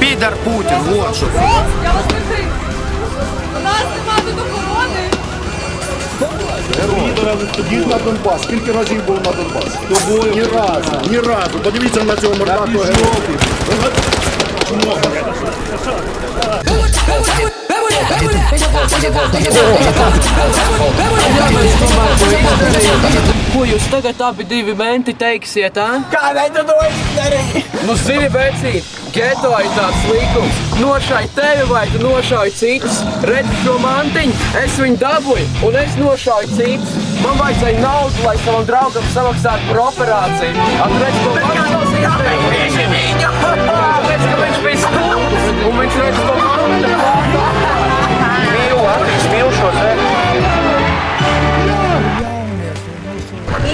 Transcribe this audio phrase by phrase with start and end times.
[0.00, 1.26] Підар Путін, вот що.
[1.84, 2.48] Я вас не крив.
[3.56, 5.10] У нас немає доколони.
[7.70, 8.42] Їдь на Донбас.
[8.42, 9.64] Скільки разів був на Донбас?
[10.34, 11.58] Ні разу, ні разу.
[11.64, 13.38] Подивіться на цього мордатого героя.
[23.48, 25.88] Ko jūs tagad abi divi menti teiksiet, ā?
[26.12, 27.62] Kādēļ tu to izdarīji?
[27.88, 28.84] Nu, zini, vecīt,
[29.14, 30.60] geto ir tāds līkums.
[30.78, 33.00] Nošai tevi vai tu nošauj citus.
[33.26, 36.94] Redz šo mantiņu, es viņu dabūju un es nošauju citus.
[37.24, 40.70] Man vajadzēja naudu, lai savam draugam samaksātu par operāciju.
[40.86, 41.54] Atredz, ko man
[42.04, 43.34] izdarīja.
[43.42, 47.87] Tāpēc, ka viņš bija stulbs un viņš redz, ko man
[49.24, 49.88] Spił José.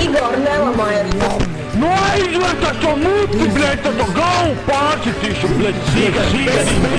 [0.05, 1.55] Igor, nelamājies!
[1.75, 4.55] Nu não, tas to muti, não, tad to galvu
[5.43, 6.91] não, blēd, sīga, sīga, não,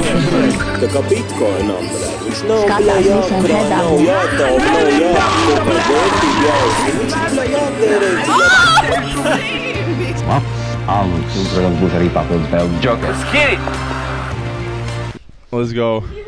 [0.82, 1.80] Tā kā bitcoinam, não,
[2.26, 3.24] viņš nav, blēd, não,
[3.72, 8.10] nav jātaup, nav não, vērtība jāuzina, viņš não, jātērē,
[9.16, 9.56] blēd.
[10.86, 13.14] Alnu, não, protams, būs arī não, vēl Joker.
[15.52, 16.25] Let's go.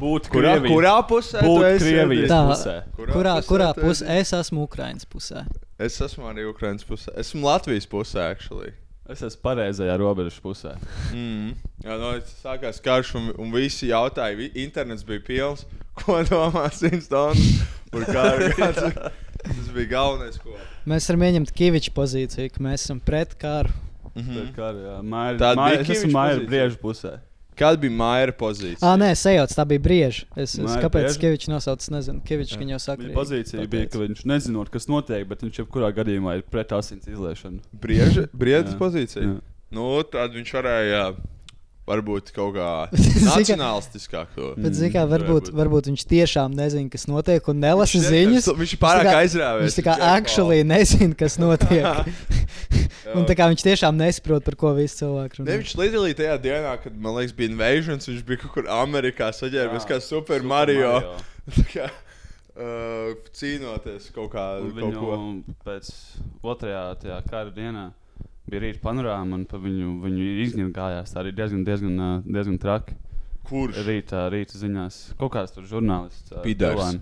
[0.00, 0.72] Būt Kurā, Krievija.
[0.72, 1.42] kurā pusē?
[1.44, 2.30] Būt tu esi, Krievijas?
[2.30, 2.76] Tā, pusē.
[2.96, 3.88] kurā, kurā tu esi?
[3.88, 5.42] pusē es esmu Ukraiņas pusē?
[5.80, 7.12] Es esmu arī Ukraiņas pusē.
[7.20, 8.72] Esmu Latvijas pusē, actually.
[9.10, 10.76] Es esmu pareizajā robežas pusē.
[11.12, 11.52] Mm.
[11.84, 15.66] Jā, no, sākās karš, un, un visi jautāja, vi, internets bija pilns.
[16.00, 17.60] Ko domā Simpsons
[19.40, 20.54] Tas bija galvenais, ko.
[20.88, 23.72] Mēs varam ieņemt Kaviča pozīciju, ka mēs esam pret karu.
[24.14, 24.70] Tā kā
[25.02, 26.50] māja, Tāda māja, bija es esmu Kiviča māja pozīcija?
[26.50, 27.12] briežu pusē.
[27.60, 28.80] Kāda bija Maija pozīcija?
[28.88, 30.24] Ah, nē, sejauts, tā bija brieža.
[30.34, 31.20] Es, es, Māja kāpēc brieža?
[31.26, 33.02] Kavičs nosauc, nezinu, Kavičs viņa jau saka.
[33.04, 37.04] Viņa pozīcija bija, ka viņš nezinot, kas notiek, bet viņš jebkurā gadījumā ir pret asins
[37.12, 37.60] izliešanu.
[37.84, 39.26] Brieža, brieža pozīcija.
[39.28, 39.36] Jā.
[39.76, 41.02] Nu, tad viņš varēja
[41.90, 42.70] varbūt kaut kā
[43.28, 44.52] nacionālistiskāk to.
[44.60, 48.48] Bet, zināmā mērā, varbūt, varbūt viņš tiešām nezina, kas notiek, un nelasa Viņš ziņas.
[48.60, 52.12] viņš ir pārāk tā kā- aizrāvies, Viņš tā kā viņš ir actually nezina, kas notiek.
[53.18, 55.56] Un tā kā viņš tiešām nesaprot, par ko visi cilvēki Ne, runā.
[55.62, 59.86] viņš līdzīgā tajā dienā, kad man liekas, bija invasions, viņš bija kaut kur Amerikā saģērbies
[59.88, 60.92] kā Super Mario.
[61.56, 61.86] Tā kā,
[62.54, 65.12] uh, cīnoties kaut kā Un kaut ko.
[65.16, 65.92] Viņu pēc
[66.42, 67.86] otrajā tajā kara dienā
[68.50, 71.12] bija rīta panorāma, un pa viņu, viņu izgājās.
[71.14, 72.96] Tā arī diezgan, diezgan, ā, diezgan traki.
[73.50, 73.78] Kurš?
[73.86, 74.96] Rīta, rīta ziņās.
[75.18, 76.30] Kaut kāds tur žurnālists.
[76.34, 76.98] ā, Pidars.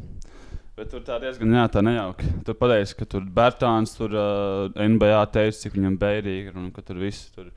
[0.78, 2.28] Bet tur tā diezgan jā, tā nejauki.
[2.46, 6.84] Tur pateica, ka tur Bērtāns, tur uh, NBA teica, cik viņam bēdīgi ir un ka
[6.86, 7.48] tur viss tur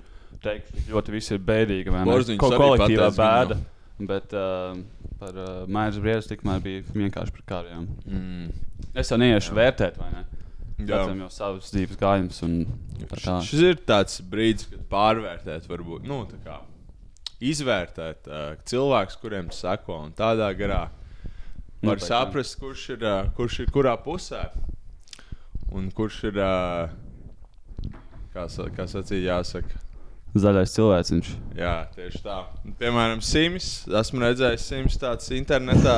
[0.41, 1.93] teiks, cik ļoti viss ir bēdīgi.
[1.93, 3.59] arī kolektīvā bēda.
[3.59, 3.67] viņam.
[4.09, 4.73] Bet uh,
[5.21, 7.83] par uh, mēģinājumu brīvs tikmēr bija vienkārši par kāriem.
[8.09, 8.47] Mm.
[8.97, 10.23] Es jau neiešu vērtēt, vai ne?
[10.81, 10.88] Jā.
[10.95, 12.55] Katram jau savs dzīves gājums un
[13.03, 13.35] tā tā.
[13.45, 16.57] Šis ir tāds brīdis, kad pārvērtēt, varbūt nu, tā kā,
[17.51, 19.99] izvērtēt uh, cilvēkus, kuriem seko.
[20.07, 20.88] Un tādā garā
[21.81, 23.06] var Noteikti, saprast, kurš ir,
[23.38, 24.47] kurš ir kurā pusē.
[25.72, 26.42] Un kurš ir,
[28.34, 29.81] kā, kā sacīja, jāsaka.
[30.31, 31.30] Zaļais cilvēks viņš.
[31.59, 32.38] Jā, tieši tā.
[32.80, 33.72] Piemēram, Sims.
[34.00, 35.97] Esmu redzējis Sims tāds internetā.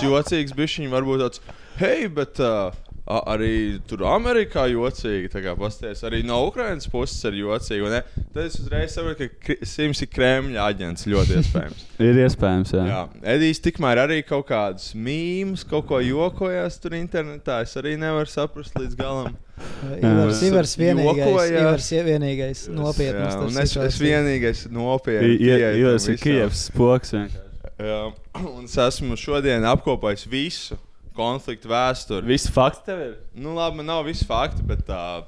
[0.00, 1.42] Jocīgs bišķiņš, varbūt tāds,
[1.82, 2.72] hei, bet uh,
[3.06, 5.28] arī tur Amerikā jocīgi.
[5.58, 7.90] Pasties, arī no Ukrainas puses ir jocīgi.
[7.92, 8.00] ne?
[8.32, 11.84] Tad es uzreiz saprotu, ka Sims ir Kremļa aģents ļoti iespējams.
[12.00, 12.84] Ir iespējams, jā.
[12.88, 13.00] Jā,
[13.36, 17.60] Edijs tikmēr arī kaut kādus mīmīmus, kaut ko jokojās tur internetā.
[17.66, 19.36] Es arī nevaru saprast līdz galam.
[20.00, 20.40] Ivars.
[20.48, 21.60] Ivars vienīgais, Jokojās.
[21.60, 23.36] Ivars ie- vienīgais nopietns.
[23.36, 26.18] Jā, un es, es vienīgais tam Ivars ir.
[26.24, 27.42] Kievs spoks vienkārši.
[27.84, 28.00] Jā,
[28.56, 30.80] un es esmu šodien apkopējis visu
[31.16, 32.26] konfliktu vēsturi.
[32.28, 33.14] Visi fakti tev ir?
[33.34, 35.22] Nu, labi, man nav visi fakti, bet, uh,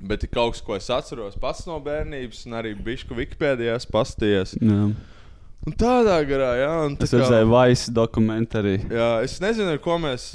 [0.00, 4.56] bet ir kaut kas, ko es atceros pats no bērnības, un arī bišku Wikipēdijā paskatījos.
[4.60, 4.88] Jā.
[5.66, 8.76] Un tādā garā, jā, tā Es redzēju Vaisa dokumentāri.
[8.86, 10.28] Jā, es nezinu, ko mēs,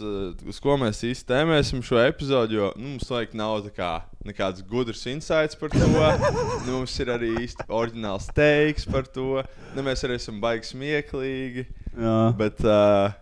[0.44, 3.94] uz ko mēs īsti tēmēsim šo epizodi, jo nu, mums laikam nav kā,
[4.28, 5.88] nekāds gudrs insights par to.
[5.88, 9.46] nu, mums ir arī īsti oriģināls teiks par to.
[9.72, 11.64] Nu, mēs arī esam baigi smieklīgi.
[11.96, 12.18] Jā.
[12.36, 13.16] Bet uh,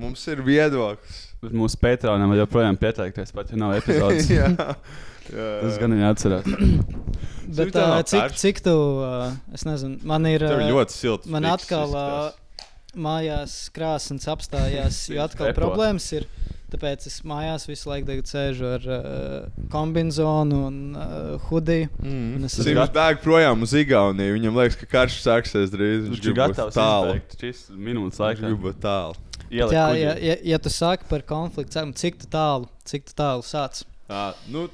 [0.00, 1.20] mums ir viedoklis.
[1.40, 4.28] Bet mūsu Patreonam joprojām pieteikties, pat ja nav epizodes.
[4.32, 4.74] jā, jā,
[5.36, 5.48] jā.
[5.62, 6.50] Tas gan ir jāatcerās.
[7.50, 10.44] Bet, uh, cik, cik tu, uh, es nezinu, man ir.
[10.44, 12.60] Tev ā, ļoti silts Man atkal uh,
[12.94, 16.28] mājās krāsnes apstājās, jo atkal problēmas ir.
[16.70, 20.28] Tāpēc es mājās visu laiku sēžu ar uh, kombināciju
[20.66, 21.88] un uh, hudiju.
[22.02, 22.44] Mm.
[22.48, 24.36] Es Tas ir bēg projām uz Igauniju.
[24.38, 26.06] Viņam liekas, ka karš sāksies drīz.
[26.06, 27.18] Viņš Viņš ir grib gatavs tālu.
[27.40, 28.46] šīs minūtes Viņš laikā.
[28.46, 29.18] grib būt tālu.
[29.50, 30.02] Ielikt Jā, kuģī.
[30.04, 33.82] ja, ja, ja tu sāki par konfliktu, cik tu tālu, cik tu tālu sāc?
[34.06, 34.68] Tā, nu,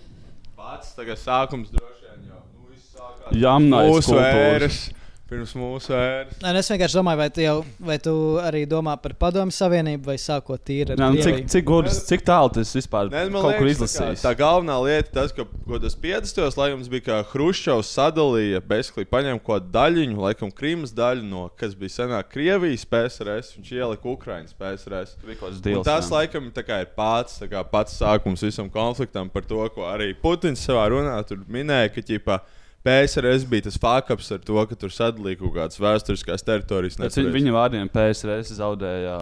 [0.56, 3.58] pats tagad sākums droši vien jau.
[3.64, 4.80] Nu, mūsu kultūras.
[5.26, 6.36] Pirms mūsu ēras.
[6.38, 10.06] Nē, nu, es vienkārši domāju, vai tu, jau, vai tu arī domā par padomu savienību,
[10.06, 13.56] vai sākot tīri ar Jā, nu, cik, cik, gudrs, cik tālu tas vispār Nē, kaut
[13.56, 14.20] kur liekas, tā, izlasījis?
[14.22, 16.60] kā, tā galvenā lieta, tas, ka ko tas 50.
[16.60, 21.74] laikams bija, ka Hruščovs sadalīja, basically paņēma kaut kādu daļiņu, laikam Krīmas daļu, no, kas
[21.80, 25.16] bija senāk Krievijas PSRS, viņš ielika Ukraiņas PSRS.
[25.26, 26.20] Deals, tas, jā.
[26.20, 30.12] laikam, tā kā ir pats, tā kā pats sākums visam konfliktam par to, ko arī
[30.22, 32.38] Putins savā runā tur minēja, ka ķipā,
[32.86, 36.98] PSRS bija tas fakaps ar to, ka tur sadalīja kaut kādas vēsturiskās teritorijas.
[37.02, 39.18] Viņa, viņa vārdiem PSRS zaudēja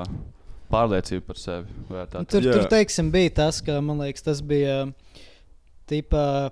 [0.72, 1.78] pārliecību par sevi.
[1.88, 2.58] Tur, Jā.
[2.58, 4.84] tur teiksim, bija tas, ka man liekas, tas bija
[5.90, 6.50] tipa,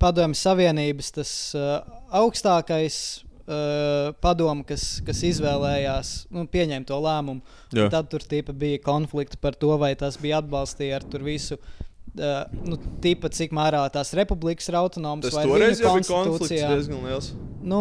[0.00, 1.78] padomju savienības tas, uh,
[2.14, 2.98] augstākais
[3.44, 7.58] uh, padomu, kas, kas izvēlējās nu, pieņemt to lēmumu.
[7.74, 11.60] Tad tur tipa, bija konflikti par to, vai tas bija atbalstīja ar tur visu.
[12.14, 17.00] Uh, nu, tipa, cik mērā tās republikas ir autonomas Tas toreiz jau bija konflikts diezgan
[17.02, 17.32] liels.
[17.64, 17.80] Nu,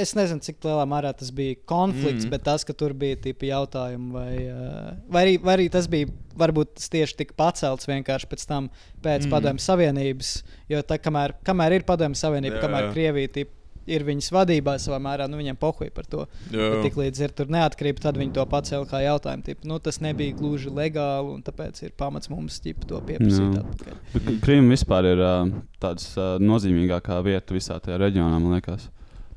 [0.00, 2.30] es nezinu, cik lielā mērā tas bija konflikts, Mm.
[2.32, 6.08] bet tas, ka tur bija tipi jautājumi, vai, eh, vai, arī, vai arī tas bija
[6.34, 8.70] varbūt tas tieši tik pacelts vienkārši pēc tam,
[9.04, 9.30] pēc Mm.
[9.30, 10.42] padomju savienības.
[10.68, 12.92] Jo tā, kamēr, kamēr ir padomju savienība, Jā, kamēr jā.
[12.96, 13.50] Krievija tip,
[13.90, 16.26] ir viņas vadībā savā mērā, nu viņiem pohuj par to.
[16.50, 19.46] Tik līdz ir tur neatkarība, tad viņi to pacēla kā jautājumu.
[19.46, 23.58] Tip, nu, tas nebija gluži legāli, un tāpēc ir pamats mums ķip, to pieprasīt.
[23.62, 24.38] Atpakaļ.
[24.44, 25.50] Krīma vispār ir uh,
[25.82, 28.88] tāds uh, nozīmīgākā vieta visā tajā reģionā, man liekas.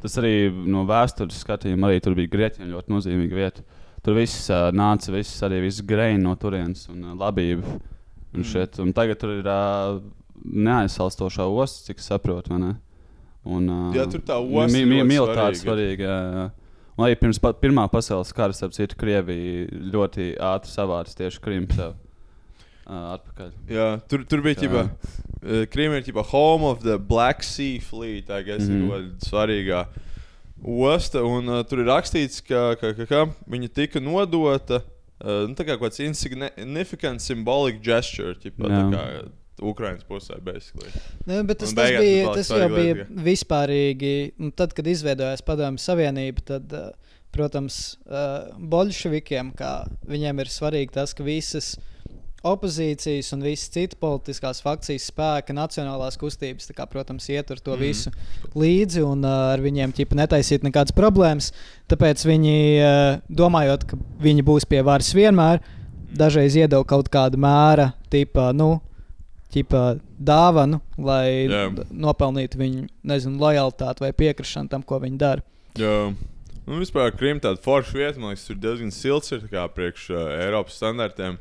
[0.04, 3.66] Tas arī no vēstures skatījuma arī tur bija Grieķijam ļoti nozīmīga vieta.
[4.06, 7.66] Tur viss uh, nāca, viss arī viss greini no turienes un uh, labība.
[7.66, 7.92] Un,
[8.36, 8.44] Mm.
[8.44, 8.80] šeit.
[8.84, 10.02] un tagad tur ir uh,
[10.44, 12.58] neaizsalstošā ostas, cik saprotu.
[13.46, 16.06] Un, uh, Jā, tur tā osta mi- mi- militāri svarīga.
[16.08, 16.52] svarīga.
[16.98, 21.68] Un arī pirms pa, Pirmā pasaules kara, starp citu, Krievija ļoti ātri savāca tieši Krimu
[21.76, 21.92] sev
[22.88, 23.52] uh, atpakaļ.
[23.70, 28.26] Jā, tur, tur bija ģipa, uh, Krīma ir ģipa home of the Black Sea Fleet.
[28.28, 28.72] Tā mm Mhm.
[28.72, 28.84] -hmm.
[28.86, 29.86] ir ļoti svarīgā
[30.64, 31.22] osta.
[31.24, 34.82] Un uh, tur ir rakstīts, ka, ka, ka, ka viņa tika nodota.
[35.24, 39.30] Uh, nu, kā kāds insignificant symbolic gesture, ģipa, kā
[39.64, 40.92] Ukraiņas pusē, basically.
[41.26, 44.14] Ne, bet tas, tas, bija, tas jau bija lieta, vispārīgi.
[44.42, 49.54] Un tad, kad izveidojās Padomju Savienība, tad, uh, protams, uh, bolševikiem
[50.08, 51.76] viņiem ir svarīgi tas, ka visas
[52.46, 57.80] opozīcijas un visas citas politiskās fakcijas spēka, nacionālās kustības, kā, protams, ietur to Mhm.
[57.80, 57.88] mm.
[57.88, 58.12] visu
[58.54, 61.52] līdzi un uh, ar viņiem ķipa netaisīt nekādas problēmas.
[61.90, 62.58] Tāpēc viņi,
[63.30, 65.64] domājot, ka viņi būs pie varas vienmēr,
[66.16, 68.80] dažreiz iedod kaut kādu mēra, tipā, nu,
[69.56, 69.82] ķipa,
[70.20, 71.66] dāvanu, lai Jā.
[71.90, 75.46] nopelnītu viņu nezinu, lojalitāti vai piekrišanu tam, ko viņi dara.
[75.80, 76.12] Jā.
[76.66, 80.08] Nu, vispār Krim tāda forša vieta, man liekas, tur diezgan silts ir tā kā priekš
[80.16, 81.36] uh, Eiropas standartiem.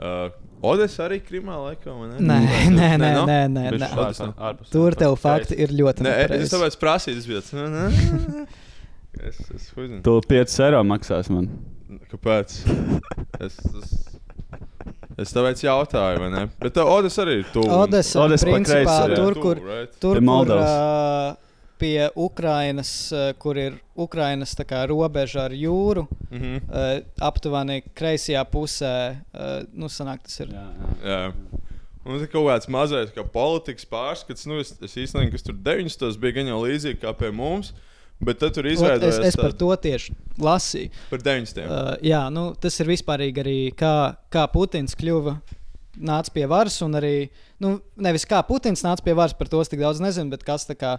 [0.00, 0.30] Uh,
[0.64, 2.20] Odessa arī Krimā laikam, vai ne?
[2.22, 2.38] Nē,
[2.72, 3.26] nē, nē, nav?
[3.28, 3.88] nē, nē, Bišķi nē.
[4.06, 6.52] ārpus- ārpus- Tur tev fakti ir ļoti Nē, es nepareizi.
[6.54, 8.46] tāpēc prasīju, tas bija nē, nē.
[9.28, 10.00] Es, es uzzinu.
[10.06, 11.50] Tu 5 eiro maksās man.
[12.08, 12.54] Kāpēc?
[13.44, 13.92] Es, es,
[15.18, 16.42] es tāpēc jautāju, vai ne?
[16.60, 17.68] Bet tā Odessa arī ir tuvu.
[17.82, 19.16] Odessa, principā, ir, jā.
[19.16, 19.96] tur, kur, Tuvu, right?
[20.00, 21.36] tur, Pie kur uh,
[21.82, 26.54] pie Ukrainas, uh, kur ir Ukrainas tā kā robeža ar jūru, Mhm.
[26.70, 28.94] uh, aptuveni kreisajā pusē,
[29.34, 30.48] uh, nu, sanāk, tas ir.
[30.54, 30.94] Jā, jā.
[31.10, 31.32] Jā.
[32.04, 34.46] Un tas ir kaut kāds mazais kā politikas pārskats.
[34.50, 36.16] Nu, es, es īstenībā, kas tur 90.
[36.18, 37.72] bija gan jau līdzīgi kā pie mums,
[38.24, 40.92] bet tur Ot, izveidojās Es, es par to tieši lasīju.
[41.10, 41.64] par 90.
[41.66, 43.94] Uh, jā, nu, tas ir vispārīgi arī, kā,
[44.32, 45.36] kā Putins kļuva.
[46.02, 47.16] Nāca pie varas, un arī
[47.60, 50.64] nu, nevis kā Putins nāca pie varas, par to es tik daudz nezinu, bet kas
[50.70, 50.96] tā kā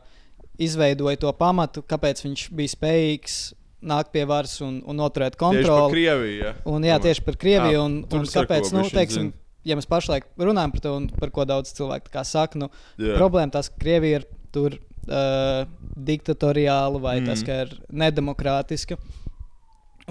[0.62, 3.38] izveidoja to pamatu, kāpēc viņš bija spējīgs
[3.84, 5.96] nākt pie varas un, un noturēt Tieši par kontroli.
[5.96, 6.36] Krieviju.
[6.40, 6.54] Ja?
[6.70, 7.80] Un, jā, tieši par Krieviju.
[7.80, 9.34] Jā, Un, un kāpēc, nu, bišķiņ teiksim,
[9.68, 12.70] ja mēs pašlaik runājam par to, un par ko daudz cilvēku saka, nu,
[13.02, 13.18] Jā.
[13.18, 14.78] problēma tas, ka Krievija ir tur
[15.08, 15.64] uh,
[15.96, 17.30] diktatoriāla vai mm.
[17.30, 18.98] tas, ka ir nedemokrātiska.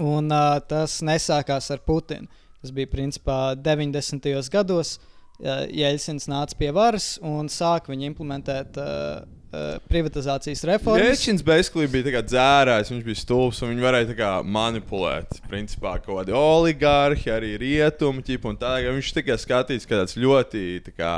[0.01, 2.29] Un uh, tas nesākās ar Putinu.
[2.63, 4.29] Tas bija principā 90.
[4.53, 4.97] gados.
[5.41, 9.23] Uh, Jeļsins nāca pie varas un sāka viņu implementēt uh,
[9.53, 11.05] uh, privatizācijas reformas.
[11.07, 15.39] Jēkšķins basically bija dzērājs, viņš bija stulbs un viņi varēja kā manipulēt.
[15.49, 20.95] Principā kaut kādi oligārhi, arī rietumi, un tā, viņš tikai skatīs, ka tāds ļoti tā
[20.95, 21.13] kā,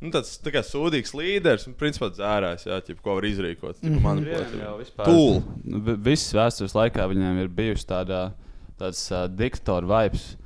[0.00, 4.52] nu, tāds tā kā sūdīgs līderis un principā dzērājs, jā, ķip, ko var izrīkot, manipulēt.
[4.54, 5.08] Jā, jau vispār.
[5.10, 5.40] Tūl.
[5.88, 8.32] Vi- Visas vēstures laikā viņiem ir bijusi tāda,
[8.78, 10.36] tāds uh, diktatora vibes.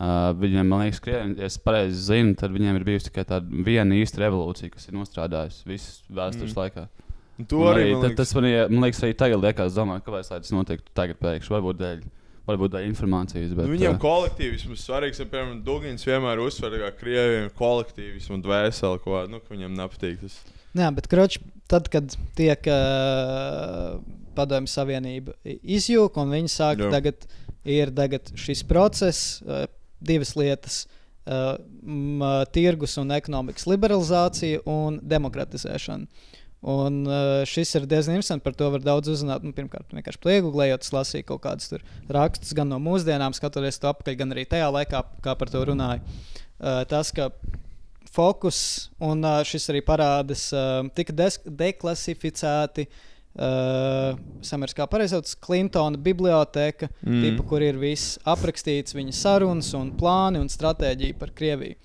[0.00, 3.64] Uh, viņiem, man liekas, krievi, ja es pareizi zinu, tad viņiem ir bijusi tikai tāda
[3.66, 6.56] viena īsta revolūcija, kas ir nostrādājusi visas vēstures Mm.
[6.56, 6.60] mm.
[6.62, 6.86] laikā.
[7.50, 10.28] To arī, arī man liekas- tas man, ie- man liekas, arī tagad liekas, domāju, kāpēc
[10.30, 11.52] tas notiktu tagad pēkšņi.
[11.56, 12.00] Varbūt dēļ,
[12.48, 13.52] varbūt dēļ informācijas.
[13.56, 18.30] Bet, Nu, viņam uh, kolektīvisms svarīgs, ja, piemēram, Dugins vienmēr uzsver, ka krieviem ir kolektīvisms
[18.38, 20.38] un dvēseli, ko, nu, ka viņam nepatīk tas.
[20.78, 21.38] Jā, bet kroč,
[21.70, 23.98] tad, kad tiek uh,
[24.38, 26.90] padomju savienība i- izjūka un viņi sāk, Jā.
[26.94, 27.26] tagad
[27.66, 29.66] ir tagad šis process, uh,
[30.00, 30.84] divas lietas.
[31.30, 36.06] Uh, m, uh, tirgus un ekonomikas liberalizācija un demokratizēšana.
[36.60, 38.44] Un uh, šis ir diezgan interesants.
[38.44, 39.44] Par to var daudz uzzināt.
[39.46, 41.72] Nu, pirmkārt, vienkārši plieguļējot, es lasīju kaut kādus
[42.12, 46.04] rakstus gan no mūsdienām, skatoties to apakaļ, gan arī tajā laikā, kā par to runāja.
[46.60, 47.30] Uh, tas, ka
[48.12, 52.88] fokus, un uh, šis arī parādās, uh, tika deklasificēti.
[53.30, 57.20] Uh, Samers, kā pareizi sauc, Klintona biblioteka, Mm.
[57.22, 61.76] tipa, kur ir viss aprakstīts, viņa sarunas, un plāni un stratēģija par Krieviju.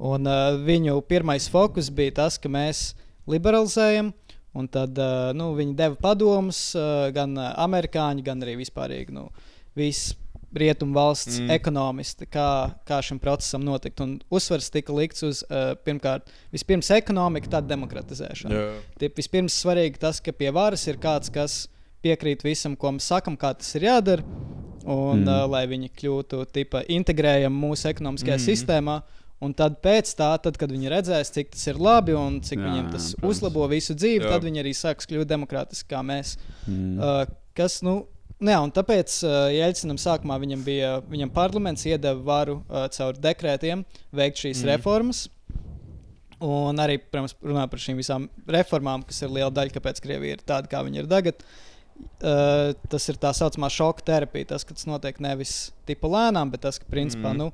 [0.00, 2.94] Un, uh, viņu pirmais fokus bija tas, ka mēs
[3.30, 4.12] liberalizējam,
[4.56, 9.28] un tad uh, nu, viņi deva padomus uh, gan amerikāņi, gan arī vispārīgi nu,
[9.76, 10.16] visi
[10.56, 11.50] rietumu valsts Mm.
[11.50, 14.00] ekonomisti, kā, kā šim procesam notikt.
[14.00, 18.54] Un uzsvars tika likts uz uh, pirmkārt, vispirms ekonomiku, tad demokratizēšanu.
[18.54, 18.68] Jā.
[19.02, 21.66] Tip, vispirms svarīgi tas, ka pie varas ir kāds, kas
[22.04, 24.24] piekrīt visam, ko mēs sakam, kā tas ir jādara.
[24.86, 25.28] Un, Mm.
[25.28, 28.44] uh, lai viņi kļūtu tipa, integrējami mūsu ekonomiskajā mm.
[28.46, 29.00] sistēmā.
[29.44, 32.64] Un tad, pēc tā, tad, kad viņi redzēs, cik tas ir labi un cik Jā,
[32.70, 33.36] viņiem tas jā, protams.
[33.36, 34.30] uzlabo visu dzīvi, Jā.
[34.32, 36.38] tad viņi arī sāks kļūt demokrātiski kā mēs.
[36.64, 36.94] Mm.
[36.96, 37.98] Uh, kas, nu,
[38.40, 43.20] nu jā, un tāpēc uh, Jeļcinam sākumā viņam bija, viņam parlaments iedeva varu uh, caur
[43.28, 43.84] dekrētiem
[44.16, 44.70] veikt šīs Mm.
[44.72, 45.26] reformas.
[46.40, 50.42] Un arī, protams, runā par šīm visām reformām, kas ir liela daļa, kāpēc Krievija ir
[50.44, 51.44] tāda, kā viņa ir tagad.
[52.20, 54.50] Uh, tas ir tā saucamā šoka terapija.
[54.52, 57.38] Tas, ka tas notiek nevis tipa lēnām, bet tas, ka principā Mm.
[57.38, 57.52] nu,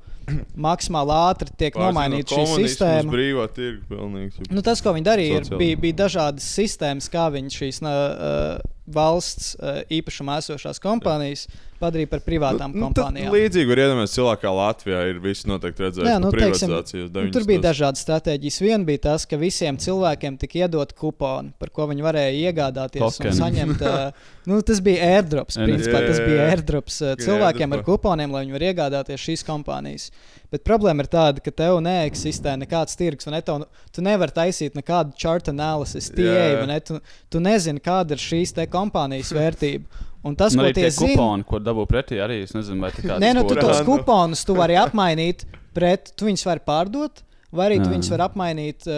[0.56, 3.10] maksimāli ātri tiek nomainīta šī sistēma.
[3.12, 4.46] Brīvā tirgu pilnīgi.
[4.50, 8.60] Nu, tas, ko viņi darīja, ir, bija, bija dažādas sistēmas, kā viņi šīs uh,
[8.92, 11.46] valsts uh, īpašumā esošās kompānijas
[11.82, 13.34] padarīja par privātām Nu, tad kompānijām.
[13.34, 17.08] Līdzīgi var iedomāties, cilvēkā Latvijā ir visi noteikti redzējuši Jā, nu, teiksim, privatizāciju.
[17.16, 18.58] nu, tur bija dažādas stratēģijas.
[18.62, 23.32] Viena bija tas, ka visiem cilvēkiem tika iedot kuponi, par ko viņi varēja iegādāties Tokeni.
[23.32, 23.82] un saņemt.
[23.82, 25.58] Uh, nu, tas bija airdrops.
[25.66, 27.90] Principā, jā, tas bija airdrops uh, cilvēkiem ar airdropā.
[28.22, 30.10] Kuponiem, lai viņi varētu iegādāties šīs kompānijas.
[30.52, 33.42] Bet problēma ir tāda, ka tev neeksistē nekāds tirgus, vai ne?
[33.42, 36.60] Tev, tu nevari taisīt nekādu chart analysis, TA, Jā.
[36.60, 36.80] vai ne?
[36.80, 37.00] Tu,
[37.30, 40.08] tu nezini, kāda ir šīs te kompānijas vērtība.
[40.22, 43.02] Un tas, Un ko tie zina, kuponi, ko dabū pretī, arī es nezinu, vai tā
[43.02, 45.42] kā Nē, nu, tu tos kuponus tu vari apmainīt
[45.74, 48.94] pret, tu viņus vari pārdot, vai arī tu viņus vari apmainīt uh,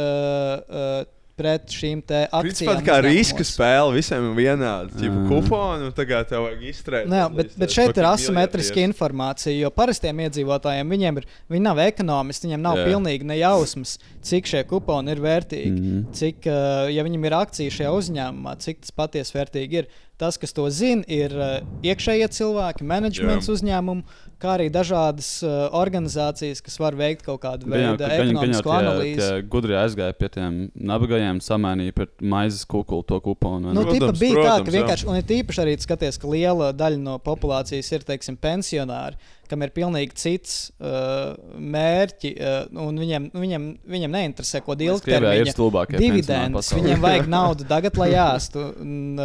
[0.69, 0.99] uh,
[1.39, 2.79] pret šīm te Principā akcijām.
[2.79, 4.91] tā kā riska spēle visiem ir vienāda.
[4.95, 5.25] Tipo Jā.
[5.31, 7.11] kuponu, tagad tev vajag izturēt.
[7.11, 12.49] Nē, bet, bet šeit ir asimetriska informācija, jo parastiem iedzīvotājiem viņiem ir, viņi nav ekonomisti,
[12.49, 12.87] viņiem nav Jā.
[12.93, 15.75] pilnīgi nejausmas, cik šie kuponi ir vērtīgi.
[15.75, 16.07] Mm.
[16.15, 19.93] Cik, uh, ja viņam ir akcija šajā uzņēmumā, cik tas patiesi vērtīgi ir.
[20.25, 24.07] Tas, kas to zina, ir uh, iekšējie cilvēki, menedžments uzņēmumu,
[24.41, 28.79] kā arī dažādas uh, organizācijas, kas var veikt kaut kādu veidu ka, viņam ekonomisku tie,
[28.79, 29.19] analīzi.
[29.21, 30.57] tie gudri aizgāja pie tiem
[30.93, 33.69] nabagajiem, samainīja pret maizes kukulu to kuponu.
[33.69, 34.79] vai Nu, Protams, bija tā, protams, ka jā.
[34.79, 39.21] vienkārši, un ir tīpaši arī skaties, ka liela daļa no populācijas ir, teiksim, pensionāri,
[39.51, 46.03] kam ir pilnīgi cits uh, mērķi, uh, un viņiem, viņiem, viņiem neinteresē, ko ilgtermiņa stulbākie
[46.03, 46.73] dividendes.
[46.73, 49.19] pensionāri Viņiem vajag naudu tagad, lai ēstu, un,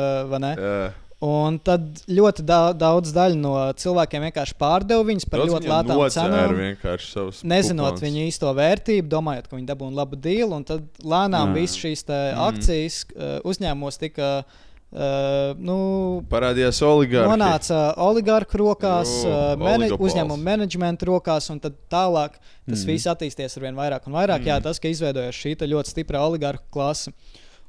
[0.56, 1.06] uh.
[1.20, 6.04] Un tad ļoti da daudz daļu no cilvēkiem vienkārši pārdeva viņus par Daudz ļoti lētām
[6.16, 6.54] cenām.
[7.44, 8.04] Nezinot kuponus.
[8.06, 10.16] viņu īsto vērtību, domājot, ka viņi dabūna labu
[10.56, 11.58] un tad lēnām Jā.
[11.60, 12.40] visas šīs Mm.
[12.46, 14.58] akcijas uh, uzņēmumos tika uh,
[14.90, 15.76] nu,
[16.32, 17.30] Parādījās oligārhi.
[17.30, 22.88] nonāca oligarku rokās, Jo, uh, mene, uzņēmuma menedžmenta rokās, un tad tālāk tas mm.
[22.90, 24.42] viss attīstīsies ar vien vairāk un vairāk.
[24.42, 24.50] Mm.
[24.50, 27.14] Jā, tas, ka izveidojas šī ļoti stipra oligarku klase.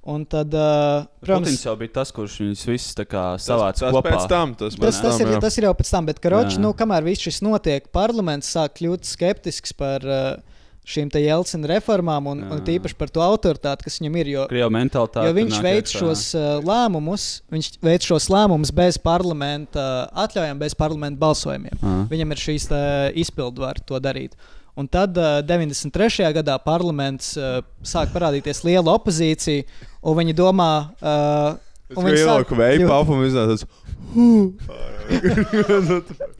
[0.00, 3.92] Un tad, uh, Putins protams, jau bija tas, kurš viņus visus kā Tas, savāca tas
[3.92, 4.14] kopā.
[4.32, 5.40] tam, tas, Tas, tas, tam, ir, jā.
[5.44, 9.04] tas ir jau pēc tam, bet karoči, nu, kamēr viss šis notiek, parlaments sāk kļūt
[9.04, 10.49] skeptisks par uh,
[10.90, 12.64] šīm te Jelcina reformām un, un Jā.
[12.68, 14.30] tīpaši par to autoritāti, kas viņam ir.
[14.34, 15.26] Jo, Krievu mentalitāte.
[15.28, 20.74] jo viņš veic šos uh, lēmumus, viņš veic šos lēmumus bez parlamenta uh, atļaujām, bez
[20.78, 21.78] parlamenta balsojumiem.
[21.80, 22.00] Aha.
[22.10, 22.80] Viņam ir šīs tā,
[23.22, 24.36] izpildvara to darīt.
[24.78, 26.30] Un tad uh, 93.
[26.40, 29.66] gadā parlaments uh, sāk parādīties liela opozīcija,
[30.06, 30.70] un viņi domā,
[31.02, 31.58] uh,
[31.96, 33.20] un viņi sāk ielauku veidu kļūt- papu un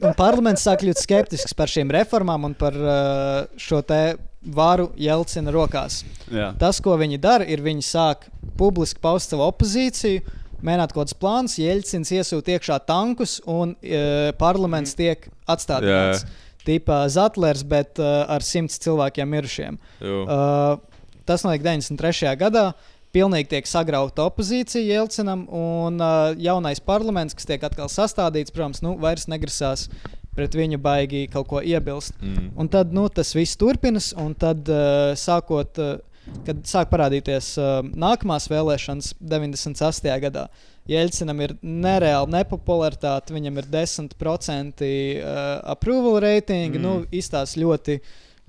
[0.01, 4.01] Un parlaments sāk kļūt skeptisks par šīm reformām un par uh, šo te
[4.41, 6.01] varu Jelcina rokās.
[6.31, 6.51] Jā.
[6.59, 10.21] Tas, ko viņi dara, ir viņi sāk publiski paust savu opozīciju,
[10.61, 16.25] mēģināt kaut kāds plāns, Jelcins iesūta iekšā tankus un uh, parlaments tiek atstādināts.
[16.61, 19.79] Tipā Zatlers, bet uh, ar simts cilvēkiem mirušiem.
[20.05, 20.23] Jo.
[20.29, 22.35] Uh, tas notika 93.
[22.37, 22.71] gadā.
[23.11, 28.93] Pilnīgi tiek sagrauta opozīcija Jelcinam, un uh, jaunais parlaments, kas tiek atkal sastādīts, protams, nu,
[29.01, 29.89] vairs negrasās
[30.35, 32.15] pret viņu baigi kaut ko iebilst.
[32.21, 32.53] Mm.
[32.59, 35.81] Un tad nu, tas viss turpinās, un tad uh, sākot.
[35.81, 35.99] Uh,
[36.45, 40.11] kad sāk parādīties uh, nākamās vēlēšanas 98.
[40.21, 40.45] gadā.
[40.89, 45.41] Jelcinam ir nereāla nepopularitāte, viņam ir 10% uh,
[45.73, 46.83] approval rating, mm.
[46.83, 47.97] nu, izstāsta ļoti,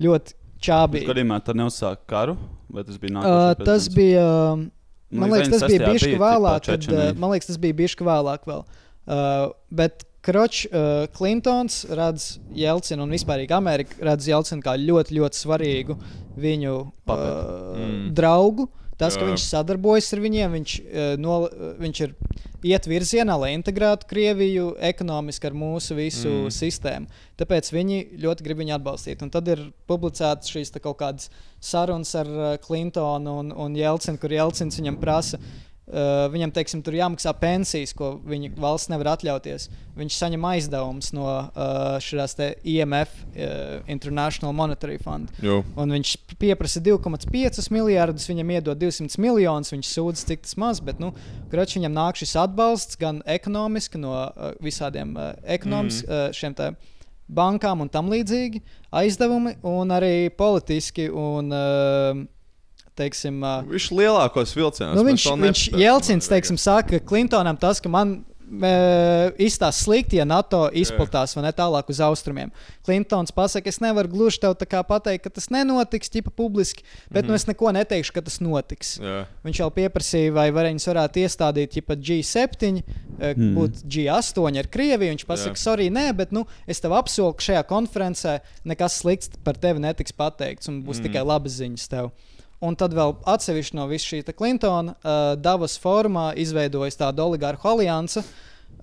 [0.05, 1.09] ļoti čābīgi.
[1.09, 2.37] Gadījumā tā neuzsāka karu,
[2.73, 3.59] vai tas bija Uh, nākamais?
[3.59, 4.29] pēc tas bija.
[4.53, 4.69] um,
[5.13, 5.89] Man Nu, liekas, tas bija 96.
[5.91, 6.63] bijis bija vēlāk.
[6.65, 7.09] Čečenija.
[7.11, 8.47] uh, man liekas, tas bija bijis vēlāk.
[8.49, 8.63] Vēl.
[9.03, 15.41] Uh, bet Kročs, uh, Klintons redz Jelcinu un vispār Amerika redz Jelcinu kā ļoti, ļoti
[15.41, 15.97] svarīgu
[16.39, 17.17] viņu uh,
[17.73, 18.13] Mm.
[18.15, 18.69] draugu.
[18.97, 19.33] Tas, ka Jā.
[19.33, 22.13] viņš sadarbojas ar viņiem, viņš, uh, no, uh, viņš ir
[22.63, 26.53] iet virzienā, lai integrētu Krieviju ekonomiski ar mūsu visu Mm.
[26.55, 27.07] sistēmu.
[27.37, 29.21] Tāpēc viņi ļoti grib viņu atbalstīt.
[29.21, 34.79] Un tad ir publicētas šīs kaut kādas sarunas ar Clintonu un, un Jelcinu, kur Jelcins
[34.79, 35.37] viņam prasa.
[35.93, 39.67] Uh, viņam, teiksim, tur jāmaksā pensijas, ko viņa valsts nevar atļauties.
[39.93, 42.33] Viņš saņem aizdevumus no uh, šīs
[42.65, 45.29] IMF, uh, International Monetary Fund.
[45.77, 51.11] Viņš pieprasa 2,5 miljardus, viņam iedod 200 miljonus, viņš sūdz, cik tas maz, bet, nu,
[51.53, 56.09] kroč, viņam nāk šis atbalsts gan ekonomiski no uh, visādiem uh, ekonomis, Mhm.
[56.09, 56.25] mm.
[56.25, 56.73] uh, šiem tā
[57.33, 58.59] bankām un tam līdzīgi
[58.93, 62.25] aizdevumi, un arī politiski un, uh,
[62.97, 64.97] teiksim, uh, Viņš lielākos vilcienos.
[64.97, 68.21] Nu, viņš viņš Jelcins, teiksim, saka, ka Clintonam tas, ka man
[69.41, 72.51] izstāsta slikti, ja NATO izplatās vai ne tālāk uz austrumiem.
[72.85, 77.23] Clintons pasakā, es nevaru gluži tev tā kā pateikt, ka tas nenotiks, ķipa publiski, bet
[77.23, 77.29] mm -hmm.
[77.29, 78.99] nu, es neko neteikšu, ka tas notiks.
[78.99, 79.25] Jā.
[79.43, 82.83] Viņš jau pieprasīja, vai viņus varētu iestādīt ķipa G7, mm.
[83.19, 83.55] Mhm.
[83.57, 85.11] būt G8 ar Krieviju.
[85.13, 89.55] Viņš pasakā, sorry, nē, bet nu, es tev apsolu, ka šajā konferencē nekas slikts par
[89.55, 91.03] tevi netiks pateikts un būs mm.
[91.03, 92.11] tikai labas ziņas tev.
[92.63, 98.23] Un tad vēl atsevišķi no visas šīs Clintona uh, Davos formā izveidojas tāda oligarhu alianse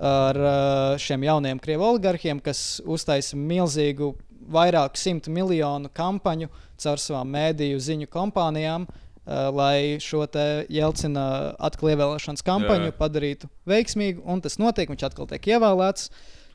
[0.01, 4.15] ar uh, šiem jauniem krievu oligarhiem, kas uztaisa milzīgu,
[4.51, 6.49] vairāku simtu miljonu kampaņu
[6.81, 8.89] caur savām mēdīju ziņu kompānijām.
[9.21, 12.95] Uh, lai šo te Jelcina atkal ievēlēšanas kampaņu Jā.
[12.99, 16.09] Padarītu veiksmīgu, un tas notiek, viņš atkal tiek ievēlēts.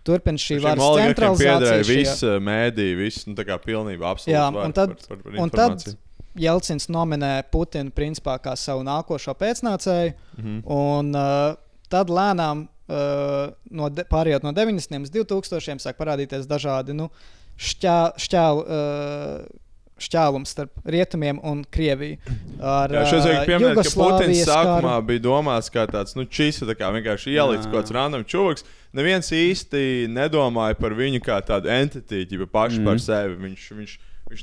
[0.06, 1.54] Turpina šī varas oligarkiem centralizācija.
[1.62, 4.34] piederēja šie- viss mēdī, viss nu, pilnībā absolūti.
[4.36, 5.96] Jā, un tad, par, par, par un tad.
[6.36, 10.16] Jelcins nominē Putinu principā kā savu nākošo pēcnācēju.
[10.38, 10.62] Mhm.
[10.76, 11.58] Un uh,
[11.92, 15.06] tad lēnām, uh, no de, pārējot no 90.
[15.06, 15.84] līdz 2000.
[15.84, 17.12] sāk parādīties dažādi nu,
[17.58, 18.66] šķā, šķēlu.
[18.66, 19.62] Uh,
[19.96, 22.18] Šķēlums starp rietumiem un Krieviju.
[22.60, 26.90] Ar, Jā, vajag ā, pieminēt, ka Putins sākumā bija domāts kā tāds, nu, tā kā
[26.98, 28.68] vienkārši ielicis kaut kāds random čūvaks.
[28.92, 32.90] Neviens īsti nedomāja par viņu kā tādu entitīti, ja pašu mm.
[32.90, 33.40] par sevi.
[33.46, 33.96] Viņš, viņš, viņš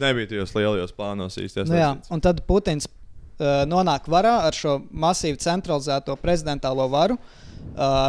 [0.02, 4.78] nebija tajos lielajos plānos īsti Nu, jā, un tad Putins uh, nonāk varā ar šo
[4.90, 7.18] masīvu centralizēto prezidentālo varu.
[7.18, 7.52] Uh,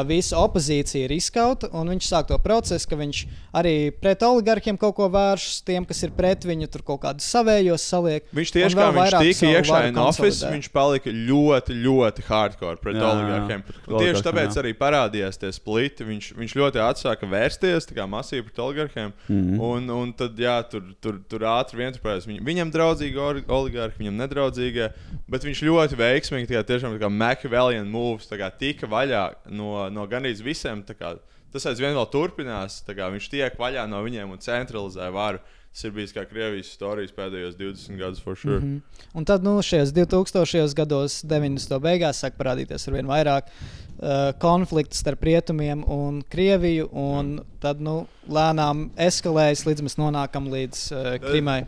[0.10, 3.24] visa opozīcija ir izskauta, un viņš sāk to procesu, ka viņš
[3.56, 7.86] arī pret oligarkiem kaut ko vēršas, tiem, kas ir pret viņu, tur kaut kādus savējos
[7.88, 8.28] saliek.
[8.34, 10.52] Viņš tieši kā viņš vairāk tika iekšā office, konsolidē.
[10.56, 13.66] viņš palika ļoti, ļoti hardcore pret Jā, jā, oligarkiem.
[13.68, 14.64] pret Un Tieši tāpēc jā.
[14.64, 16.08] arī parādījās tie spliti.
[16.08, 19.14] Viņš, viņš ļoti atsāka vērsties masīvi pret oligarkiem.
[19.28, 19.60] Mhm.
[19.64, 22.28] Un, un tad, jā, tur, tur, tur ātri vien tur parādās.
[22.30, 24.90] Viņ, viņam draudzīgi oligarhi, viņam nedraudzīgie.
[25.30, 28.28] Bet viņš ļoti veiksmīgi, tiešām tā kā Machiavellian moves,
[28.60, 29.24] tika vaļā
[29.54, 30.84] no, no gandrīz visiem.
[30.84, 31.16] kā
[31.54, 32.82] Tas aizvien vēl turpinās.
[32.88, 35.42] kā Viņš tiek vaļā no viņiem un centralizē varu.
[35.74, 38.60] Tas ir bijis kā Krievijas stāstījis pēdējos 20 gadus, for sure.
[38.60, 38.82] Mm Mhm.
[39.14, 40.74] Un tad, nu, šajos 2000.
[40.76, 41.80] gados, 90.
[41.80, 46.90] beigās, sāk parādīties ar vien vairāk uh, konfliktu starp rietumiem un Krieviju.
[46.92, 51.66] Un tad, nu, lēnām eskalējas, līdz mēs nonākam līdz uh, Krimai.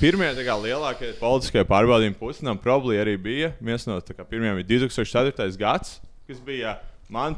[0.00, 3.52] Pirmie kā, lielākie politiskie pārbaudījumi Putinam probably arī bija.
[3.60, 5.56] Viens no kā, pirmajiem bija 2004.
[5.56, 6.78] gads, kas bija
[7.12, 7.36] man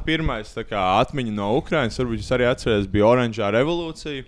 [0.67, 1.97] kā, atmiņa no Ukrainas.
[1.99, 4.27] Varbūt jūs arī atcerieties, bija Oranžā revolūcija.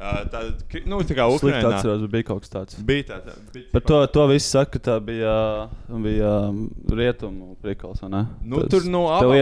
[0.00, 0.40] Uh, tā,
[0.88, 2.76] nu, tā kā Slikti Ukrainā atceros, bija kaut kas tāds.
[2.88, 5.34] bija tā, tā bija, Par to, to viss saka, ka tā bija,
[5.92, 6.30] bija
[6.88, 8.00] rietumu prikals.
[8.00, 8.22] vai ne?
[8.40, 9.36] Nu, Tas- tur no tev abām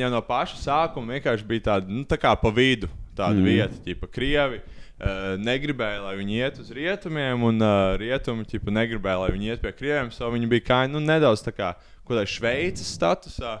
[0.00, 3.44] jau no paša sākuma vienkārši bija tāda nu, tā kā pa vidu, tāda mm.
[3.44, 4.62] vieta, tipa Krievi.
[4.98, 9.60] Uh, negribēja, lai viņi iet uz rietumiem, un uh, rietumi ķipa, negribēja, lai viņi iet
[9.62, 10.08] pie krieviem.
[10.10, 13.60] So viņi bija kā, nu, nedaudz tā kā kaut kādā Šveices statusā.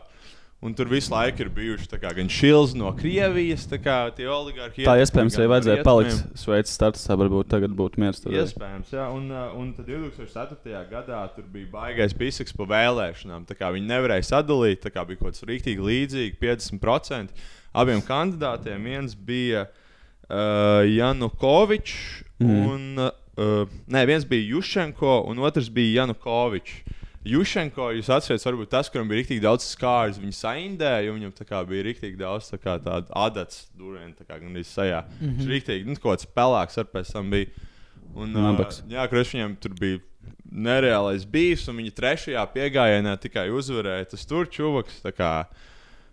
[0.58, 4.82] Un tur visu laiku ir bijuši kā, gan šils no Krievijas, kā tie oligarhi.
[4.88, 8.18] Tā iespējams arī vajadzēja palikt Šveices statusā, varbūt tagad būtu miers.
[8.24, 8.34] Tur.
[8.34, 9.04] Iespējams, jā.
[9.14, 10.82] Un, uh, un tad 2004.
[10.90, 13.46] gadā tur bija baigais pisaks pa vēlēšanām.
[13.46, 17.46] Viņi nevarēja sadalīt, tā kā bija kaut kas rīktīgi līdzīgi, 50%
[17.78, 18.90] abiem kandidātiem.
[18.90, 21.98] Viens bija uh, Janukovičs,
[22.42, 22.60] mm.
[22.66, 26.97] un uh, nē, viens bija Jušenko, un otrs bija Janukovičs.
[27.26, 31.86] Jušenko, jūs atceraties, varbūt tas, kuram bija rīktīgi daudz skārs, viņa saindēja, un viņam bija
[31.88, 35.02] rīktīgi daudz tā kā tādu adats, durvīm, tā kā gan arī sajā.
[35.02, 35.26] Mm.
[35.26, 35.38] -hmm.
[35.38, 37.50] Viņš rīktīgi, nu, kaut kāds pelēks ar pēc tam bija.
[38.14, 38.82] Un, uh, Nabaks.
[38.88, 39.98] jā, kurš viņam tur bija
[40.50, 44.08] nereālais bijis, un viņa trešajā piegājienā tikai uzvarēja.
[44.14, 44.46] Tas tur
[45.16, 45.46] Kā,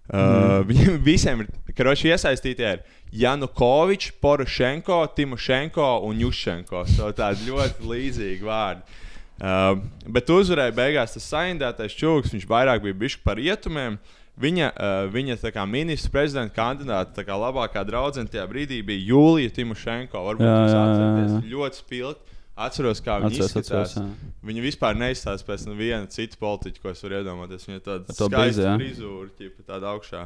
[0.09, 2.83] uh, viņiem visiem ir karoči, iesaistītie ir
[3.15, 6.85] Janukovičs, Porošenko, Timošenko un Jušenko.
[6.91, 9.03] So tādi ļoti līdzīgi vārdi.
[9.35, 12.31] Uh, bet uzvarēja beigās tas saindētais čūlis.
[12.31, 13.97] Viņš vairāk bija bijis par rietumiem.
[14.39, 19.51] Viņa, uh, viņa kā ministra prezidenta kandidāte, tā kā labākā draudzene tajā brīdī bija Jūlija
[19.55, 20.21] Timošenko.
[20.29, 22.31] Varbūt Jā, jūs atceraties, ļoti spilgti.
[22.55, 23.95] Atceros, kā viņa Atceros, izskatās.
[23.97, 24.35] atceros.
[24.47, 27.65] Viņa vispār neizstāsta pēc neviena cita politiķa, ko es varu iedomāties.
[27.67, 30.21] Viņa tāda skaista frizūra, ķipa, tāda augšā.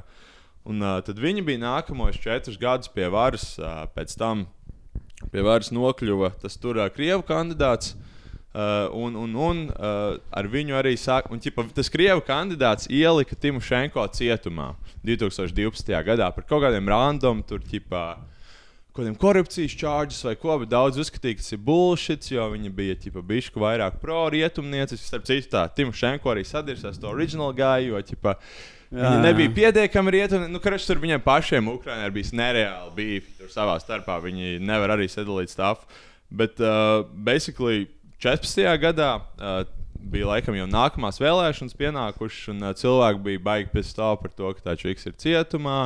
[0.69, 3.55] Un uh, tad viņa bija nākamos četrus gadus pie varas.
[3.57, 4.45] Uh, pēc tam
[5.33, 7.95] pie varas nokļuva tas tur uh, krievu kandidāts.
[7.95, 8.08] Uh,
[8.53, 14.07] un un, un uh, ar viņu arī sāk, un, ķipa, tas krievu kandidāts ielika Timošenko
[14.15, 14.71] cietumā
[15.05, 15.93] 2012.
[16.07, 18.05] gadā par kaut kādiem random, tur ķipā,
[18.89, 22.73] kaut kādiem korupcijas čārģis vai ko, bet daudz uzskatīja, ka tas ir bullshit, jo viņa
[22.73, 25.05] bija ķipa, bišku vairāk pro-rietumniecis.
[25.05, 28.37] Starp citu, tā Timošenko arī sadirsās to original gāju, jo ķipa,
[28.89, 29.21] Jā, Viņa jā.
[29.21, 30.47] nebija pietiekami rietumā.
[30.49, 33.19] Nu, Kurš tur viņiem pašiem Ukraiņā ir bijis nereāli bija.
[33.37, 35.85] Tur savā starpā viņi nevar arī sadalīt stāstu.
[36.29, 37.85] Bet, uh, basically,
[38.19, 38.63] 14.
[38.81, 39.59] gadā uh,
[40.11, 44.53] bija laikam jau nākamās vēlēšanas pienākušas, un uh, cilvēki bija baigi pēc tam par to,
[44.57, 45.81] ka tā čiks ir cietumā,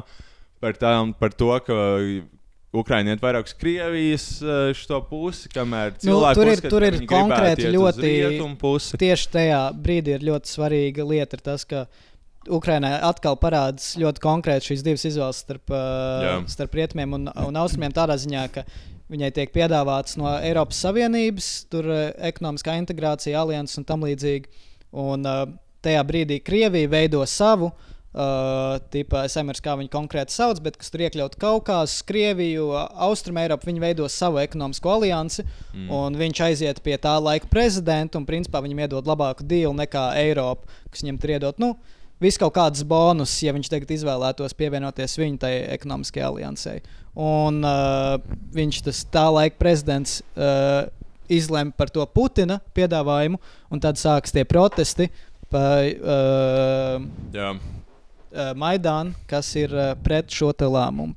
[0.64, 1.76] par, tām, par to, ka
[2.74, 4.24] Ukraiņi iet vairāk uz Krievijas
[4.80, 8.14] šo pusi, kamēr Nu, cilvēki tur ir, uzskata, tur ir konkrēti ļoti.
[9.04, 11.86] Tieši tajā brīdī ir ļoti svarīga lieta, tas, ka
[12.50, 16.34] Ukraiņai atkal parādās ļoti konkrēti šīs divas izvēles starp, Jā.
[16.52, 17.94] starp rietumiem un, un austrumiem.
[17.96, 18.66] Tādā ziņā, ka
[19.14, 24.70] viņai tiek piedāvāts no Eiropas Savienības, tur uh, ekonomiskā integrācija, alianses un tam līdzīgi.
[25.04, 25.44] Un uh,
[25.84, 27.72] tajā brīdī Krievija veido savu.
[28.14, 32.68] Uh, tipa, es nemanāšu, kā viņi konkrēti sauc, bet kas tur iekļaut Kaukāzu, Krieviju,
[33.08, 33.72] Austrum Eiropu.
[33.72, 35.42] Viņi veido savu ekonomisko aliansi,
[35.74, 35.88] mm.
[35.98, 40.70] un viņš aiziet pie tā laika prezidenta, un principā viņam iedod labāku dealu nekā Eiropa,
[40.94, 41.64] kas viņam tur iedod.
[41.64, 41.72] Nu,
[42.24, 46.78] Viss kaut kāds bonus, ja viņš tagad izvēlētos pievienoties viņa tai ekonomiskajai aliansei.
[47.20, 48.16] Un uh,
[48.56, 50.88] viņš, tas tā laika prezidents, uh,
[51.32, 53.40] izlemj par to Putina piedāvājumu,
[53.72, 55.10] un tad sākas tie protesti
[55.54, 57.04] par uh,
[57.36, 57.54] Jā.
[58.34, 61.14] Uh, Maidānu, kas ir uh, pret šo lēmumu.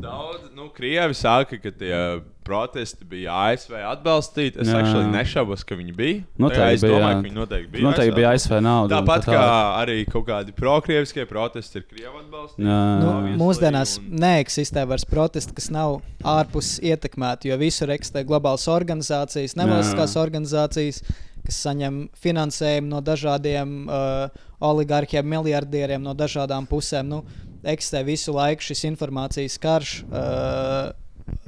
[0.00, 2.00] Daudz, nu, Krievi saka, ka tie
[2.46, 4.60] protesti bija ASV atbalstīti.
[4.62, 6.22] Es actually nešaubos, ka viņi bija.
[6.40, 7.18] Noteikti es bija, domāju, jā.
[7.18, 7.84] ka viņi noteikti bija.
[7.88, 9.48] Noteikti bija ASV nauda Tāpat tā kā
[9.80, 12.66] arī kaut kādi prokrieviskie protesti ir Krievu atbalstīti.
[12.68, 12.80] Jā.
[13.02, 15.98] Nu, mūsdienās un- neeksistē vairs protesti, kas nav
[16.36, 21.02] ārpus ietekmēti, jo visur eksistē globālas organizācijas, nevalstiskās organizācijas,
[21.46, 27.08] kas saņem finansējumu no dažādiem uh, oligarkiem, miljardieriem no dažādām pusēm.
[27.10, 27.22] Nu,
[27.66, 29.98] eksistē visu laiku šis informācijas karš.
[30.10, 30.94] Uh,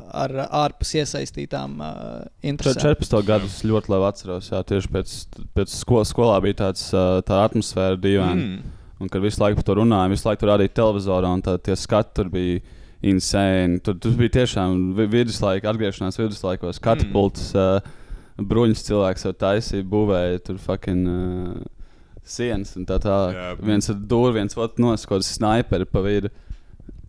[0.09, 0.33] Ar
[0.65, 2.97] ārpus iesaistītām uh, interesēm.
[2.97, 4.49] 14 gadus ļoti labi atceros.
[4.51, 5.13] Jā, tieši pēc,
[5.55, 8.35] pēc skolas, skolā bija tāds, ā, tā atmosfēra dīvaina.
[8.41, 8.73] Mm.
[8.99, 11.77] Un kad visu laiku par to runāja, visu laiku tur rādīja televizorā, un tā, tie
[11.79, 12.59] skati tur bija
[13.07, 13.79] insane.
[13.85, 17.63] Tur, tur bija tiešām vi- viduslaika, atgriešanās viduslaikos, katapults, mm.
[17.63, 17.98] uh,
[18.39, 21.09] bruņas cilvēks jau taisīja, būvēja tur fucking.
[21.09, 21.67] Uh,
[22.29, 23.33] Sienas un tā tālāk.
[23.33, 23.53] Jā.
[23.65, 26.29] Viens ar dūri, viens otrs noskots sniperi pa vidu.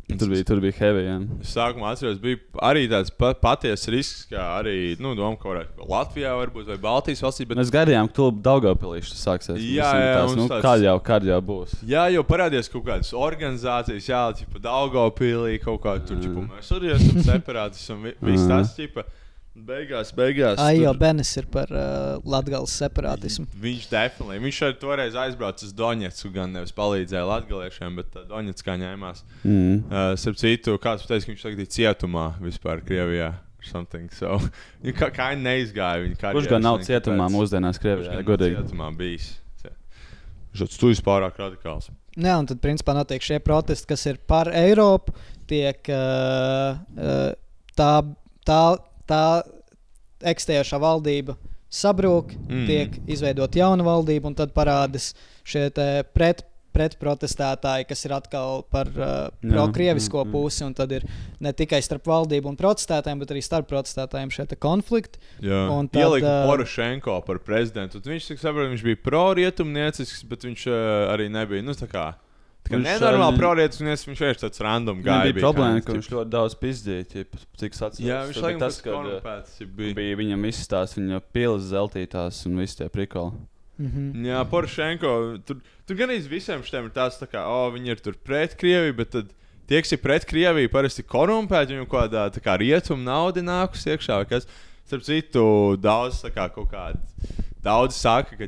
[0.10, 1.02] Tur bija, tur bija heavy.
[1.06, 1.18] Jā.
[1.46, 6.32] Sākumā atceros, bija arī tāds pa, patiesa risks, kā arī nu, doma, ka varētu Latvijā
[6.40, 7.46] varbūt, vai Baltijas valstī.
[7.46, 7.60] Bet...
[7.60, 9.60] Mēs gaidījām, ka tur Daugavpilīši sāksies.
[9.60, 11.76] Jā, jā, tās, nu, tāds- kad jau, kad jau būs.
[11.92, 16.96] Jā, jau parādījās kaut kādas organizācijas, jā, tipo Daugopilī, kaut kā tur, tipo, mēs arī
[16.96, 19.04] esam separātisti un vi- viss tas, tipo,
[19.68, 20.60] beigās, beigās.
[20.62, 23.48] Ai, jau tur- Benis ir par uh, Latvijas separatismu.
[23.62, 24.44] Viņš definitīvi.
[24.46, 29.26] Viņš arī toreiz aizbrauca uz Donetsku, gan nevis palīdzēja latgaliešiem, bet uh, Donetskā ņēmās.
[29.44, 29.84] Mm.
[29.90, 33.34] Uh, Starp citu, kāds teica, ka viņš tagad ir cietumā vispār Krievijā.
[34.16, 34.38] So,
[34.82, 36.20] viņa kā, kā neizgāja viņa.
[36.32, 38.24] Kurš gan nav cietumā mūsdienās Kurš Krievijā?
[38.28, 38.62] Godīgi.
[38.62, 39.34] Cietumā bijis.
[40.50, 41.92] Viņš ir pārāk radikāls.
[42.20, 45.14] Jā, un tad, principā, notiek šie protesti, kas ir par Eiropu.
[45.50, 47.30] Tiek uh, uh,
[47.78, 47.92] tā,
[48.48, 48.62] tā,
[49.10, 49.24] tā
[50.30, 51.36] eksistējošā valdība
[51.70, 52.54] sabrūk, Mm.
[52.54, 52.68] mm.
[52.70, 55.12] tiek izveidota jauna valdība, un tad parādās
[55.44, 56.46] šie te pret.
[56.70, 60.32] Pretprotestētāji, kas ir atkal par uh, pro-krievisko jā, jā.
[60.32, 61.04] pusi, un tad ir
[61.42, 65.18] ne tikai starp valdību un protestētājiem, bet arī starp protestētājiem šie te konflikti.
[65.42, 68.00] Tad, ielika ā, Porošenko par prezidentu.
[68.06, 70.78] Viņš, cik saprotu, viņš bija pro-rietumniecisks, bet viņš uh,
[71.16, 71.66] arī nebija.
[71.66, 71.74] Nu,
[72.70, 75.34] tā kā, tā kā Viņš, nenormāli ā, pro-rietumniecisks, viņš vienkārši tāds random Viņam gāja.
[75.34, 77.06] bija problēma, ka viņš ļoti daudz pizdīja,
[77.60, 78.08] cik sacīja.
[78.08, 79.96] Jā, viņš laikam tas, ka korumpēts bija.
[79.98, 83.34] bija viņam izstāsts, viņa pilas zeltītās un viss tie prikoli.
[83.80, 84.26] Mhm.
[84.28, 85.12] Jā, Porošenko.
[85.48, 88.58] Tur, tur gan arī visiem šiem ir tāds, tā kā, oh, viņi ir tur pret
[88.60, 89.30] Krieviju, bet tad
[89.68, 93.88] tie, kas ir pret Krieviju, parasti korumpēti, viņu kaut kādā tā kā rietumu naudu nākus
[93.88, 94.22] iekšā.
[94.30, 94.50] Kas,
[94.86, 95.46] starp citu,
[95.80, 97.00] daudz tā kā kaut kādi
[97.60, 98.48] Daudz saka, ka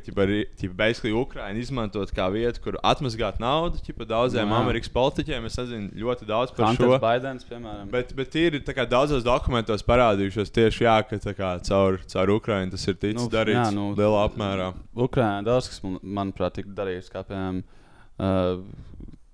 [0.72, 3.82] basically Ukraina izmantot kā vietu, kur atmazgāt naudu.
[3.84, 4.60] Ķipa, daudziem Jā.
[4.64, 7.00] Amerikas politiķiem es nezinu ļoti daudz par Hunters šo.
[7.04, 7.90] Baidens, piemēram.
[7.92, 12.72] Bet, bet ir kā daudzos dokumentos parādījušos tieši jā, ka tā kā, caur, caur Ukrainu
[12.72, 14.70] tas ir ticis nu, darīts jā, nu, lielā apmērā.
[14.96, 17.12] Ukraiņā daudz kas, man- manuprāt, tika darīts.
[17.12, 17.64] Kā piemēram,
[18.16, 18.64] uh,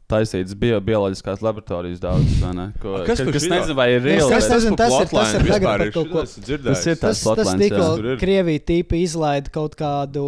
[0.08, 2.66] taisīts bio, bioloģiskās laboratorijas daudz, vai ne?
[2.80, 3.52] Ko, A, kas kas šito?
[3.52, 4.38] nezinu, vai ir reāli.
[4.38, 6.64] es nezinu, tas ir- tas ir plotline tagad par kaut ko- dzirdējis.
[6.78, 8.16] Tas ir Tas, tas plotlines, tikko jā.
[8.22, 10.24] Krievija tīpa izlaida kaut kādu.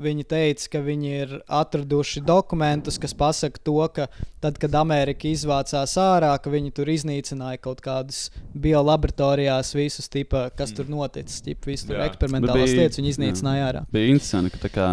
[0.00, 4.06] Viņi teica, ka viņi ir atraduši dokumentus, kas pasaka to, ka
[4.40, 10.72] tad, kad Amerika izvācās ārā, ka viņi tur iznīcināja kaut kādus biolaboratorijās visus, tipa, kas
[10.72, 12.08] tur noticis, tipa, visu tur Jā.
[12.10, 13.84] eksperimentālās lietas viņi iznīcināja ārā.
[13.92, 14.88] Bija interesanti, ka, tā kā,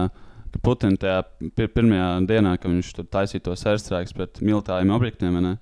[0.57, 1.21] ka Putins tajā
[1.55, 5.55] pir pirmajā dienā, kad viņš taisīja tos airstrikes pret militāriem objektiem, ne,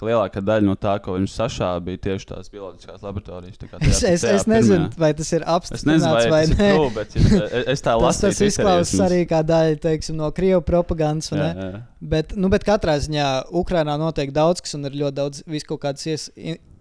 [0.00, 3.58] lielākā daļa no tā, ko viņš sašāva, bija tieši tās bioloģiskās laboratorijas.
[3.60, 4.98] Tā tajā- Es, es, es nezinu, pirmajā.
[5.02, 6.70] vai tas ir Es nezinu, apstiprināts vai vai tas nē.
[6.72, 8.30] true, bet es, es tā Tas, lasīju.
[8.32, 11.28] tas izklausās arī kā daļa teiksim, no krievu propagandas.
[11.36, 11.82] Jā, jā.
[12.00, 15.82] Bet, nu, bet katrā ziņā Ukrainā notiek daudz kas, un ir ļoti daudz vis kaut
[15.84, 16.30] kādas ies,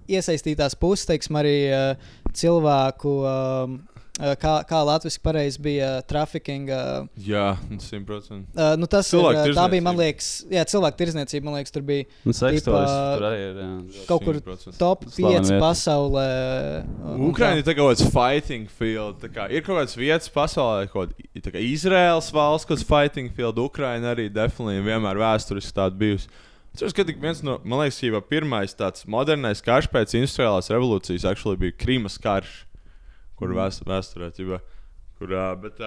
[0.07, 1.95] iesaistītās puses, teiksim, arī uh,
[2.31, 3.17] cilvēku.
[3.27, 6.79] Uh, Kā, kā Latvijas pareizi bija trafikinga.
[7.23, 8.51] Jā, simtprocentīgi.
[8.51, 11.45] Uh, nu tas ir, Cilvēku uh, tā bija, man liekas, jā, cilvēku tirzniecība.
[11.47, 12.81] Man liekas, tur bija seksuālis tipa,
[13.15, 13.61] tur arī ir.
[13.61, 14.03] Jā.
[14.09, 14.75] kaut kur 100%.
[14.81, 15.61] top Slavena 5 vieta.
[15.63, 16.27] pasaulē.
[17.29, 19.21] Ukraiņa ir kaut kāds fighting field.
[19.23, 24.13] Tā kā ir kaut kādas vietas pasaulē, kaut kā Izraels valsts, kas fighting field, Ukraiņa
[24.17, 26.27] arī definitīvi vienmēr vēsturiski tāda bijusi.
[26.75, 31.25] Es uzskatu, ka viens no, man liekas, jau pirmais tāds modernais karš pēc industriālās revolūcijas
[31.31, 32.65] actually bija Krīmas karš,
[33.39, 34.59] kur vēst, vēsturē, ķipa,
[35.19, 35.79] kur, bet,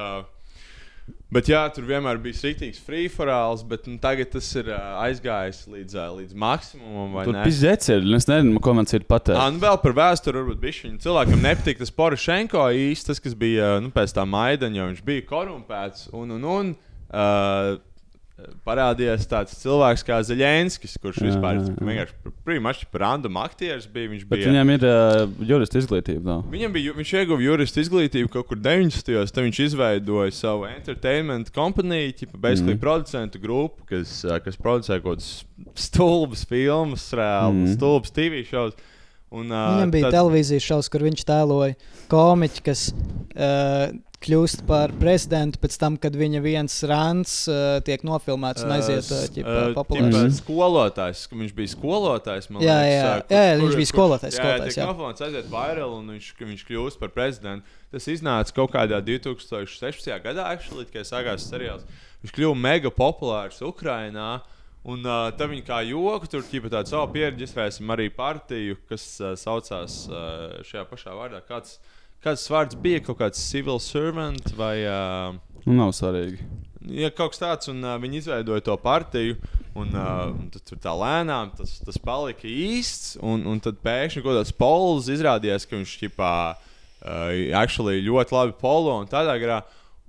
[1.33, 6.37] Bet jā, tur vienmēr bija rīktīgs free-for-alls, bet nu, tagad tas ir aizgājis līdz, līdz
[6.39, 7.17] maksimumam.
[7.25, 7.45] Tur ne?
[7.49, 8.05] pizdzēts ir.
[8.19, 9.41] Es nezinu, ko man ir pateikt.
[9.41, 11.01] Ah, nu vēl par vēsturi, varbūt bišķiņu.
[11.03, 15.25] Cilvēkam nepatīk tas Porošenko īsti, tas, kas bija nu, pēc tā Maidana, jo viņš bija
[15.33, 16.11] korumpēts.
[16.21, 17.81] Un, un, un uh,
[18.67, 21.87] parādījās tāds cilvēks kā Zelenskis, kurš Jā, vispār jā, jā.
[21.89, 24.11] vienkārši prīmaši random aktieris bija.
[24.13, 26.23] Viņš Bet bija viņam ir uh, jurista izglītība.
[26.27, 26.45] Nav.
[26.53, 29.13] Viņam bija, viņš ieguva juristu izglītību kaut kur 90.
[29.17, 29.35] gados.
[29.35, 32.83] Tad viņš izveidoja savu entertainment kompāniju, tipa basically mm.
[32.83, 35.33] producentu grupu, kas, kas producē kaut kādas
[35.79, 37.75] stulbas filmas, reāli mm.
[37.77, 38.79] stulbas TV šovus.
[39.33, 41.77] Un, ā, Viņam bija tad- televīzijas šovs, kur viņš tēloja
[42.13, 43.93] komiķi, kas uh,
[44.25, 49.25] kļūst par prezidentu pēc tam, kad viņa viens rāns uh, tiek nofilmēts un aiziet uh,
[49.35, 50.15] ķipa, Ā, populārs.
[50.15, 52.49] ķipa skolotājs, ka viņš bija skolotājs.
[52.55, 54.89] man Jā, liekas, jā, ā, jā, jā, viņš bija skolotājs, Jā, skolotājs, tiek jā.
[54.93, 57.77] nofilmēts, aiziet viral un viņš, viņš kļūst par prezidentu.
[57.93, 60.09] Tas iznāca kaut kādā 2016.
[60.25, 61.85] gadā, actually, kad sākās seriāls.
[62.23, 64.41] Viņš kļuva mega populārs Ukrajinā.
[64.83, 69.05] Un uh, tad viņi kā joku tur ķipa tādu savu pieredzi izvērsim arī partiju, kas
[69.23, 71.39] uh, saucās uh, šajā pašā vārdā.
[71.47, 71.77] Kāds,
[72.25, 74.77] kāds vārds bija kaut kāds civil servant vai.
[74.87, 76.43] Uh, Nu, nav svarīgi.
[76.91, 79.37] Ja kaut kas tāds, un uh, viņi izveidoja to partiju,
[79.79, 83.15] un, uh, un tad tur tā lēnām tas, tas palika īsts.
[83.23, 88.99] Un, un tad pēkšņi kaut kāds pols izrādījās, ka viņš ķipā, uh, ļoti labi polo
[88.99, 89.63] un tādā garā.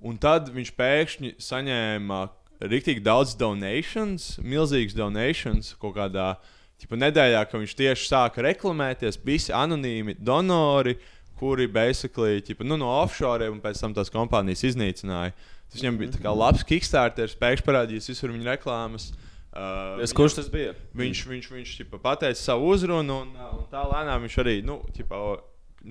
[0.04, 2.24] Un tad viņš pēkšņi saņēma
[2.64, 6.34] rīktīgi daudz donations, milzīgas donations kaut kādā
[6.82, 9.22] ķipa, nedēļā, ka viņš tieši sāka reklamēties.
[9.24, 10.98] Visi anonīmi donori,
[11.40, 15.34] kuri basically ķipa, nu, no offshore un pēc tam tās kompānijas iznīcināja.
[15.72, 19.12] Tas viņam bija kā labs kickstarter, spēks parādījis visur viņa reklāmas.
[19.54, 20.74] Uh, Es, kurš tas bija?
[20.98, 24.80] Viņš, viņš, viņš ķipa, pateica savu uzrunu, un, uh, un tā lēnām viņš arī nu,
[24.96, 25.20] ķipa,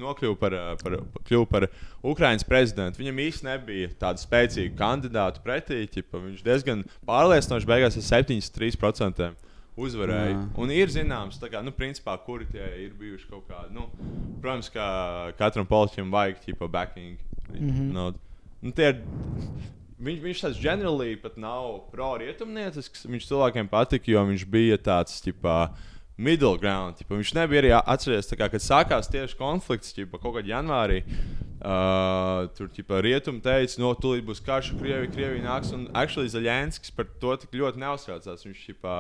[0.03, 0.97] nokļuva par, uh, par,
[1.29, 1.69] kļuva par
[2.03, 3.03] Ukraiņas prezidentu.
[3.03, 5.85] Viņam īstenībā nebija tāda spēcīga kandidāta pretī.
[5.95, 9.31] Ķipa, viņš diezgan pārliecinoši beigās ar 73%
[9.77, 10.33] uzvarēja.
[10.35, 10.41] Jā.
[10.61, 13.73] Un ir zināms, kā, nu, principā, kuri tie ir bijuši kaut kādi.
[13.77, 13.89] Nu,
[14.43, 17.23] protams, ka katram politiķim vajag ķipa backing.
[17.53, 17.89] Mhm.
[17.95, 18.11] No,
[18.63, 19.01] nu, tie ir
[20.03, 23.05] Viņš, viņš tāds ģenerāli pat nav pro-rietumniecisks.
[23.07, 25.69] Viņš cilvēkiem patika, jo viņš bija tāds, tipā,
[26.19, 26.99] middle ground.
[26.99, 31.05] Ķipa, viņš nebija arī atceries, kā, kad sākās tieši konflikts, ķipa, kaut kādā janvārī.
[31.63, 35.71] Uh, tur ķipa, rietumi teica, no tūlīt būs karš, Krievija, Krievija nāks.
[35.77, 38.43] Un actually Zaļenskis par to tik ļoti neuztraucās.
[38.49, 38.97] Viņš ķipa,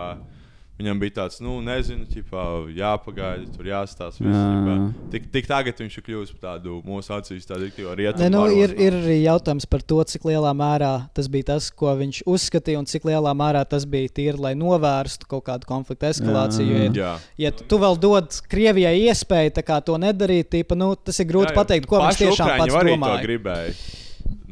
[0.80, 4.24] Viņam bija tāds, nu, nezinu, ķipā, jāpagaida, tur jāstāsta.
[4.24, 4.76] Jā.
[5.12, 8.24] Tik, tik tagad viņš ir kļuvis par tādu mūsu acīs, tādu rīktīvo rietumu.
[8.24, 8.62] Ne, nu, varoni.
[8.64, 12.80] ir, ir arī jautājums par to, cik lielā mērā tas bija tas, ko viņš uzskatīja,
[12.80, 16.88] un cik lielā mērā tas bija tīri, lai novērstu kaut kādu konfliktu eskalāciju.
[16.96, 17.14] Jā.
[17.44, 19.54] Ja tu, tu vēl dod Krievijai iespēju
[19.86, 21.60] to nedarīt, tīpa, nu, tas ir grūti Jā, jā.
[21.60, 23.24] pateikt, ko viņš Paši tiešām Ukraiņi pats domāja.
[23.28, 23.80] gribēja.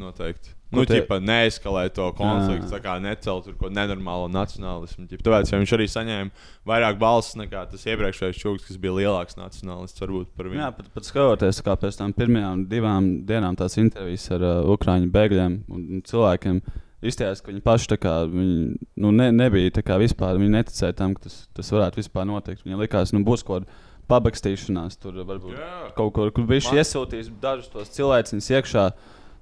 [0.04, 0.59] Noteikti.
[0.70, 5.08] Nu, tie- ķipa, neeskalēt to konfliktu, tā kā necelt kaut ko nenormālu nacionālismu.
[5.10, 5.24] Ķipa.
[5.26, 6.30] Tāpēc ja viņš arī saņēma
[6.70, 10.62] vairāk balsis nekā tas iepriekšējais čūlis, kas bija lielāks nacionālists varbūt par viņu.
[10.62, 15.58] Jā, pat, pat skatoties pēc tam pirmajām divām dienām tās intervijas ar uh, Ukrāņu bēgļiem
[15.68, 16.62] un, cilvēkiem.
[17.00, 20.36] Izstājās, ka viņi paši kā, viņi, nu, ne, nebija tā kā vispār.
[20.36, 22.62] Viņi neticēja tam, ka tas, tas varētu vispār notikt.
[22.66, 23.78] Viņiem likās, ka nu, būs kaut kāda
[24.10, 25.94] pabegstīšanās, tur varbūt Jā.
[25.96, 28.90] kaut kur, kur viņš Man- iesūtīs dažus tos cilvēkus iekšā.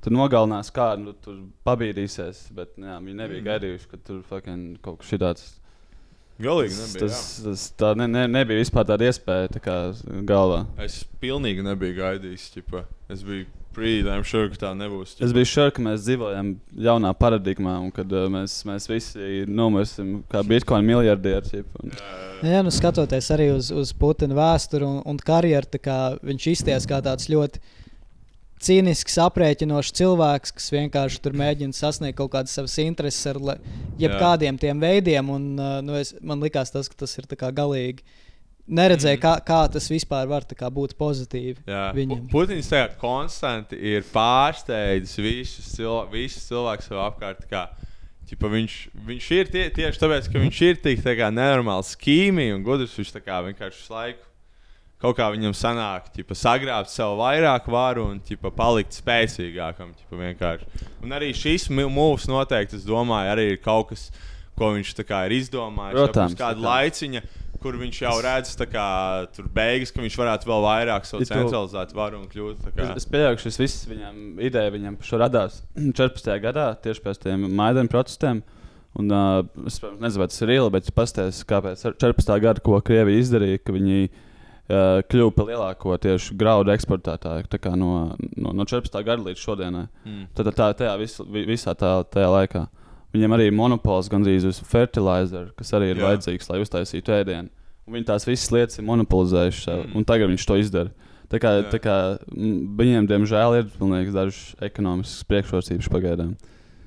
[0.00, 2.44] Tur nogalinās kādu, nu, tur pabīdīsies.
[2.54, 3.46] Bet jā, viņi nebija Mm.
[3.50, 5.48] gaidījuši, ka tur fucking kaut kas tāds.
[6.38, 7.08] Galīgi Tas, nebija.
[7.08, 9.76] tas, tas tā ne, ne, nebija vispār tāda iespēja tā kā
[10.24, 10.66] galvā.
[10.78, 12.44] Es pilnīgi nebiju gaidījis.
[12.54, 12.84] Ķipa.
[13.10, 15.16] Es biju pretty damn sure, ka tā nebūs.
[15.20, 20.22] Es biju šokā, ka mēs dzīvojam jaunā paradigmā, un kad uh, mēs, mēs visi nomirsim
[20.30, 21.64] kā bitkoina miljardieri.
[21.82, 21.90] un-
[22.46, 26.86] Jā, nu skatoties arī uz, uz Putina vēsturi un, un karjeru, tā kā viņš izties
[26.86, 27.58] kā tāds ļoti
[28.62, 33.40] cīnisks, aprēķinošs cilvēks, kas vienkārši tur mēģina sasniegt kaut kādas savas intereses ar
[34.00, 35.30] jebkādiem tiem veidiem.
[35.34, 38.04] Un, uh, nu, es, man liekas, tas, tas ir galīgi.
[38.68, 39.22] Neredzēju, mm.
[39.22, 41.62] kā, kā tas vispār var kā būt pozitīvi
[42.28, 47.46] Putins tagad konstanti ir pārsteidzis visus, cilv visus cilvēkus sev apkārt.
[47.48, 47.64] Kā,
[48.28, 48.76] ķipa, viņš,
[49.08, 52.98] viņš ir tie, tieši tāpēc, ka viņš ir tik kā nenormāls skīmī un gudrs.
[53.00, 54.28] Viņš kā vienkārši visu laiku
[55.02, 59.94] kaut kā viņam sanāk, ķipa, sagrābt sev vairāk varu un ķipa, palikt spēcīgākam.
[59.98, 60.86] Ķipa, vienkārši.
[61.04, 64.08] un arī šis mūžs noteikti, es domāju, arī ir kaut kas,
[64.58, 66.00] ko viņš kā ir izdomājis.
[66.00, 67.22] Protams, kāda laiciņa,
[67.62, 68.88] kur viņš jau redz, kā,
[69.34, 72.68] tur beigas, ka viņš varētu vēl vairāk savu centralizētu varu un kļūt.
[72.74, 75.62] Es, es pieņemu, ka šis viss viņam ideja viņam radās
[75.98, 76.30] 14.
[76.42, 78.42] gadā, tieši pēc tiem Maidana protestiem.
[78.98, 82.32] Un, uh, es nezinu, vai tas ir reāli, bet es paskatījos, kāpēc ar 14.
[82.42, 84.24] gada, ko Krievija izdarīja, ka viņi uh,
[84.68, 88.92] kļuva par lielāko tieši graudu eksportētāju no, no, no 14.
[89.04, 89.86] gada līdz šodienai.
[90.04, 90.26] Mm.
[90.36, 92.66] Tad tā, tajā vis, vi- visā tā, tajā laikā.
[93.14, 96.10] Viņiem arī ir monopols gandrīz uz fertilizer, kas arī ir Jā.
[96.10, 97.48] Vajadzīgs, lai uztaisītu ēdienu.
[97.88, 99.88] Un Viņi tās visas lietas ir monopolizējuši sev, Mm.
[99.88, 99.96] mm.
[99.96, 100.90] un tagad viņš to izdara.
[101.28, 101.70] Tā kā, Jā.
[101.72, 101.96] tā kā
[102.28, 106.36] mm, viņiem, diemžēl, ir pilnīgi dažas ekonomiskas priekšrocības pagaidām.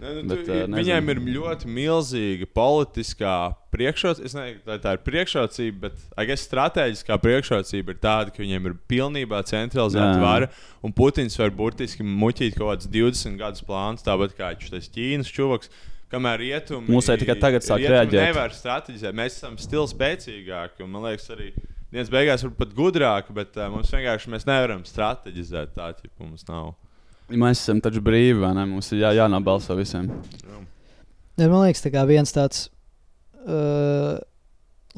[0.02, 3.36] Ne, nu, Bet, tu, uh, uh, viņiem ir ļoti milzīga politiskā
[3.74, 4.26] priekšrocība.
[4.26, 8.80] Es nezinu, vai tā ir priekšrocība, bet guess, strateģiskā priekšrocība ir tāda, ka viņiem ir
[8.90, 10.50] pilnībā centralizēta vara.
[10.82, 15.70] Un Putins var burtiski muļķīt kaut kādus 20 gadus plānus, tāpat kā šis Ķīnas čuvaks.
[16.12, 18.34] Kamēr rietumi Mums arī tikai tagad sāk reaģēt.
[18.34, 20.84] Nevar strateģizēt, mēs esam stili spēcīgāki.
[20.84, 21.54] un Man liekas, arī
[21.94, 26.44] dienas beigās var pat gudrāki, bet uh, mums vienkārši mēs nevaram strateģizēt tā, ja mums
[26.50, 26.74] nav.
[27.32, 28.66] Mēs esam taču brīvi, vai ne?
[28.74, 30.10] Mums ir jā, jānobalso visiem.
[31.40, 32.66] Ja, man liekas, tā kā viens tāds
[33.48, 34.20] uh,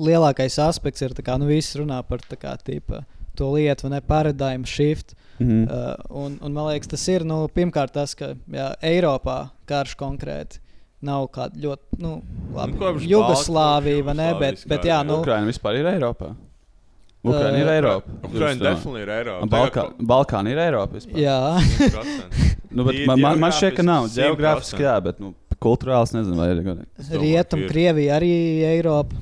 [0.01, 3.03] lielākais aspekts ir, ka nu, visi runā par tā kā, tipa,
[3.37, 5.15] to lietu, ne paradigmu shift.
[5.39, 5.63] Mhm.
[5.65, 5.93] Uh,
[6.23, 10.61] un, un man liekas, tas ir nu, pirmkārt tas, ka jā, Eiropā karš konkrēti
[11.03, 12.15] nav kāda ļoti nu,
[12.55, 12.77] labi.
[12.79, 14.27] Nu, Jugoslāvija, vai ne?
[14.39, 16.31] Bet, bet jā, nu, Ukraina vispār ir Eiropā.
[17.23, 18.15] Ukraina ir Uh, Eiropa.
[18.23, 18.63] Ukraina Jūs domājat?
[18.67, 19.47] definitely ir Eiropa.
[19.53, 19.83] Balkā,
[20.13, 20.97] Balkāna ir Eiropa.
[20.99, 21.21] Vispār.
[21.23, 21.37] jā.
[21.79, 22.49] 100%.
[22.73, 24.07] Nu, man, man, man šķiet, ka nav.
[24.09, 24.17] 100%.
[24.17, 25.27] Geogrāfiski, jā, bet nu,
[25.61, 26.63] kultūrāls nezinu, vai ir.
[27.21, 27.69] Rietum, ir.
[27.69, 28.31] Krievija arī
[28.65, 29.19] Eiropa.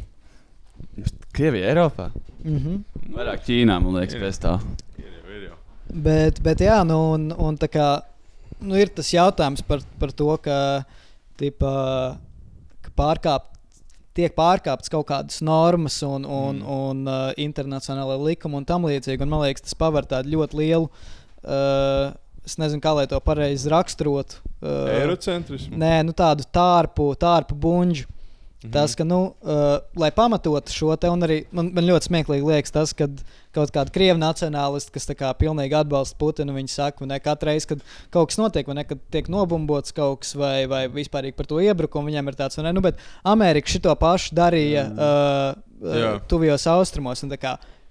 [1.35, 2.05] Krievija, Eiropā.
[2.47, 2.77] Mhm.
[3.11, 4.23] Vairāk Ķīnā, man liekas, Ir.
[4.23, 4.53] pēc tā.
[4.99, 5.57] Ir ir jau.
[6.07, 7.89] Bet, bet jā, nu, un, un tā kā,
[8.63, 10.57] nu, ir tas jautājums par, par to, ka,
[11.39, 11.73] tipa,
[12.87, 13.50] ka pārkāpt,
[14.17, 16.77] tiek pārkāptas kaut kādas normas un, un, mm.
[16.77, 19.23] un uh, internacionālai likumi un tam līdzīgi.
[19.23, 20.89] Un, man liekas, tas paver tādu ļoti lielu,
[21.45, 22.11] uh,
[22.47, 24.41] es nezinu, kā lai to pareizi raksturotu.
[24.59, 25.79] Uh, Eirocentrismu.
[25.81, 28.09] Nē, nu, tādu tārpu, tārpu buļģu.
[28.61, 28.71] Mhm.
[28.75, 32.75] Tas, ka, nu, uh, lai pamatotu šo te, un arī man, man ļoti smieklīgi liekas
[32.75, 33.07] tas, ka
[33.55, 37.71] kaut kāda krievu nacionālisti, kas tā kā pilnīgi atbalsta Putinu, viņi saka, ne katru reizi,
[37.71, 37.81] kad
[38.13, 41.57] kaut kas notiek, vai ne, kad tiek nobumbots kaut kas, vai, vai vispār par to
[41.63, 46.13] iebrukumu, viņiem ir tāds, ne, nu, bet Amerika šito pašu darīja uh, Jā.
[46.13, 47.25] uh, tuvijos austrumos.
[47.25, 47.33] un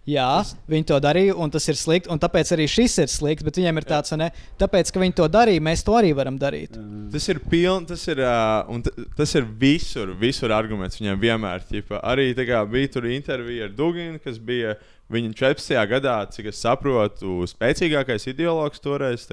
[0.09, 2.09] Jā, viņi to darīja, un tas ir slikti.
[2.13, 3.45] Un tāpēc arī šis ir slikts.
[3.45, 6.79] Bet viņiem ir tāds, ne, tāpēc, ka viņi to darīja, mēs to arī varam darīt.
[7.13, 11.67] Tas ir pilns, tas ir, uh, tas ir visur, visur arguments viņam vienmēr.
[11.69, 14.79] Ķipa, arī kā bija tur intervija ar Duginu, kas bija
[15.13, 15.77] viņa 14.
[15.91, 19.27] gadā, cik es saprotu, spēcīgākais ideologs toreiz.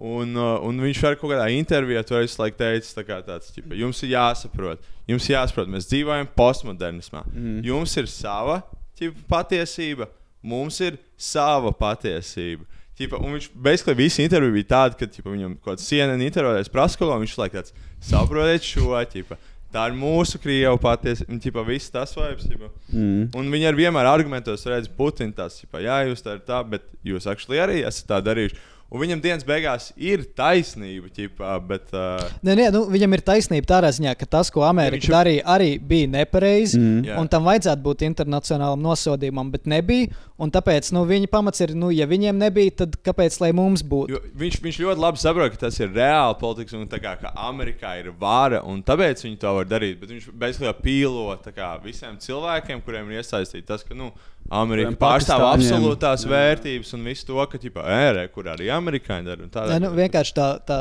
[0.00, 3.76] Un, un viņš arī kaut kādā intervijā to visu laiku teica, tā kā tāds, ķipa,
[3.76, 7.24] jums ir jāsaprot, jums ir jāsaprot, mēs dzīvojam postmodernismā.
[7.32, 7.58] Mm.
[7.68, 8.62] Jums ir sava
[9.00, 10.08] ķipa, patiesība,
[10.42, 12.66] mums ir sava patiesība.
[13.00, 16.68] Ķipa, un viņš basically visi intervija bija tāda, ka ķipa, viņam kaut kāds CNN intervijās
[16.72, 17.72] prasa, ko viņš laikam tāds
[18.04, 19.38] saprotiet šo ķipa.
[19.70, 22.48] Tā ir mūsu krievu patiesība, un ķipa, viss tas vibes.
[22.90, 23.30] Mm.
[23.38, 27.28] Un viņi ar vienmēr argumentos redz, Putins tas, jā, jūs tā ir tā, bet jūs
[27.30, 28.58] actually arī esat tā darījuši.
[28.90, 31.92] Un viņam dienas beigās ir taisnība, ķipā, bet.
[31.94, 35.44] Uh, Nē, nē, nu, viņam ir taisnība tādā ziņā, ka tas, ko Amerika viņš- darīja,
[35.46, 36.74] arī bija nepareizi.
[36.80, 37.04] Mm.
[37.06, 37.18] Jā.
[37.22, 40.10] Un tam vajadzētu būt internacionālam nosodījumam, bet nebija.
[40.40, 44.10] Un tāpēc nu, viņa pamats ir, nu, ja viņiem nebija, tad kāpēc lai mums būtu?
[44.10, 47.30] Jo viņš, viņš ļoti labi saprot, ka tas ir reāli politikas un tā kā, ka
[47.46, 50.00] Amerikā ir vara, un tāpēc viņi to var darīt.
[50.00, 54.10] Bet viņš bezsakā pīlo tā kā, visiem cilvēkiem, kuriem ir iesaistīts tas, ka nu,
[54.50, 59.46] Amerika pārstāv absolūtās vērtības un visu to, ka, ģipā, ērē, kur arī amerikāņi dara.
[59.46, 60.78] tādā Nē, nu, vienkārši tā, tā,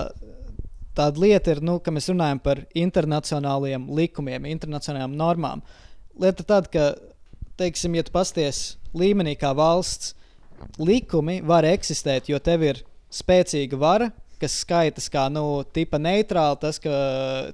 [0.98, 5.62] tāda lieta ir, nu, ka mēs runājam par internacionāliem likumiem, internacionālām normām.
[6.20, 6.88] Lieta ir tāda, ka,
[7.62, 8.64] teiksim, ja tu pasties
[8.98, 10.16] līmenī kā valsts,
[10.82, 12.82] likumi var eksistēt, jo tev ir
[13.14, 14.10] spēcīga vara.
[14.40, 16.92] Kas skaitas kā nu, tipa neitrāli, tas, ka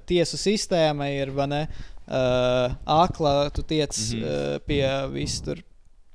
[0.06, 1.62] tiesu sistēma ir vai ne,
[2.06, 4.20] uh, akla, tu tiec mm.
[4.20, 4.54] -hmm.
[4.54, 5.66] uh, pie visu tur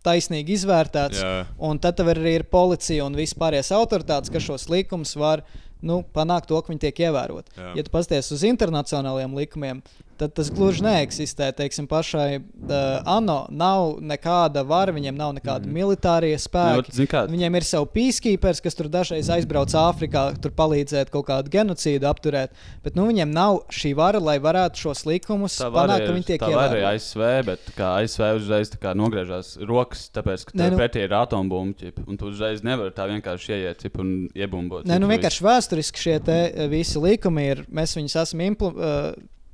[0.05, 1.21] taisnīgi izvērtēts.
[1.21, 1.33] Jā.
[1.67, 5.45] Un tad tev arī ir policija un vispārējais autoritātes, kas šos likumus var
[5.81, 7.57] nu, panākt to, ka viņi tiek ievēroti.
[7.77, 9.81] Ja tu pasties uz internacionāliem likumiem,
[10.17, 11.51] tad tas gluži neeksistē.
[11.55, 12.73] Teiksim, pašai uh,
[13.09, 15.75] ANO nav nekāda vara, viņiem nav nekāda mm.
[15.75, 16.81] militārie spēki.
[16.81, 21.27] vat, zini kā- Viņiem ir savi peacekeepers, kas tur dažreiz aizbrauc Āfrikā, tur palīdzēt kaut
[21.29, 22.55] kādu genocīdu apturēt.
[22.85, 26.41] Bet nu, viņiem nav šī vara, lai varētu šos likumus Tā panākt, ka viņi tiek
[26.43, 27.01] tā var arī ievēroti.
[27.01, 31.15] ASV, bet kā ASV uzreiz tā kā nogriežās rokas, tāpēc, ka tur nu- pretī ir
[31.17, 34.85] atombumba, ķip, un tu uzreiz nevari tā vienkārši ieiet ķip, un iebumbot.
[34.89, 37.65] Nē, nu vienkārši vēsturiski šie eh, visi likumi ir.
[37.71, 39.11] Mēs viņus esam impl, uh,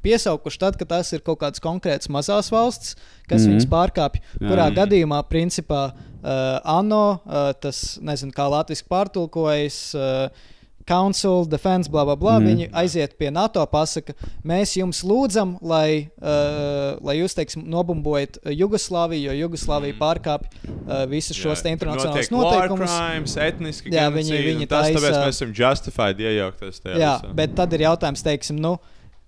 [0.08, 2.96] piesaukuši tad, kad tas ir kaut kādas konkrētas mazas valsts,
[3.28, 3.46] kas mm Mhm.
[3.46, 3.54] -hmm.
[3.54, 4.22] viņas pārkāpj.
[4.40, 4.48] Jā.
[4.50, 9.82] Kurā gadījumā, principā, uh, ANO, uh, tas nezinu, kā latviešu pārtulkojas.
[9.96, 10.54] Uh,
[10.88, 12.38] Council, Defense, bla, bla, bla.
[12.40, 12.44] Mm.
[12.44, 12.48] Mhm.
[12.48, 14.14] Viņi aiziet pie NATO, pasaka,
[14.48, 20.00] mēs jums lūdzam, lai, uh, lai jūs, teiksim, nobumbojat Jugoslāviju, jo Jugoslāvija mm.
[20.00, 20.48] pārkāpj
[20.88, 22.88] uh, visus šos te internacionālos noteikumus.
[22.96, 26.96] crimes, etniski Jā, viņi- viņi tas, tāpēc taisa- mēs esam justified iejaukties tajā.
[27.04, 27.36] Jā, visā.
[27.36, 28.78] bet tad ir jautājums, teiksim, nu,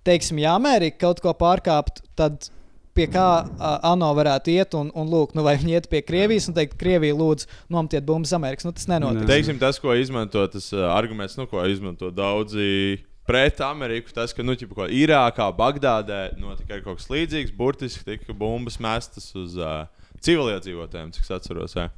[0.06, 2.48] teiksim ja Amerika kaut ko pārkāptu, tad
[2.96, 6.48] pie kā uh, ANO varētu iet un, un lūgt, nu, vai viņi iet pie Krievijas
[6.50, 8.66] un teikt, Krievija lūdzu nometiet bumbas Amerikas.
[8.66, 9.28] Nu, tas nenotiks.
[9.30, 12.98] Teiksim, tas, ko izmanto tas uh, arguments, nu, ko izmanto daudzi
[13.30, 17.54] pret Ameriku, tas, ka, nu, ķipa, ko Irākā, Bagdādē notika kaut kas līdzīgs.
[17.56, 19.84] Burtiski tika bumbas mestas uz uh,
[20.24, 21.78] civiliedzīvotājiem, cik es atceros.
[21.78, 21.88] Jā.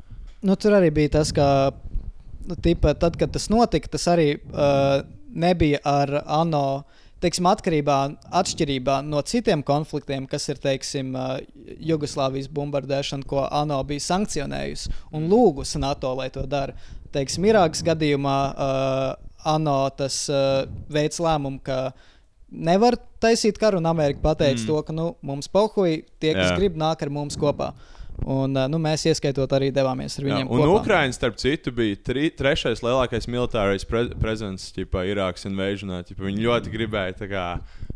[0.45, 1.47] Nu, tur arī bija tas, ka
[2.49, 5.01] nu, tipa, tad, kad tas notika, tas arī uh,
[5.33, 6.83] nebija ar ANO.
[7.23, 7.97] Teiksim, atkarībā,
[8.35, 11.37] atšķirībā no citiem konfliktiem, kas ir teiksim, uh,
[11.79, 16.75] Jugoslāvijas bombardēšana, ko ANO bija sankcionējusi un lūgusi NATO, lai to dara.
[17.15, 19.07] Teiksim, Irākas gadījumā uh,
[19.55, 21.93] ANO tas uh, veids lēmumu, ka
[22.53, 24.69] nevar taisīt karu, un Amerika pateica mm.
[24.69, 26.57] to, ka nu, mums pohuļ, tie, kas Jā.
[26.59, 27.73] grib, nāk ar mums kopā.
[28.23, 30.51] Un, uh, nu, mēs, ieskaitot, arī devāmies ar Jā, viņiem.
[30.51, 30.81] un kopā.
[30.81, 36.03] Ukraiņa, starp citu, bija tri, trešais lielākais militārais pre prezidents Irākas invasionā.
[36.13, 37.47] Viņi ļoti gribēja kā,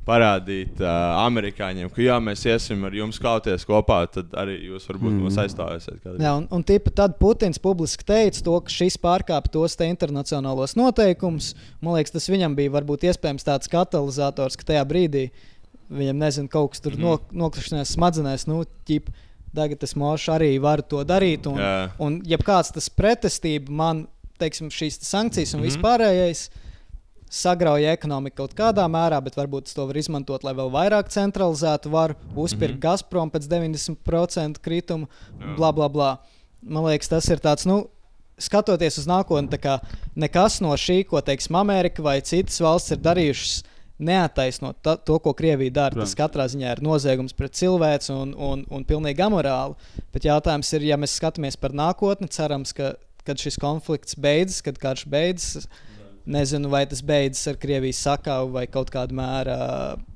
[0.07, 0.89] parādīt uh,
[1.25, 5.25] amerikāņiem, ka, ja mēs iesim ar jums kauties kopā, tad arī jūs varbūt mm.
[5.25, 6.07] mūs aizstāvēsiet.
[6.23, 10.77] Jā, un, un tipa, tad Putins publiski teica, to, ka šis pārkāpj tos te internacionālos
[10.79, 11.55] noteikumus.
[11.83, 15.27] Man liekas, tas viņam bija varbūt iespējams tāds katalizators, ka tajā brīdī
[15.91, 17.03] viņam nezinu, kaut kas tur mm.
[17.03, 18.47] no, nokrišanās smadzenēs.
[18.51, 19.11] Nu, ķip,
[19.57, 21.49] Tagad es mošu arī varu to darīt.
[21.51, 21.89] Un, Jā.
[22.03, 24.07] un ja kāds tas pretestība man,
[24.41, 25.77] teiksim, šīs sankcijas un mm -hmm.
[25.77, 26.49] vispārējais
[27.31, 32.15] sagrauja ekonomiku kaut kādā mērā, bet varbūt to var izmantot, lai vēl vairāk centralizētu varu,
[32.35, 32.83] uzpirkt mm -hmm.
[32.83, 35.07] Gazprom pēc 90% krituma,
[35.57, 36.17] bla, bla, bla.
[36.63, 37.89] Man liekas, tas ir tāds, nu,
[38.39, 39.79] skatoties uz nākotni, tā kā
[40.17, 43.65] nekas no šī, ko, teiksim, Amerika vai citas valsts ir darījušas,
[43.99, 46.01] neataisnot ta, to, ko Krievija dara.
[46.03, 49.77] Tas katrā ziņā ir noziegums pret cilvēci un, un, un pilnīgi amorāli.
[50.15, 52.95] Bet jautājums ir, ja mēs skatāmies par nākotni, cerams, ka
[53.27, 55.67] kad šis konflikts beidzas, kad karš beidzas.
[56.27, 59.59] Nezinu, vai tas beidzas ar Krievijas sakāvu vai kaut kādā mērā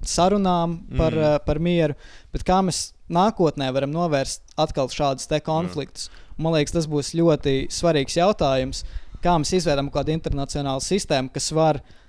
[0.03, 1.23] sarunām par, Mm.
[1.23, 1.45] mm.
[1.47, 1.95] par mieru.
[2.35, 6.11] Bet kā mēs nākotnē varam novērst atkal šādus te konfliktus?
[6.37, 8.83] Man liekas, tas būs ļoti svarīgs jautājums.
[9.23, 12.00] Kā mēs izveidojam kādu internacionālu sistēmu, kas var uh,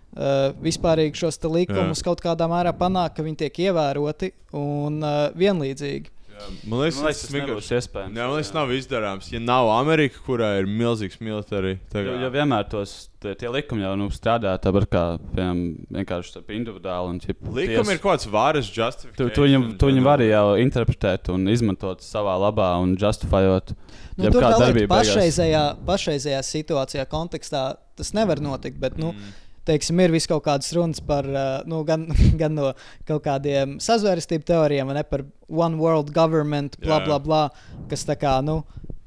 [0.62, 2.08] vispārīgi šos te likumus Jā.
[2.10, 6.12] kaut kādā mērā panākt, ka viņi tiek ievēroti un uh, vienlīdzīgi.
[6.66, 8.16] Man liekas, Man liekas, tas vienkārši- nebūs iespējams.
[8.18, 9.28] Jā, man liekas, nav izdarāms.
[9.32, 13.86] Ja nav Amerika, kurā ir milzīgs militāri, tad Jo, jo vienmēr tos tie, tie likumi
[13.86, 15.04] jau nu, strādā tāpat kā
[15.36, 15.62] piemēram,
[15.94, 17.14] vienkārši starp individuāli.
[17.14, 19.36] Un, ķip, likumi ir kaut kāds varas Tu, justifikācijas.
[19.36, 23.76] tu viņu, tu viņu vari jau interpretēt un izmantot savā labā un justifējot.
[24.18, 28.80] Nu, tur vēl ir pašreizējā, pašreizējā situācijā, kontekstā tas nevar notikt.
[28.82, 29.41] Bet, nu, mm.
[29.68, 32.08] Teiksim, ir vis kaut kādas runas par uh, nu, gan,
[32.42, 32.72] gan no
[33.08, 37.48] kaut kādiem sazvērestību teorijiem, vai ne par one world government, bla, bla, bla,
[37.92, 38.40] kas tā kā.
[38.46, 38.62] Nu,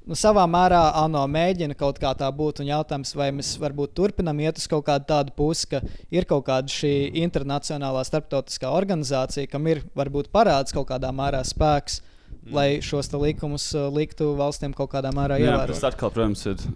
[0.05, 2.59] Nu, savā mērā ANO mēģina kaut kā tā būt.
[2.61, 5.81] Un jautājums, vai mēs varbūt turpinām iet uz kaut kādu tādu pusi, ka
[6.13, 6.93] ir kaut kāda šī
[7.23, 12.53] internacionālā starptautiskā organizācija, kam ir varbūt parāds kaut kādā mērā spēks, mm.
[12.53, 15.73] lai šos likumus uh, liktu valstīm kaut kādā mērā ievērot.
[15.73, 16.69] tas atkal, protams, ir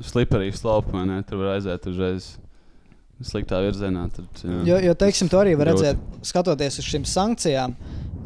[0.97, 1.21] vai ne?
[1.29, 2.39] Tur var aiziet uzreiz
[3.25, 4.07] sliktā virzienā.
[4.15, 4.59] Tad, jā.
[4.69, 5.85] Jo, jo teiksim, to arī var Grūti.
[5.87, 7.75] redzēt, skatoties uz šīm sankcijām.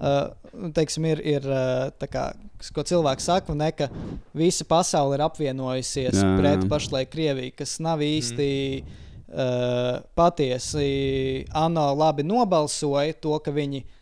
[0.02, 2.26] Uh, teiksim, ir, ir uh, tā kā,
[2.74, 3.88] ko cilvēks saka, ne, ka
[4.36, 6.36] visa pasaule ir apvienojusies Jā, jā.
[6.40, 8.50] pret pašlaik Krieviju, kas nav īsti
[8.82, 11.46] uh, patiesi.
[11.54, 13.98] ANO labi nobalsoja to, ka viņi uh,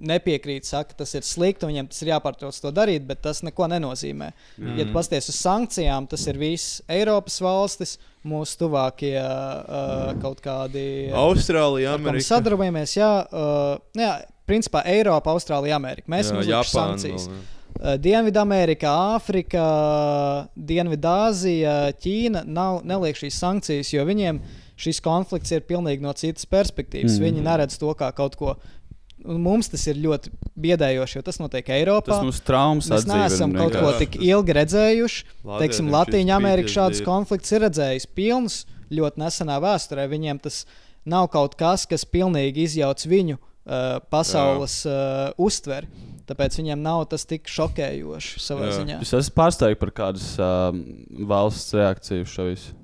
[0.00, 3.68] nepiekrīt, saka, tas ir slikti, un viņiem tas ir jāpārtrauc to darīt, bet tas neko
[3.72, 4.30] nenozīmē.
[4.58, 4.78] Mm.
[4.80, 10.84] Ja pasties uz sankcijām, tas ir viss Eiropas valstis, mūsu tuvākie uh, kaut kādi.
[11.08, 12.26] uh, Austrālija, Amerika.
[12.26, 12.96] sadarbojamies.
[12.98, 14.12] Jā, uh, jā,
[14.50, 16.10] principā Eiropa, Austrālija, Amerika.
[16.12, 17.28] Mēs Jā, uzlikuši Japāna sankcijas.
[17.30, 17.46] vēl.
[17.80, 19.64] Uh, Dienvidamerika, Āfrika,
[20.56, 24.40] Dienvidāzija, Ķīna nav, neliek šīs sankcijas, jo viņiem
[24.80, 27.18] šis konflikts ir pilnīgi no citas perspektīvas.
[27.18, 27.24] Mm.
[27.26, 28.56] Viņi neredz to kā kaut ko.
[29.28, 32.14] Un mums tas ir ļoti biedējoši, jo tas notiek Eiropā.
[32.14, 35.24] Tas mums traumas Mēs atdzīvina neesam kaut ko tik ilgi redzējuši.
[35.44, 37.08] Latviešiem Teiksim, šis Latvija Amerika PTSD šādus ir.
[37.66, 38.56] redzējis pilnus
[38.90, 40.06] ļoti nesenā vēsturē.
[40.10, 40.62] Viņiem tas
[41.08, 45.90] nav kaut kas, kas pilnīgi izjauc viņu uh, pasaules uh, uztveri.
[46.30, 48.76] Tāpēc viņiem nav tas tik šokējoši savā Jā.
[48.78, 48.98] ziņā.
[49.02, 50.70] Jūs esat pārsteigti par kādas uh,
[51.26, 52.76] valsts reakciju šo visu?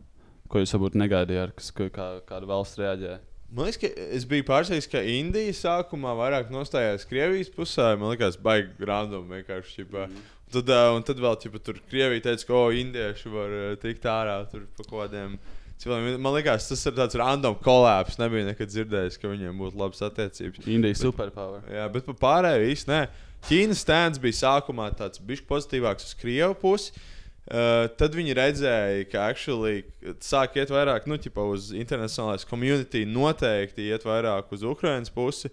[0.51, 3.20] Ko jūs varbūt negaidījāt, kas, ka, kā, kāda valsts reaģēja?
[3.47, 7.92] Man liekas, ka es biju pārsteigts, ka Indija sākumā vairāk nostājās Krievijas pusē.
[7.99, 9.84] Man liekas, baigi random vienkārši.
[9.84, 10.09] Ķipa.
[10.09, 10.24] Mhm.
[10.57, 14.66] Tad, un tad vēl ķipa, tur Krievija teica, ka oh, indieši var tikt ārā tur
[14.76, 15.38] pa kaut kādiem.
[15.82, 16.20] cilvēkiem.
[16.22, 18.18] Man liekas, tas ir tāds random kolāps.
[18.18, 20.66] Nebija nekad dzirdējis, ka viņiem būtu labas attiecības.
[20.66, 21.66] Indija superpower.
[21.70, 23.03] Jā, bet par pārējo īsti nē.
[23.47, 26.94] Ķīnas stends bija sākumā tāds bišķi pozitīvāks uz Krievu pusi.
[27.47, 29.84] Uh, tad viņi redzēja, ka actually
[30.24, 35.53] sāk iet vairāk nu, ķipa, uz internacionālais community, noteikti iet vairāk uz Ukraiņas pusi.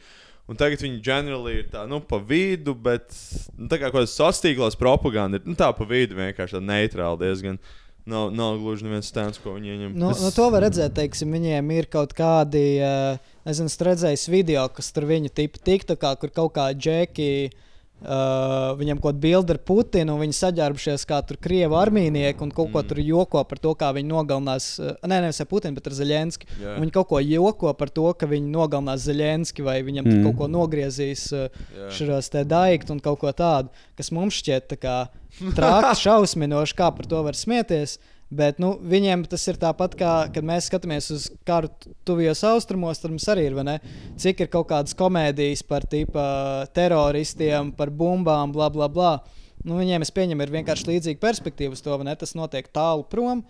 [0.50, 3.14] Un tagad viņi ģenerāli ir tā, nu, pa vidu, bet
[3.54, 6.68] nu, tā kā kaut kāda sociālās tīklos propaganda ir nu, tā pa vidu vienkārši tāda
[6.72, 7.62] neitrāla diezgan.
[8.10, 9.94] Nav, nav gluži neviens stends, ko viņi ieņem.
[9.94, 14.66] Nu, nu, to var redzēt, teiksim, viņiem ir kaut kādi, uh, nezinu, es redzēju video,
[14.74, 17.30] kas tur viņu tipu tiktu, kā, kur kaut kā džeki.
[17.54, 17.70] Uh,
[18.04, 22.72] viņam kaut kāda bilde ar Putinu, un viņi saģērbušies kā tur krievu armīnieki un kaut
[22.74, 22.88] ko Mm.
[22.90, 24.80] tur joko par to, kā viņi nogalinās.
[24.80, 26.48] Uh, nē, nevis ar Putinu, bet ar Zelenski.
[26.60, 30.18] Un Viņi kaut ko joko par to, ka viņi nogalinās Zelenski vai viņam mm.
[30.18, 30.24] Mm.
[30.24, 31.48] kaut ko nogriezīs uh,
[31.78, 31.90] Jā.
[31.90, 34.98] šajos te daigtu un kaut ko tādu, kas mums šķiet tā kā
[35.56, 38.00] traki, šausminoši, kā par to var smieties.
[38.34, 43.02] Bet nu, viņiem tas ir tāpat, kā kad mēs skatāmies uz karu tu- tuvijos austrumos,
[43.02, 43.76] tad mums arī ir, vai ne?
[44.18, 46.24] Cik ir kaut kādas komēdijas par tipa,
[46.74, 49.14] teroristiem, par bumbām, bla, bla, bla.
[49.64, 52.16] Nu, viņiem, es pieņemu, ir vienkārši līdzīga perspektīva uz to, vai ne?
[52.20, 53.46] Tas notiek tālu prom.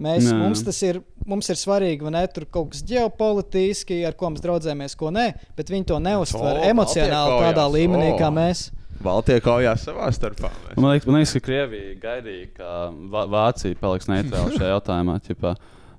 [0.00, 0.36] Mēs, Jā.
[0.38, 2.22] mums tas ir, mums ir svarīgi, vai ne?
[2.32, 5.26] Tur kaut kas ģeopolitiski, ar ko mēs draudzējamies, ko nē,
[5.58, 8.68] bet viņi to neuztver emocionāli tādā līmenī, kā mēs.
[9.02, 10.50] Baltija kaujā savā starpā.
[10.50, 10.76] mēs.
[10.76, 12.72] Man liekas, man liekas, ka Krievija gaidīja, ka
[13.12, 15.20] Vā- Vācija paliks neitrāla šajā jautājumā.
[15.28, 15.54] Ķipā,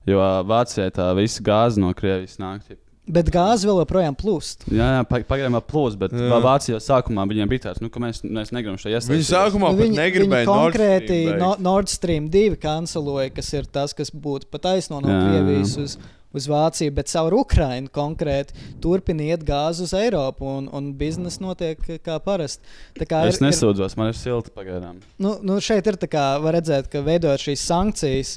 [0.07, 0.19] jo
[0.49, 2.61] Vācijai tā visa gāze no Krievijas nāk.
[2.67, 2.77] ķip.
[3.09, 4.67] Bet gāze vēl joprojām plūst.
[4.69, 6.27] Jā, jā pa- pagaidām vēl plūs, bet Jā.
[6.29, 9.31] Vā- Vācijā sākumā viņiem bija tāds, nu, ka mēs, mēs negribam Viņi iesaistīties.
[9.33, 11.55] sākumā Nu, pat negribēja viņi konkrēti Nord Stream no.
[11.59, 15.23] Nord Stream 2 kanceloja, kas ir tas, kas būtu pat taisno no jā.
[15.25, 15.97] Krievijas uz,
[16.35, 18.53] uz Vāciju, bet caur Ukrajinu konkrēti
[18.83, 22.63] turpina iet gāzi uz Eiropu un, un biznesa notiek kā parasti.
[23.09, 24.99] Kā Es nesūdzos, man ir silti pagaidām.
[25.17, 28.35] nu, nu šeit ir tā kā var redzēt, ka veidojot šīs sankcijas.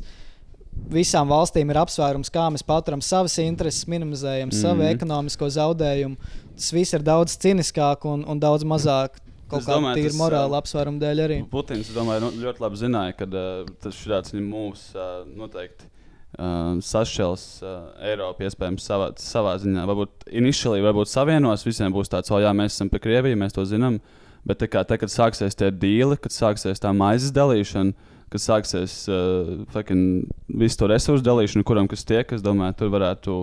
[0.88, 4.56] Visām valstīm ir apsvērums, kā mēs paturam savas intereses, minimizējam mm.
[4.56, 4.94] savu Mhm.
[4.96, 6.16] ekonomisko zaudējumu.
[6.56, 9.20] Tas viss ir daudz ciniskāk un, un daudz mazāk
[9.52, 11.38] kaut kāda tīra morāla ā, apsvērumu dēļ arī.
[11.52, 15.91] Putins, domāju, nu, ļoti labi zināja, ka uh, tas šāds viņa mūvs uh, noteikti
[16.38, 17.76] uh, sašķels uh,
[18.08, 19.84] Eiropu iespējams savā, savā ziņā.
[19.88, 23.66] Varbūt initially varbūt savienos, visiem būs tāds, o jā, mēs esam pie Krievijas, mēs to
[23.68, 24.00] zinām.
[24.48, 29.64] Bet kā, te, kad sāksies tie dīli, kad sāksies tā maizes dalīšana, kad sāksies uh,
[29.74, 30.30] fucking
[30.62, 33.36] visu to resursu dalīšana, kuram kas tiek, es domāju, tur varētu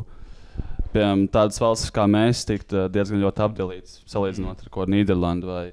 [0.93, 5.65] piemēram tādas valstis kā mēs tikt uh, diezgan ļoti apdalītas, salīdzinot ar ko Nīderlandu vai,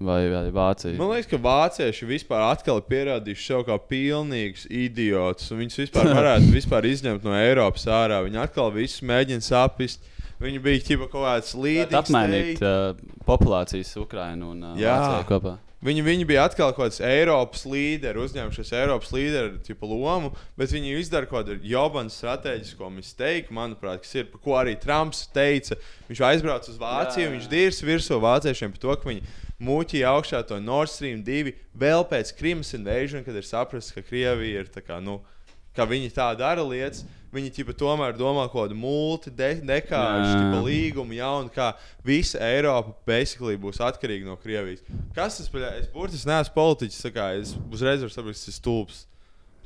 [0.00, 0.96] vai, vai Vāciju.
[1.00, 5.50] Man liekas, ka vācieši vispār atkal ir pierādījuši sev kā pilnīgus idiotus.
[5.52, 8.22] un Viņus vispār varētu vispār izņemt no Eiropas ārā.
[8.26, 10.04] Viņi atkal visus mēģina saprast.
[10.42, 11.96] Viņi bija ķipa kaut kāds līdzīgs.
[11.96, 12.90] apmainīt uh,
[13.24, 14.76] populācijas Ukrainu un uh.
[14.76, 15.54] Vāciju kopā.
[15.86, 21.28] Viņi, viņi bija atkal kaut kāds Eiropas līderis, uzņēmušies Eiropas līderu lomu, bet viņi izdara
[21.28, 25.76] kaut kādu jobanu strateģisko mistake, manuprāt, kas ir, par ko arī Trumps teica.
[26.08, 27.34] Viņš aizbrauca uz Vāciju, Jā, jā.
[27.36, 29.22] viņš dīrs virsū vāciešiem par to, ka viņi
[29.62, 34.64] muļķīja augšā to Nord Stream 2 vēl pēc Krimas invasion, kad ir saprasts, ka Krievija
[34.64, 35.20] ir tā kā, nu,
[35.76, 37.04] ka viņi tā dara lietas.
[37.36, 41.72] Viņi ķipa, tomēr domā kaut kādu multi-dekāžu līgumu, jaunu, kā
[42.06, 44.80] visa Eiropa basically būs atkarīga no Krievijas.
[45.16, 45.66] Kas tas ir?
[45.82, 49.04] Es burtiski neesmu politiķis, kā es uzreiz varu saprast, tas ir stulbs.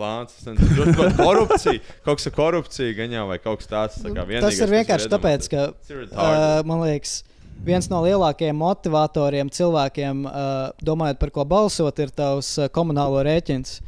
[0.00, 3.98] Plāns, tas ir kaut korupcija, kaut kas ar korupciju, gan jau vai kaut kas tāds.
[4.00, 5.66] Tā kā Nu, Tas ir vienkārši var tāpēc, ka,
[6.08, 7.18] uh, man liekas,
[7.64, 13.80] viens no lielākajiem motivatoriem cilvēkiem, uh, domājot par ko balsot, ir tavs uh, komunālo rēķins.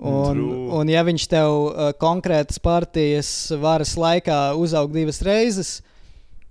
[0.00, 0.58] Un, True.
[0.80, 5.74] un ja viņš tev uh, konkrētas partijas varas laikā uzaug divas reizes,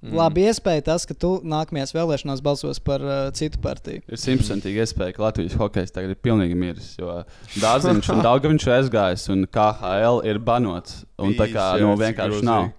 [0.04, 0.14] mm.
[0.20, 4.04] labi iespēja tas, ka tu nākamajās vēlēšanās balsos par uh, citu partiju.
[4.06, 6.94] Ir simtprocentīgi iespēja, ka Latvijas hokejs tagad ir pilnīgi miris.
[7.02, 7.24] Jo
[7.58, 11.02] Dārziņš un Dārgaviņš ir aizgājis, un KHL ir banots.
[11.18, 12.70] Un tā kā nu, vienkārši nav.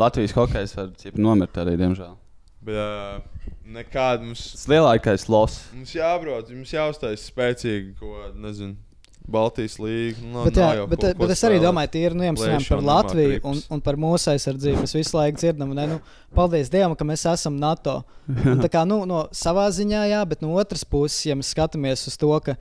[0.00, 2.16] Latvijas hokejs var ķip, nomirt arī, diemžēl.
[2.64, 3.33] Bet, uh,
[3.64, 5.60] nekāda mums, Tas lielākais los.
[5.74, 8.76] mums jābrauc, mums jāuztais spēcīgi, ko nezinu,
[9.24, 10.20] Baltijas līnija.
[10.20, 12.82] Nu, Bet, jā, jau bet, kaut ko bet es arī domāju, mēs runājam Plēšana par
[12.84, 14.82] Latviju un, un par mūsu aizsardzību.
[14.84, 15.96] Mēs visu laiku dzirdam, ne, nu,
[16.36, 18.02] paldies Dievam, ka mēs esam NATO.
[18.28, 22.04] Un, tā kā, nu, no savā ziņā, jā, bet no otras puses, ja mēs skatāmies
[22.10, 22.58] uz to, ka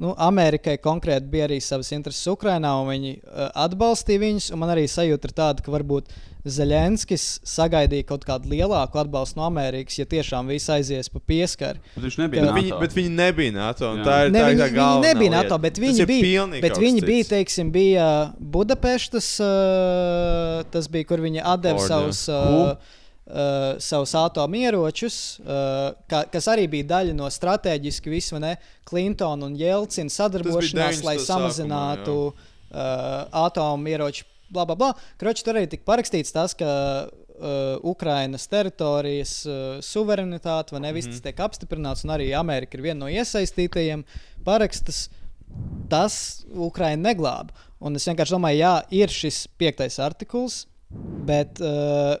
[0.00, 4.52] nu, Amerikai konkrēti bija arī savas intereses Ukrajinā, un viņi uh, atbalstīja viņus.
[4.54, 6.10] un Man arī sajūta ir tāda, ka varbūt
[6.44, 11.80] Zelenskis sagaidīja kaut kādu lielāku atbalstu no Amerikas, ja tiešām viss aizies pa pieskari.
[11.94, 12.42] Bet viņš nebija.
[12.44, 12.56] NATO.
[12.58, 13.92] Viņi, bet viņi nebija NATO.
[14.04, 15.38] Tā ir Ne, tā, viņi, tā viņi galvenā nebija lieta.
[15.38, 16.48] NATO, bet viņi bija.
[16.66, 22.26] Bet viņi bija, teiksim, bija Budapeštas, uh, tas bija, kur viņi atdeva savus.
[22.28, 28.50] Uh, Uh, savus atomieročus, uh, ka, kas arī bija daļa no strateģiski visu ne,
[28.84, 31.06] Clintona un Jelcina sadarbošanās, 90.
[31.08, 32.34] lai sākumā, samazinātu uh,
[33.46, 34.26] atomieroču.
[34.52, 34.90] Bla, bla, bla.
[35.16, 36.68] Kroči, tur arī tika parakstīts tas, ka
[37.08, 43.06] uh, Ukrainas teritorijas uh, suverenitāte vai nevis tas tiek apstiprināts, un arī Amerika ir viena
[43.06, 44.04] no iesaistītajiem
[44.44, 45.06] parakstas.
[45.88, 47.56] Tas Ukraiņu neglāba.
[47.84, 50.64] Un es vienkārši domāju, jā, ir šis piektais artikls,
[51.28, 52.16] bet uh,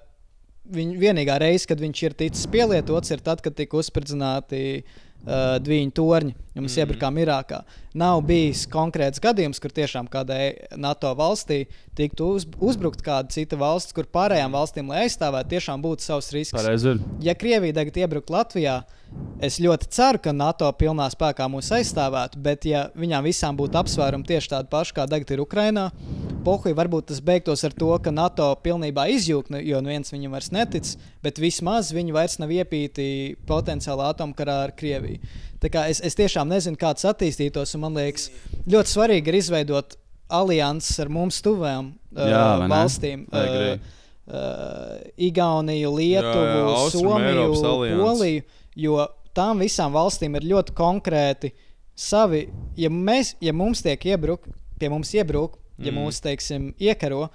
[0.72, 5.82] viņ, vienīgā reize, kad viņš ir ticis pielietots, ir tad, kad tika uzspridzināti uh, divi
[5.94, 6.84] torņi, ja mēs mm.
[6.84, 7.62] iebrukām Irākā.
[7.94, 11.60] Nav bijis konkrēts gadījums, kur tiešām kādai NATO valstī
[11.94, 16.56] tiktu uz, uzbrukt kāda cita valsts, kur pārējām valstīm, lai aizstāvētu, tiešām būtu savs risks.
[16.58, 16.96] Pareizi.
[17.22, 18.80] Ja Krievija tagad iebrukt Latvijā,
[19.38, 24.26] es ļoti ceru, ka NATO pilnā spēkā mūs aizstāvētu, bet ja viņām visām būtu apsvērumi
[24.26, 25.92] tieši tādi paši, kā tagad ir Ukrainā,
[26.44, 30.50] Pohuļ varbūt tas beigtos ar to, ka NATO pilnībā izjūg, nu, jo neviens viņam vairs
[30.52, 30.90] netic,
[31.24, 33.06] bet vismaz viņi vairs nav iepīti
[33.48, 35.22] potenciāli atomkarā ar Krieviju.
[35.64, 38.28] Es, es tiešām nezinu, kā tas attīstītos, man liekas,
[38.68, 39.96] ļoti svarīgi ir izveidot
[40.34, 43.26] alianses ar mums tuvām uh, Jā, valstīm.
[43.32, 43.78] Agree.
[44.26, 48.00] uh, Igauniju, Lietuvu, Jā, jā, Somiju.
[48.00, 48.42] Poliju.
[48.76, 51.52] Jo tām visām valstīm ir ļoti konkrēti
[51.94, 52.48] savi.
[52.78, 54.50] Ja, mēs, ja mums tiek iebrukti,
[54.80, 55.96] pie mums iebruk, ja Mm.
[56.04, 57.28] mūs, teiksim, iekaro,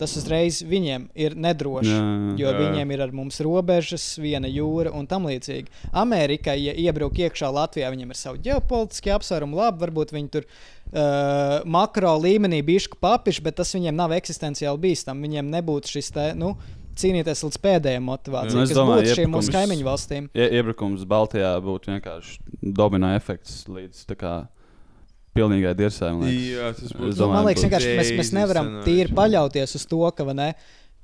[0.00, 1.92] tas uzreiz viņiem ir nedroši.
[1.92, 2.06] Jā.
[2.40, 2.56] Jo Jā.
[2.60, 5.72] viņiem ir ar mums robežas, viena jūra un tam līdzīgi.
[5.96, 9.56] Amerikai, ja iebruk iekšā Latvijā, viņiem ir savi ģeopolitiskie apsvērumi.
[9.56, 15.28] Labi, varbūt viņi tur uh, makro līmenī bijuši papiši, bet tas viņiem nav eksistenciāli bīstami.
[15.28, 16.54] Viņiem nebūtu šis te, nu,
[16.96, 20.28] cīnīties līdz pēdējiem motivācijai, Nu, kas domāju, būtu šīm mūsu kaimiņu valstīm.
[20.36, 24.34] Ie, iebrukums Baltijā būtu vienkārši domino efekts līdz tā kā
[25.36, 26.10] pilnīgai dirsai.
[26.16, 26.48] man liekas.
[26.56, 27.04] Jā, tas būtu.
[27.04, 30.48] Nu, man domāju, liekas, vienkārši mēs, mēs nevaram tīri paļauties uz to, ka, vai ne,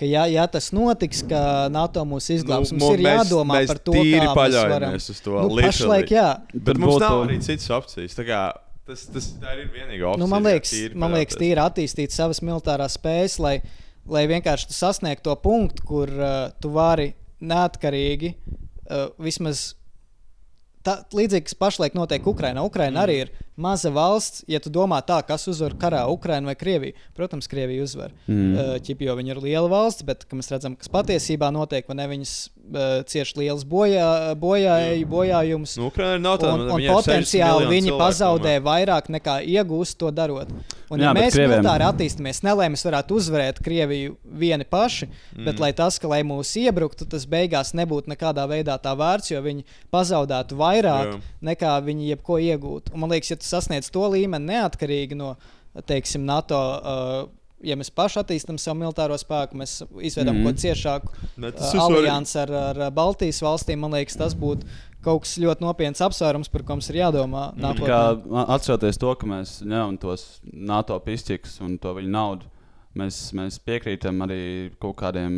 [0.01, 3.71] ka ja, ja tas notiks, ka NATO mūs izglābs, Nu, mums ir mēs- jādomā mēs
[3.73, 4.99] par to, kā mēs varam.
[4.99, 6.29] uz to, Nu, pašlaik, jā.
[6.55, 8.15] Bet Tur mums būtu- nav arī citas opcijas.
[8.19, 8.43] Tā kā
[8.83, 10.19] Tas, tas tā ir vienīgā opcija.
[10.19, 13.63] Nu, man liekas, tīri man liekas, tīri attīstīt savas militārās spējas, lai,
[14.11, 19.75] lai vienkārši tu sasniegtu to punktu, kur uh, tu vari neatkarīgi uh, vismaz.
[20.83, 22.65] Tā, līdzīgi, kas pašlaik notiek Ukrajinā.
[22.67, 24.45] Ukraina arī ir maza valsts.
[24.51, 28.15] Ja tu domā tā, kas uzvar karā, Ukraina vai Krievija, protams, Krievija uzvar.
[28.27, 28.53] Mm.
[28.55, 32.09] Uh, ķip, jo viņi ir liela valsts, bet mēs redzam, kas patiesībā notiek, vai ne
[32.15, 34.77] viņas uh, cieš liels bojā, bojā,
[35.09, 35.77] bojājumus.
[35.81, 39.11] Nu, Ukraina nav tāda, un, nu, un viņai ir 60 potenciāli viņi cilvēku pazaudē vairāk
[39.13, 40.53] nekā iegūst to darot.
[40.93, 45.09] Un, Jā, ja mēs Krieviem- militāri attīstāmies, ne lai mēs varētu uzvarēt Krieviju vieni paši,
[45.09, 45.45] mm.
[45.49, 49.41] bet lai tas, ka lai mūs iebruktu, tas beigās nebūtu nekādā veidā tā vērts, jo
[49.45, 51.21] viņi pazaudētu vairāk Jā.
[51.53, 52.93] nekā viņi jebko iegūtu.
[52.93, 55.35] Un, man liekas, ja tu sasniedz to līmeni neatkarīgi no,
[55.89, 56.65] teiksim, NATO.
[56.81, 60.41] Uh, Ja mēs paši attīstām savu militāro spēku, mēs izveidām mm.
[60.41, 60.49] Mhm.
[60.49, 63.79] kaut ko ciešāku Bet uh, aliansi ar, ar Baltijas valstīm.
[63.85, 64.67] Man liekas, tas būtu
[65.05, 67.45] kaut kas ļoti nopietns apsvērums, par ko mums ir jādomā.
[67.55, 67.93] Tā nākotnē.
[67.93, 72.51] Kā atceroties to, ka mēs ņemam tos NATO izķiks un to viņu naudu,
[72.99, 74.43] mēs, mēs piekrītam arī
[74.83, 75.37] kaut kādiem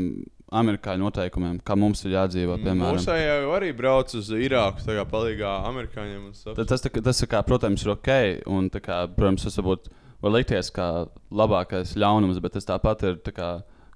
[0.55, 2.63] amerikāņu noteikumiem, kā mums ir jādzīvot.
[2.65, 2.97] Piemēram.
[2.99, 6.31] Mūsu jau arī brauc uz Irāku, tā kā palīgā amerikāņiem.
[6.55, 8.11] Tad Tas, tā kā- tas kā, protams, ir ok.
[8.47, 9.91] Un, kā, protams, tas varbūt
[10.23, 10.89] var likties kā
[11.33, 13.49] labākais ļaunums, bet tas tāpat ir tā kā,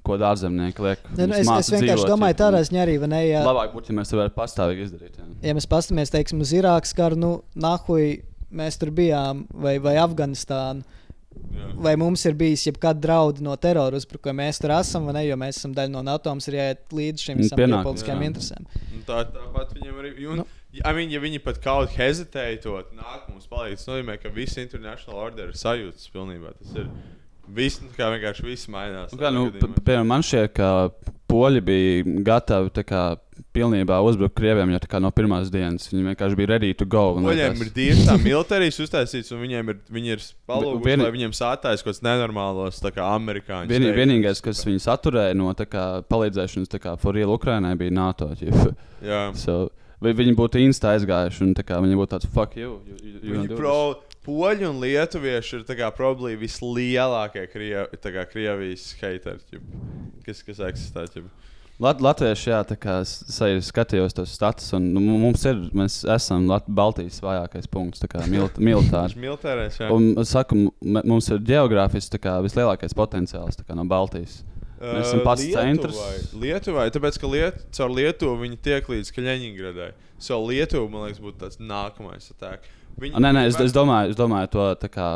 [0.05, 0.99] ko ārzemnieki liek.
[1.17, 3.23] Ne, nu, es, es vienkārši dzīvot, domāju, ja- tādā ziņā arī, vai ne?
[3.29, 5.19] Ja, Labāk būtu, ja mēs to varētu pastāvīgi izdarīt.
[5.19, 5.27] Jā.
[5.43, 10.83] ja mēs paskatāmies, teiksim, uz Irākas karu, nu, nahuj, mēs tur bijām, vai, vai Afganistānu.
[11.79, 14.35] Vai mums ir bijis jebkāda drauda no terora uzbrukuma?
[14.45, 15.23] Mēs tur esam, vai ne?
[15.29, 18.31] Jo mēs esam daļa no NATO, mums ir jāiet līdz šīm Mm, pienākums, politiskajām jā.
[18.33, 18.67] interesēm.
[18.97, 20.11] Un Tā tāpat viņam arī.
[20.27, 20.43] Un, Nu.
[20.43, 20.47] nu.
[20.85, 24.29] I mean, ja viņi pat kaut kā hezitēja to nāk mums palīdz, tas nozīmē, ka
[24.29, 26.53] visi international order ir sajūtas pilnībā.
[26.59, 26.91] Tas ir
[27.55, 29.13] viss, nu, kā vienkārši viss mainās.
[29.13, 30.91] Nu, kā, nu, piemēram, man šķiet, ka
[31.29, 33.03] poļi bija gatavi kā,
[33.55, 35.87] pilnībā uzbrukt krieviem jau kā no pirmās dienas.
[35.93, 37.15] Viņi vienkārši bija ready to go.
[37.55, 41.35] liekas- ir divi tā militārijas uztaisīts, un viņiem ir, viņi ir palūguši, Vieni- lai viņiem
[41.37, 43.69] sātais kaut kāds nenormālos, tā kā amerikāņu.
[43.93, 43.99] Steigums.
[44.01, 48.27] vienīgais, kas viņus atturēja no kā, palīdzēšanas tā kā, for real Ukrainai, bija NATO.
[48.35, 48.75] ķip.
[49.05, 49.35] Jā.
[49.37, 49.71] So,
[50.03, 52.79] vai viņi būtu insta aizgājuši un viņi būtu tāds fuck you.
[52.87, 53.79] you, you, you Viņi pro,
[54.27, 59.63] poļi un lietuvieši ir probably vislielākie Kriev, tā kā Krievijas hateri,
[60.27, 61.07] kas, kas eksistē.
[61.15, 61.29] ķip.
[61.79, 63.13] Lat Latvieši, jā, tā kā es
[63.69, 68.25] skatījos tos status, un nu, mums ir, mēs esam Lat Baltijas vājākais punkts, tā kā
[68.27, 69.15] mil militāri.
[69.23, 69.91] Militārais, jā.
[69.95, 74.41] Un saku, mums ir geogrāfiski vislielākais potenciāls tā kā no Baltijas.
[74.79, 76.35] Mēs esam Ā, pats Lietuvai- centrs.
[76.39, 79.89] Lietuvai, tāpēc, ka Liet, caur Lietuvu viņi tiek līdz Kaļiņgradai.
[80.23, 82.69] So Lietuva, man liekas, būtu tāds nākamais atak.
[82.99, 85.09] Viņi, A, Nē, nē, es, es, domāju, es domāju to tā kā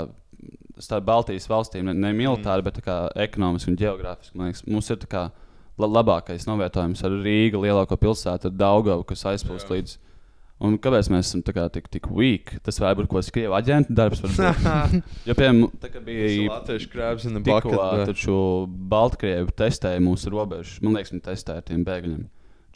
[0.83, 2.69] starp Baltijas valstīm, ne, ne militāri, mm.
[2.69, 4.39] bet kā ekonomiski un geogrāfiski.
[4.39, 5.25] Liekas, mums ir tā kā
[5.79, 9.99] la labākais novietojums ar Rīgu, lielāko pilsētu, ar Daugavu, kas aizplūst līdz.
[10.63, 12.53] Un kāpēc mēs esam kā tik, tik weak?
[12.63, 14.21] Tas var būt kaut kāds krievu aģenta darbs.
[15.29, 16.29] jo, piemēram, tā kā bija
[17.41, 18.37] the tikko, bucket, bet- taču
[18.93, 20.77] Baltkrievi testēja mūsu robežas.
[20.85, 22.23] Man liekas, viņi testēja ar tiem bēgļiem.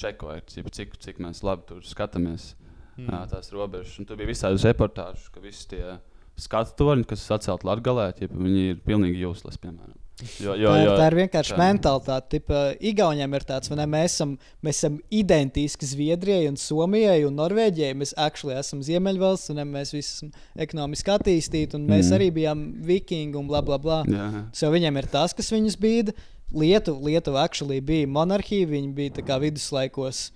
[0.02, 2.54] Čekojot, cik, cik, mēs labi tur skatāmies
[2.96, 3.10] Mm.
[3.28, 3.98] tās robežas.
[4.00, 5.98] Un tur bija visādi reportāži, ka visi tie
[6.40, 9.92] skatu torņi, kas atcelti Latvijā, viņi ir pilnīgi useless, piemēram.
[10.40, 11.56] Jo, jo, tā, ir, jo, tā ir vienkārši tā.
[11.60, 12.28] mentalitāte.
[12.32, 17.92] Tipa, Igauniem ir tāds, ka mēs, esam- mēs esam identiski Zviedrijai, un Somijai un Norvēģijai.
[18.00, 22.16] Mēs actually esam Ziemeļvalsts, un mēs visi esam ekonomiski attīstīti, un mēs Mm.
[22.16, 24.04] arī bijām vikingi un bla bla bla.
[24.08, 24.46] Jā.
[24.54, 26.14] So viņiem ir tas, kas viņus bīda.
[26.54, 30.30] Lietuva, Lietuva actually bija monarhija, viņi bija tā kā viduslaikos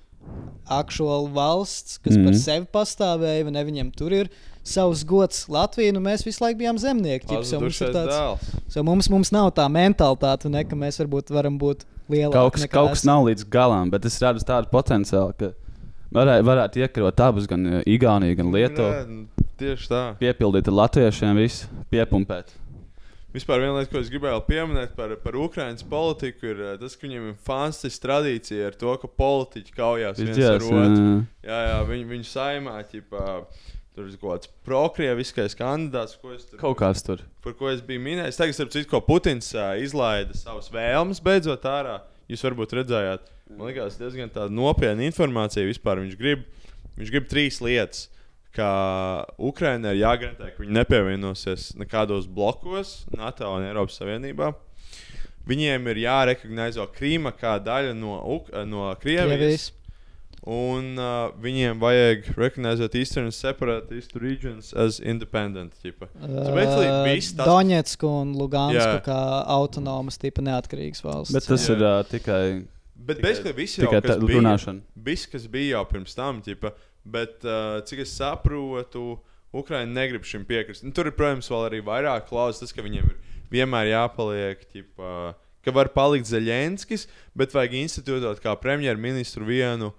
[0.71, 2.25] aktuāli valsts, kas mm.
[2.25, 2.41] par Mhm.
[2.43, 3.65] sevi pastāvēja, vai ne?
[3.65, 4.29] Viņiem tur ir
[4.67, 5.47] savs gods.
[5.51, 7.29] Latvija, nu mēs visu laiku bijām zemnieki.
[7.31, 8.53] ķip, so mums, tāds, dēls.
[8.69, 12.37] so mums, mums nav tā mentalitāte, ne, ka mēs varbūt varam būt lielāki.
[12.37, 15.53] Kaut kas, nekā kaut kas nav līdz galam, bet es redzu tādu potenciālu, ka
[16.15, 19.05] varētu, varētu iekarot abus, gan uh, Igauniju, gan Lietuvu.
[19.11, 20.03] Nu, Tieši tā.
[20.17, 22.55] Piepildīt latviešiem, visu piepumpēt.
[23.31, 27.07] Vispār viena lieta, ko es gribēju pieminēt par, par Ukraiņas politiku, ir eh, tas, ka
[27.07, 31.05] viņiem ir fantastiska tradīcija ar to, ka politiķi kaujās viens ar otru.
[31.05, 31.21] jā.
[31.47, 33.27] Jā, jā, viņi, viņi saimā, ķipā,
[34.01, 37.21] tur ir kaut kāds prokrieviskais kandidāts, ko es tur, Kaut kāds tur.
[37.45, 38.39] par ko es biju minējis.
[38.41, 41.99] Tagad, starp citu, ko Putins uh, izlaida savas vēlmes beidzot ārā.
[42.31, 43.29] Jūs varbūt redzējāt,
[43.59, 46.01] man liekas, diezgan nopietna informācija vispār.
[46.05, 46.47] Viņš grib,
[46.97, 48.09] viņš grib trīs lietas.
[48.51, 48.67] Ka
[49.39, 54.49] Ukraiņai ir jāgarantē, ka viņi nepievienosies nekādos blokos NATO un Eiropas Savienībā.
[55.51, 59.37] Viņiem ir jārekognizē Krīma kā daļa no, Uk no Krievijas.
[59.37, 59.69] Krievijas.
[60.49, 65.75] Un uh, viņiem vajag recognizēt Eastern Separatist regions as independent.
[65.83, 66.09] Ķipa.
[66.17, 69.03] So basically viss tas- Donetsku un Lugansku Jā.
[69.05, 69.19] kā
[69.53, 71.35] autonomas, tipa neatkarīgas valsts.
[71.37, 71.77] Bet tas Jā.
[71.77, 72.45] ir uh, tikai.
[72.97, 74.81] Bet tikai- jau tikai kas tā- bija, runāšana.
[74.97, 76.73] viss, kas bija jau pirms tam, ķipa,
[77.05, 79.19] bet uh, cik es saprotu,
[79.53, 80.85] Ukraiņa negrib šim piekrist.
[80.85, 83.17] Nu, tur ir, protams, vēl arī vairāk klauzes, tas, ka viņiem ir
[83.51, 85.35] vienmēr jāpaliek, ķipa,
[85.65, 89.93] ka var palikt Zeļenskis, bet vajag institūtot kā premjerministru vienu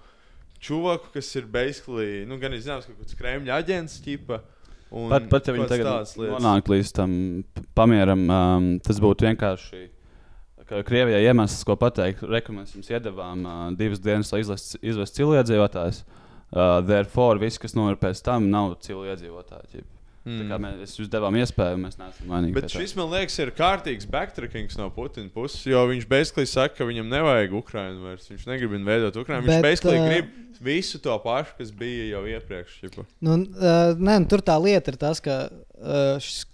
[0.61, 4.41] čuvaku, kas ir basically, nu, gan zināms, ka kaut kāds Kremļa aģents, ķipa.
[4.91, 7.15] un Pat, pat ja viņi tagad nonāktu līdz tam
[7.77, 9.87] pamieram, um, tas būtu vienkārši.
[10.87, 16.05] Krievijai iemesls, ko pateikt, rekomendācijas jums iedavām uh, divas dienas, lai izvestu cilvēdzīvotājus.
[16.51, 19.83] Uh, therefore, viss, kas notiek pēc tam, nav cilvēdzīvotāji.
[19.83, 19.87] Mm.
[19.87, 20.53] Tā kā Mm.
[20.61, 22.53] mēs jūs devām iespēju, mēs neesam vainīgi.
[22.53, 26.85] Bet šis, man liekas, ir kārtīgs backtrackings no Putina puses, jo viņš basically saka, ka
[26.85, 28.29] viņam nevajag Ukraiņu vairs.
[28.29, 29.47] Viņš negrib veidot Ukraiņu.
[29.47, 30.29] Viņš basically ā, grib
[30.61, 32.77] visu to pašu, kas bija jau iepriekš.
[32.83, 33.07] Čipa.
[33.25, 36.45] Nu, uh, nē, nu, tur tā lieta ir tas, ka uh, šis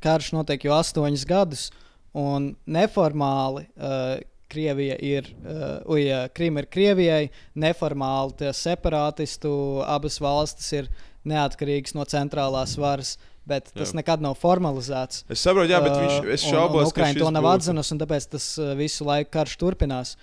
[0.00, 1.68] karš notiek jau astoņus gadus,
[2.16, 4.16] un neformāli uh,
[4.50, 7.28] Krievija ir, uh, uj, uh, Krīma ir Krievijai,
[7.62, 9.52] neformāli tie separātistu
[9.86, 10.90] abas valstis ir
[11.26, 13.16] neatkarīgas no centrālās varas.
[13.50, 13.96] bet tas Jā.
[13.98, 15.24] nekad nav formalizēts.
[15.28, 17.42] Es saprotu, jā, bet viņš- Uh, es un- šaubos, un ka Ukraina šis to nav
[17.42, 20.16] būtu- atzinusi, un tāpēc tas uh, visu laiku karš turpinās.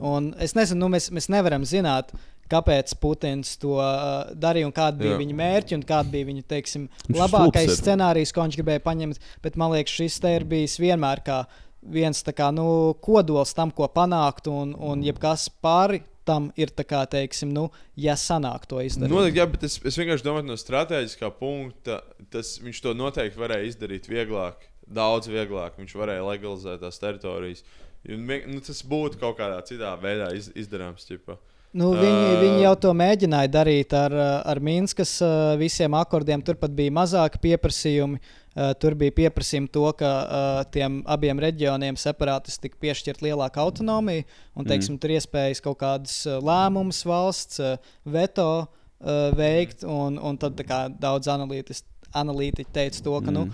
[0.00, 2.08] Un es nezinu, nu, mēs, mēs nevaram zināt,
[2.48, 5.18] kāpēc Putins to uh, darīja un kādi bija Jā.
[5.18, 9.18] viņa mērķi un kāda bija viņa teiksim, labākais scenārijs, ko viņš gribēja paņemt.
[9.42, 11.46] Bet man liekas, šis te ir bijis vienmēr kā
[11.82, 16.84] viens tā kā, nu, kodols tam, ko panākt, un, un jebkas pāri tam ir tā
[16.86, 17.68] kā, teiksim, nu,
[17.98, 19.12] ja sanāk to izdarīt.
[19.12, 22.00] Noteikti, jā, bet es, es vienkārši domāju, no strateģiskā punkta,
[22.32, 25.78] tas, viņš to noteikti varēja izdarīt vieglāk, daudz vieglāk.
[25.80, 27.64] Viņš varēja legalizēt tās teritorijas.
[28.08, 31.06] Un, nu, tas būtu kaut kādā citā veidā iz, izdarāms.
[31.08, 31.36] Ķipa.
[31.76, 36.42] Nu, viņi, Ā, viņi jau to mēģināja darīt ar, uh, ar Minskas uh, visiem akordiem.
[36.42, 38.18] Tur pat bija mazāki pieprasījumi.
[38.18, 44.24] Uh, Tur bija pieprasījumi to, ka uh, tiem abiem reģioniem separātisti tika piešķirta lielāka autonomija
[44.58, 49.86] un teiksim, tur iespējas kaut kādas uh, lēmumus valsts uh, veto uh, veikt.
[49.86, 53.34] Un, un tad tā kā daudz analītis- analītiķi teica to, ka.
[53.34, 53.46] Nu,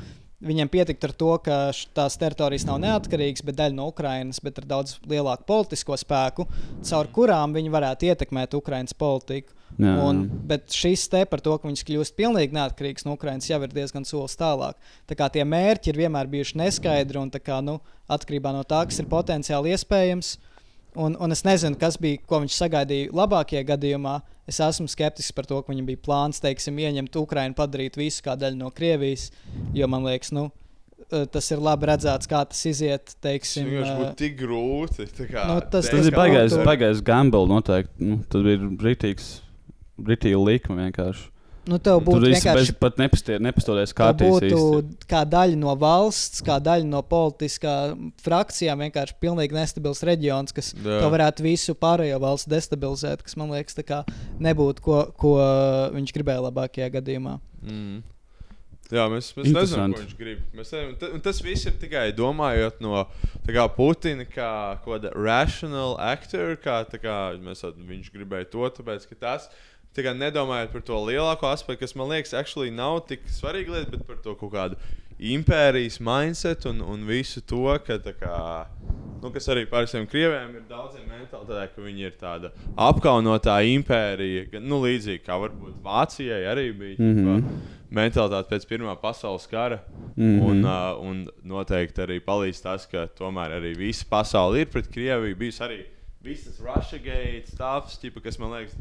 [0.47, 1.55] Viņiem pietiktu ar to, ka
[1.97, 6.44] tās teritorijas nav neatkarīgas, bet daļa no Ukrainas, bet ar daudz lielāku politisko spēku,
[6.84, 9.57] caur kurām viņi varētu ietekmēt Ukraiņas politiku.
[9.79, 10.39] Jā, Un, jā.
[10.55, 14.07] bet šis te par to, ka viņš kļūst pilnīgi neatkarīgs no Ukrainas, jau ir diezgan
[14.09, 14.74] solis tālāk.
[15.07, 18.85] Tā kā tie mērķi ir vienmēr bijuši neskaidri un tā kā, nu, atkarībā no tā,
[18.89, 20.39] kas ir potenciāli iespējams.
[20.97, 24.14] Un, un es nezinu, kas bija, ko viņš sagaidīja labākajā gadījumā.
[24.49, 28.33] Es esmu skeptisks par to, ka viņam bija plāns, teiksim, ieņemt Ukrainu, padarīt visu kā
[28.41, 29.27] daļu no Krievijas.
[29.77, 30.47] Jo man liekas, nu,
[31.11, 33.05] eh, tas ir labi redzēts, kā tas iziet.
[33.12, 35.09] Tas Teiksim, vienkārši eh, būtu tik grūti.
[35.18, 37.93] tā Kā, Nu, tas- teikt, Tas ir baigais, baigais gamble noteikti.
[38.01, 39.29] Nu, tas bija rītīgs,
[39.99, 41.32] rītīga likme vienkārši.
[41.66, 42.99] nu, tev Tur būtu viss vienkārši bez, pat
[43.90, 44.55] Tā kārtīs.
[44.55, 47.74] būtu kā daļa no valsts, kā daļa no politiskā
[48.22, 50.70] frakcijām, vienkārši pilnīgi nestabils reģions, kas
[51.11, 53.74] varētu visu pārējo valsts destabilizēt, kas man liekas,
[54.38, 55.38] nebūtu, ko, ko
[55.97, 57.40] viņš gribēja labākajā gadījumā.
[57.66, 58.05] Mm.
[58.86, 60.42] Jā, mēs, mēs nezinām, ko viņš grib.
[60.55, 63.09] Mēs nezinām, tas viss ir tikai domājot no
[63.42, 64.51] tā kā, Putina, kā
[64.84, 69.49] kāda rational actor, kā, kā mēs, viņš gribēja to, tāpēc ka tas.
[69.51, 69.66] Kā
[70.03, 74.16] nedomājot par to lielāko aspektu, kas man liekas, actually nav tik svarīga lieta, bet par
[74.22, 74.76] to kaut kādu
[75.18, 78.40] impērijas mindset un, un visu to, ka, kā,
[79.22, 84.82] nu, kas arī parastiem krieviem ir daudziem mentalitātē, ka viņi ir tāda apkaunotā impērija, nu,
[84.84, 86.97] līdzīgi kā varbūt Vācijai arī bija.
[86.99, 87.24] Mm.
[87.24, 87.74] -hmm.
[87.97, 89.78] Mentalitāte pēc Pirmā pasaules kara.
[90.16, 90.40] Mm.
[90.40, 90.42] -hmm.
[90.51, 95.36] un, uh, un noteikti arī palīdz tas, ka tomēr arī visa pasaule ir pret Krieviju.
[95.36, 95.84] Bijis arī
[96.26, 98.74] visas Russia Gate stāvs, kas man liekas,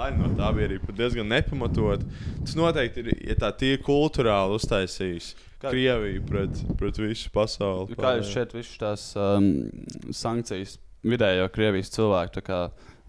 [0.00, 2.04] daļa no tā bija arī diezgan nepamatot.
[2.42, 7.96] Tas noteikti ir, ja tā tie kultūrāli uztaisījis Kā- Krieviju pret, pret visu pasauli.
[8.00, 9.50] Kā jūs šeit visas tās um,
[10.16, 12.40] sankcijas vidējo Krievijas cilvēku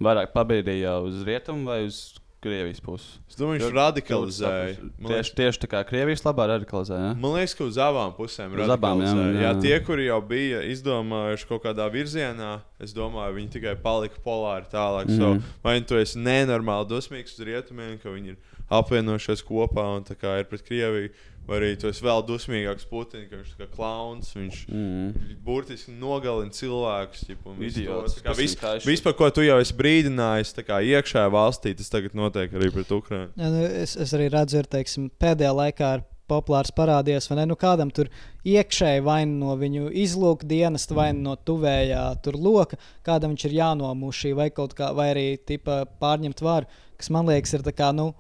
[0.02, 3.20] vairāk pabīdīja uz rietumu vai uz Krievijas pusi?
[3.30, 4.76] Es domāju, viņš radikalizēja.
[5.08, 7.12] Tieši, tieši tā kā Krievijas labā radikalizēja.
[7.12, 7.18] Ja?
[7.22, 9.14] Man liekas, ka uz abām pusēm ir abām, jā,
[9.44, 14.66] jā, tie, kuri jau bija izdomājuši kaut kādā virzienā, es domāju, viņi tikai palika polāri
[14.74, 15.06] tālāk.
[15.12, 15.18] Mm.
[15.18, 15.44] So, Mhm.
[15.64, 18.38] vai nu tu esi nenormāli dusmīgs uz rietumiem, ka viņi ir
[18.72, 21.12] apvienojušies kopā un ir pret Krieviju,
[21.48, 24.32] vai arī tu esi vēl dusmīgāks Putins, ka viņš ir klauns.
[24.36, 25.38] Viņš Mm.
[25.44, 27.26] burtiski nogalina cilvēkus.
[27.28, 28.86] Tā kaišo.
[28.86, 32.72] vis, par ko tu jau esi brīdinājis, tā kā iekšējā valstī, tas tagad notiek arī
[32.72, 33.32] pret Ukrajinu.
[33.36, 37.46] Ja, nu, es, es arī redzu, ir teiksim, pēdējā laikā ir populārs parādījies, vai ne?
[37.52, 38.08] Nu, kādam tur
[38.48, 43.48] iekšēji vai nu no viņu izlūka dienesta, vai nu no tuvējā tur loka, kādam viņš
[43.50, 47.74] ir jānomūšī, vai kaut kā, vai arī tipa, pārņemt varu, kas man liekas, ir tā
[47.76, 47.92] kā.
[47.96, 48.14] Nu,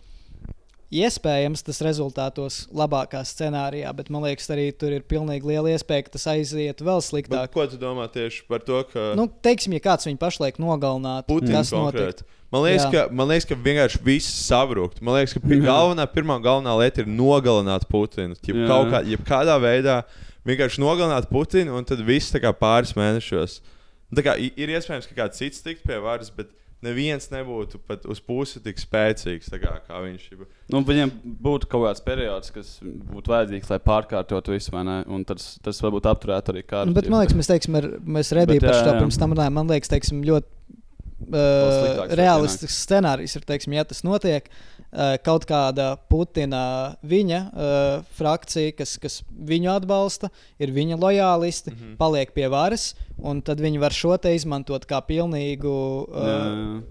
[0.91, 6.11] Iespējams, tas rezultātos labākā scenārijā, bet man liekas, arī tur ir pilnīgi liela iespēja, ka
[6.17, 7.51] tas aiziet vēl Bet, sliktāk.
[7.53, 9.13] ko tu domā tieši par to, ka.
[9.15, 12.27] Nu, teiksim, ja kāds viņu pašlaik nogalinātu, Putins kas notiktu?
[12.51, 12.91] Man liekas, Jā.
[12.91, 14.99] ka, man liekas, ka vienkārši viss sabrūkt.
[15.01, 18.35] Man liekas, ka pi- galvenā, pirmā galvenā lieta ir nogalināt Putinu.
[18.67, 20.01] Kaut kā, jebkādā veidā
[20.43, 23.61] vienkārši nogalināt Putinu, un tad viss tā kā pāris mēnešos.
[24.11, 26.51] Tā kā i- ir iespējams, ka kāds cits tiks pie varas, bet
[26.85, 30.45] neviens nebūtu pat uz pusi tik spēcīgs kā, kā viņš ir.
[30.71, 31.13] Nu, viņiem
[31.43, 34.97] būtu kaut kāds periods, kas būtu vajadzīgs, lai pārkārtotu visu, vai ne?
[35.11, 36.91] Un tas, tas varbūt apturētu arī kādu.
[36.91, 39.57] Nu, bet man liekas, mēs, teiksim, ar, mēs Bet, par šo pirms tam runājām.
[39.59, 40.79] Man liekas, teiksim, ļoti
[41.29, 44.49] uh, realistisks scenārijs ir, teiksim, ja tas notiek.
[44.91, 50.27] Uh, kaut kāda Putina viņa uh, frakcija, kas, kas viņu atbalsta,
[50.59, 51.77] ir viņa lojālisti, mm.
[51.77, 51.99] -hmm.
[52.01, 55.77] paliek pie varas, un tad viņi var šo te izmantot kā pilnīgu.
[56.09, 56.81] Uh,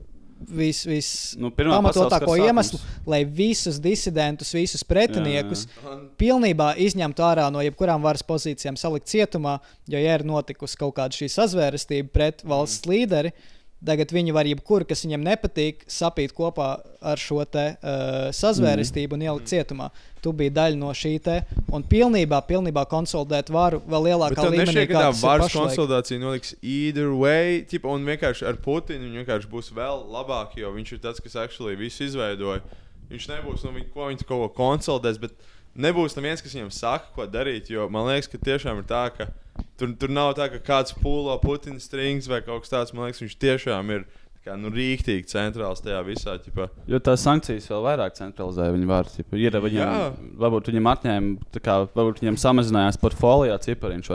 [0.41, 3.09] Vis, vis Nu, pamatotāko iemeslu, sākums.
[3.13, 5.97] lai visus disidentus, visus pretiniekus jā.
[6.17, 11.13] pilnībā izņemtu ārā no jebkurām varas pozīcijām, salikt cietumā, jo, ja ir notikusi kaut kāda
[11.13, 13.35] šī sazvērestība pret valsts līderi,
[13.81, 16.69] Tagad viņi var jebkuru, kas viņiem nepatīk, sapīt kopā
[17.01, 19.89] ar šo te, uh, sazvērestību un ielikt cietumā.
[20.21, 21.39] Tu biji daļa no šī te,
[21.73, 24.67] un pilnībā, pilnībā konsolidēt varu vēl lielākā līmenī.
[24.69, 29.53] nešķiet, ka tā varas konsolidācija notiks either way, tipa, un vienkārši ar Putinu viņš vienkārši
[29.55, 32.61] būs vēl labāk, jo viņš ir tas, kas actually visu izveidoja.
[33.09, 35.33] Viņš nebūs, nu, viņ, ko viņš kaut ko konsolidēs, bet
[35.73, 37.73] nebūs neviens, kas viņam saka, ko darīt.
[37.73, 39.33] Jo man liekas, ka tiešām ir tā, ka
[39.81, 42.95] tur, tur nav tā, ka kāds pūlo Putina strings vai kaut kas tāds.
[42.97, 44.05] Man liekas, viņš tiešām ir
[44.45, 46.37] kā, nu, rīktīgi centrāls tajā visā.
[46.43, 46.69] Ķipa.
[46.91, 49.27] Jo tās sankcijas vēl vairāk centralizēja viņa vārdu.
[49.39, 49.65] Ir Jā.
[49.67, 54.15] viņam, varbūt viņam atņēma, kā, varbūt viņam samazinājās portfolio cipariņš?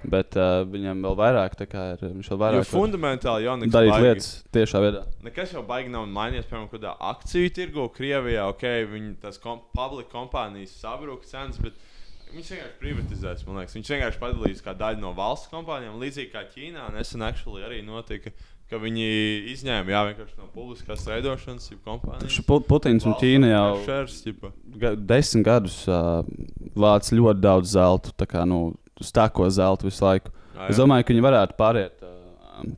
[0.00, 3.56] Bet uh, viņam vēl vairāk, tā kā ir, viņš vēl Jo vairāk var fundamentāli jau
[3.60, 5.02] nekas darīt baigi- lietas tiešā veidā.
[5.26, 8.46] Nekas jau baigi nav mainījies, piemēram, kādā akciju tirgu Krievijā.
[8.48, 8.64] Ok,
[8.94, 11.76] viņi tās kom public kompānijas sabruka cenas, bet
[12.34, 13.44] viņas vienkārši privatizēs.
[13.46, 13.74] man liekas.
[13.76, 15.98] Viņas vienkārši padalīs kā daļu no valsts kompānijām.
[16.02, 18.32] Līdzīgi kā Ķīnā nesen actually arī notika,
[18.70, 19.06] ka viņi
[19.54, 22.40] izņēma jā, vienkārši no publiskās veidošanas kompānijas.
[22.68, 24.20] Putins un Ķīna jau Šers,
[24.78, 26.20] ga- desmit gadus uh,
[26.78, 30.30] vāc ļoti daudz zelta, tā kā nu, stako zelta visu laiku.
[30.54, 30.82] Jā, Es jā.
[30.84, 32.70] domāju, ka viņi varētu pāriet, uh,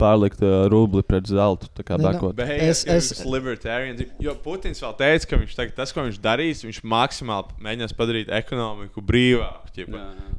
[0.00, 2.08] pārlikt uh, rubli pret zeltu, kā nu,
[2.40, 6.18] Es- es, es- es libertarians, jo Putins vēl teica, ka viņš tagad, tas, ko viņš
[6.24, 9.66] darīs, viņš maksimāli mēģinās padarīt ekonomiku brīvāku.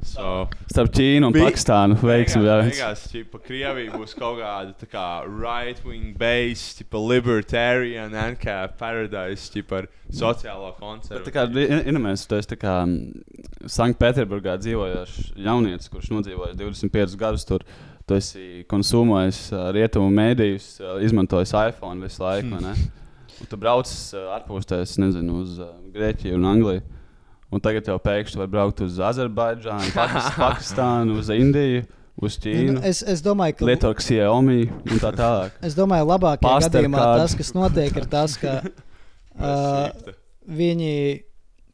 [0.04, 2.66] So, Starp Ķīnu un Pakistānu veiksim vēl.
[2.68, 3.06] beigās
[3.46, 10.68] Krievija būs kaut kāda tā kā right-wing based, ķipa, libertarian, NCAP paradise, ķipa, ar sociālo
[10.72, 11.24] Bet konceptu.
[11.30, 11.46] tā kā
[11.88, 12.74] Inês, tu esi tā kā
[13.72, 17.64] Sanktpēterburgā dzīvojošs jaunietis, kurš nodzīvoja 25 gadus tur.
[18.06, 22.50] Tu esi konsumējis uh, rietumu mēdījus, uh, izmantojis iPhone visu laiku.
[22.56, 22.74] vai ne?
[23.40, 26.82] Un Tu brauc uh, ārpusēs, nezinu, uz uh, Grieķiju un Angliju.
[27.52, 31.82] Un tagad jau pēkšņi var braukt uz Azerbaidžānu, Pakis- Pakistānu, uz Indiju,
[32.22, 32.74] uz Ne, Ķīnu.
[32.78, 35.54] nu, Es, es domāju, ka Lietot Xiaomi un tā tālāk.
[35.64, 38.58] Es domāju, labākajā gadījumā tas, kas notiek, ir tas, ka
[39.38, 40.14] uh,
[40.48, 40.94] viņi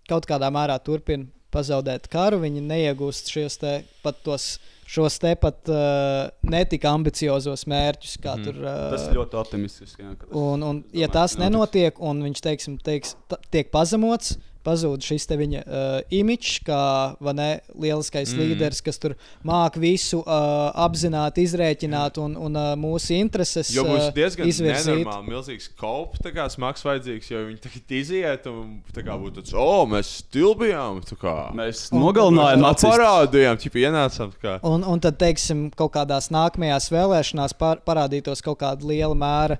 [0.08, 2.40] kaut kādā mērā turpina pazaudēt karu.
[2.44, 4.56] Viņi neiegūst šos te, pat tos,
[4.88, 8.44] šos te pat uh, netika ambiciozos mērķus, kā Mhm.
[8.46, 8.60] tur.
[8.64, 9.98] Uh, Tas ir ļoti optimistisks.
[10.00, 13.14] jā, tas- Un, un ja domāju, tas nenotiek, un viņš teiksim, teiks,
[13.52, 16.80] tiek pazemots, pazūd šis te viņa uh, imidžs, kā
[17.24, 17.48] vai ne,
[17.78, 18.42] lieliskais Mm.
[18.44, 19.14] līderis, kas tur
[19.46, 25.30] māca visu uh, apzināti izrēķināt un, un uh, mūsu intereses Jo būs uh, diezgan nenormāli
[25.32, 29.86] milzīgs kops, kā smags vajadzīgs, jo viņi tagad iziet un tā kā būtu tāds, o,
[29.88, 31.36] mēs stilbijām, tā kā.
[31.56, 34.36] Mēs Un- nogalinājām parādījām, ķipa, ienācām.
[34.68, 39.58] Un, un tad, teiksim, kaut kādās nākamajās vēlēšanās par, parādītos kaut kāda liela mēra,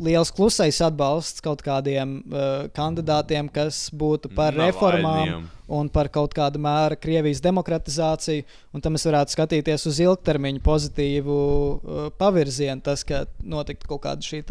[0.00, 5.48] liels klusais atbalsts kaut kādiem uh, kandidātiem, kas būtu par Nav reformām aidiem.
[5.80, 8.46] un par kaut kādu mēru Krievijas demokratizāciju.
[8.74, 14.24] Un tam mēs varētu skatīties uz ilgtermiņu pozitīvu uh, pavirzienu, tas, ka notiktu kaut kāda
[14.26, 14.44] šī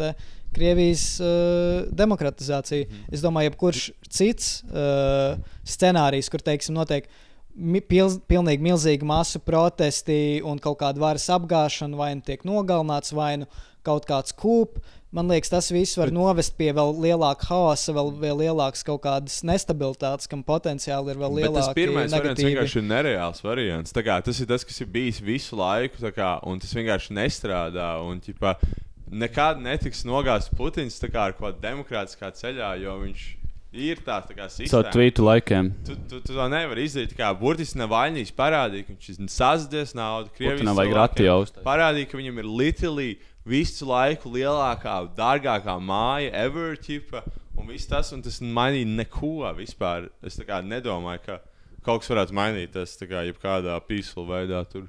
[0.50, 2.88] Krievijas uh, demokratizācija.
[2.88, 3.10] Mm.
[3.14, 7.06] Es domāju, jebkurš cits uh, scenārijs, kur teiksim, notiek
[7.90, 13.36] pilz, pilnīgi milzīgi masu protesti un kaut kāda varas apgāšana, vai nu tiek nogalināts, vai
[13.42, 13.50] nu
[13.86, 14.98] kaut kāds kūps.
[15.10, 16.14] Man liekas, tas viss var Bet...
[16.14, 21.40] novest pie vēl lielāka haosa, vēl, vēl lielākas kaut kādas nestabilitātes, kam potenciāli ir vēl
[21.40, 23.94] Bet tas pirmais variants vienkārši ir nereāls variants.
[23.96, 27.88] Tā Kā, tas ir tas, kas ir bijis visu laiku, kā, un tas vienkārši nestrādā.
[28.06, 28.54] Un, ķipa,
[29.10, 33.26] nekad netiks nogāzts Putins kā, ar kaut kādā demokrātiskā ceļā, jo viņš
[33.82, 34.70] ir tāds tā kā sistēma.
[34.94, 35.72] tvītu laikiem.
[35.86, 37.16] Tu, tu, tu to nevari izdarīt.
[37.18, 40.30] kā Burtiski Navaļņīs parādīja, ka viņš ir sazdies naudu.
[40.38, 40.62] Krievijas
[41.42, 41.66] uztaisīt.
[41.66, 43.10] Parādīja, ka viņam ir literally
[43.50, 46.76] visu laiku lielākā, dārgākā māja ever.
[46.80, 47.24] Ķipa,
[47.58, 50.08] un viss tas, un tas mainīja neko vispār.
[50.26, 51.40] Es kā nedomāju, ka
[51.86, 54.62] kaut kas varētu mainīties kā jebkādā peaceful veidā.
[54.70, 54.86] Tur.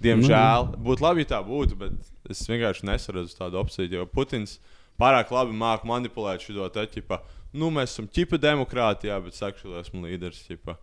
[0.00, 3.90] Diemžēl būtu labi, ja tā būtu, bet es vienkārši nesaredzu tādu opciju.
[3.92, 4.58] Jo Putins
[5.00, 7.20] pārāk labi māca manipulēt šo te ķipa.
[7.52, 10.44] Nu, mēs esam ķipa demokrātijā, bet sakšu, esmu līderis.
[10.46, 10.78] Ķipa.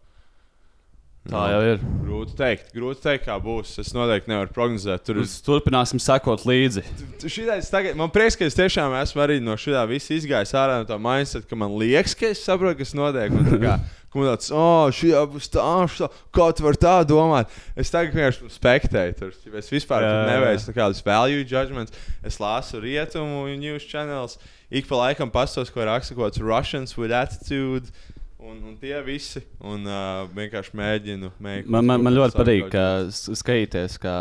[1.27, 1.81] Tā jau ir.
[2.07, 3.73] Grūti teikt, grūti teikt, kā būs.
[3.81, 5.03] Es noteikti nevaru prognozēt.
[5.07, 6.83] Tur Mēs turpināsim sekot līdzi.
[7.27, 10.87] Šitais tagad, man prieks, ka es tiešām esmu arī no šī visa izgājis ārā no
[10.87, 13.35] tā mindset, ka man liekas, ka es saprotu, kas notiek.
[13.35, 13.75] un tā Kā,
[14.15, 17.51] man tāds, oh, šī būs tā, šā, kā tu vari tā domāt.
[17.75, 19.37] Es tagad vienkārši spektēju tur.
[19.59, 21.95] Es vispār neveicu nekādus value judgments.
[22.23, 24.39] Es lasu rietumu news channels.
[24.71, 27.91] Ik pa laikam pastos, ko raksta kaut kāds Russians with attitude.
[28.37, 29.41] Un, un tie visi.
[29.65, 31.31] Un uh, vienkārši mēģinu.
[31.41, 34.13] mēģinu Man, man, man ļoti patīk ka s- skatīties, kā,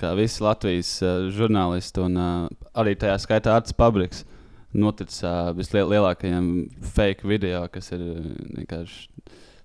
[0.00, 2.48] kā visi Latvijas uh, žurnālisti un uh,
[2.82, 4.24] arī tajā skaitā Arts Pabriks
[4.74, 6.48] notic uh, vislielākajiem
[6.96, 8.02] fake video, kas ir
[8.58, 9.06] vienkārši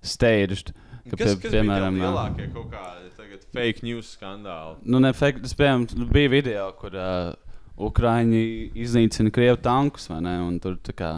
[0.06, 0.70] staged.
[1.04, 4.78] Ka, Kas, kas piemēram, bija lielākie kaut kādi tagad fake news skandāli?
[4.88, 7.34] Nu, ne, fake, tas, piemēram, bija video, kur uh,
[7.74, 8.40] Ukrāņi
[8.86, 10.36] iznīcina krievu tankus, vai ne?
[10.46, 11.10] Un tur tā kā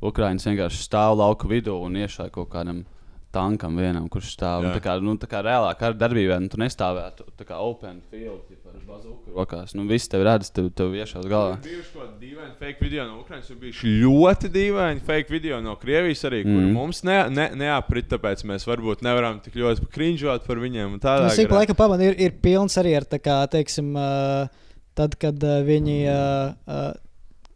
[0.00, 2.84] Ukrāņi vienkārši stāv lauka vidū un iešāja kaut kādam
[3.30, 4.64] tankam vienam, kurš stāv.
[4.66, 4.72] Jā.
[4.74, 8.40] Tā kā, nu, tā kā reālā kara darbībā nu, tu nestāvētu tā kā open field,
[8.50, 9.74] ja ar bazuku rokās.
[9.78, 11.52] Nu, viss tev redz, tev, tev iešās galā.
[11.60, 15.60] Ir bijuši kaut kādi dīvaini fake video no Ukrainas, ir bijuši ļoti dīvaini fake video
[15.62, 16.72] no Krievijas arī, kur Mm.
[16.74, 20.94] mums ne, ne, neaprit, tāpēc mēs varbūt nevaram tik ļoti pakriņģot par viņiem.
[20.96, 21.60] un tādā Nu, garā.
[21.60, 24.48] laika pamata ir, ir pilns arī ar tā kā, teiksim, uh,
[24.98, 26.92] tad, kad uh, viņi, uh, uh,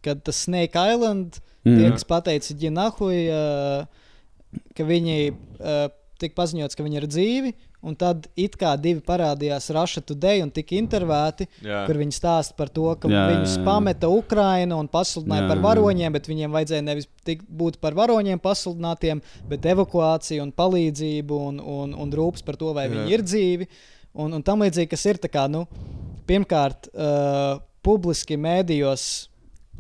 [0.06, 1.80] kad tas Snake Island Mm.
[1.80, 5.86] tiek pateicis Ģinahui, uh, ka viņi uh,
[6.20, 7.52] tika paziņots, ka viņi ir dzīvi,
[7.84, 11.82] un tad it kā divi parādījās Russia Today un tika intervēti, Jā.
[11.88, 16.14] kur viņi stāsta par to, ka Jā, viņus pameta Ukraina un pasludināja Jā, par varoņiem,
[16.14, 21.98] bet viņiem vajadzēja nevis tik būt par varoņiem pasludinātiem, bet evakuāciju un palīdzību un, un,
[22.06, 22.94] un rūpes par to, vai Jā.
[22.94, 23.70] viņi ir dzīvi.
[24.22, 25.64] Un, un tam līdzīgi, kas ir kā, nu,
[26.28, 29.08] pirmkārt, uh, publiski mēdījos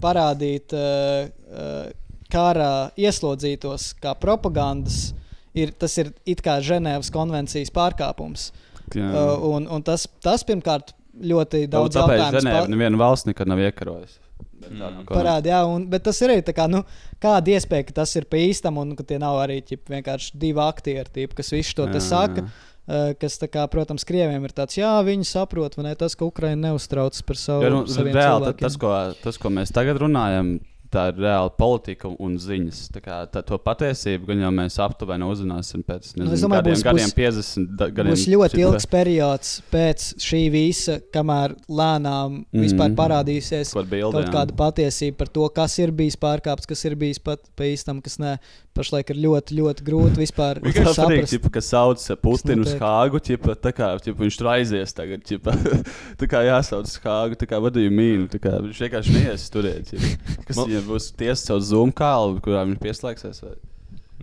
[0.02, 1.86] parādīt uh, uh,
[2.32, 5.12] kara ieslodzītos kā propagandas,
[5.54, 8.50] ir, tas ir it kā Ženēvas konvencijas pārkāpums.
[8.94, 9.06] Jā.
[9.08, 13.62] Uh, un, un tas, tas pirmkārt ļoti daudz Tāpēc jautājumu Ženēva neviena valsts nekad nav
[13.62, 14.20] iekarojusi.
[14.64, 15.50] Kaut parāda.
[15.50, 16.80] Jā, un, bet tas ir arī tā kā, nu,
[17.22, 20.62] kāda iespēja, ka tas ir pa īstam un ka tie nav arī ķip, vienkārši divi
[20.64, 22.46] aktieri, tīp, kas visu to te Jā, saka.
[22.46, 22.72] jā.
[22.86, 26.58] Uh, kas, kā, protams, krieviem ir tāds, jā, viņi saprot, vai ne, tas, ka Ukraiņa
[26.66, 28.60] neuztraucas par savu nu, saviem reāli, cilvēkiem.
[28.60, 28.92] tas, ko,
[29.24, 30.58] tas, ko mēs tagad runājam,
[30.94, 32.84] tā ir reāla politika un ziņas.
[32.94, 36.74] Tā kā, tā, to patiesību gan jau mēs aptuveni uzzināsim pēc Nu, nezinu, domāju, gadiem,
[36.76, 37.72] būs- gadiem būs- 50.
[37.80, 42.62] da- Gadiem, Būs ļoti šipa- ilgs periods pēc šī visa, kamēr lēnām Mhm.
[42.62, 44.32] vispār parādīsies bilde, kaut jā.
[44.36, 48.18] kāda patiesība par to, kas ir bijis pārkāpts, kas ir bijis pat pa īstam, kas
[48.18, 48.38] nē.
[48.74, 51.30] Pašlaik ir ļoti, ļoti grūti vispār Tas ir saprast.
[51.36, 52.72] ģipa, kas sauc Putinu uz.
[52.80, 53.20] Hāgu.
[53.22, 55.22] Ģipa, tā kā ģipa, viņš tur aizies tagad.
[55.28, 55.54] Ģipa,
[56.20, 57.38] tā kā jāsauc uz Hāgu.
[57.38, 58.26] Tā kā vadīju mīnu.
[58.32, 59.92] tā kā Viņš vienkārši neies turēt.
[59.92, 60.40] ģipa.
[60.48, 63.44] Kas Man- viņam būs tiesa caur Zoom kālu, kurā viņš pieslēgsies?
[63.46, 63.54] Vai?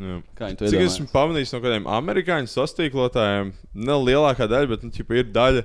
[0.02, 0.96] Cik iedomājas?
[0.96, 5.64] esmu pamanījis no kādiem amerikāņu sastīklotājiem, ne lielākā daļa, bet nu, ķipa, ir daļa,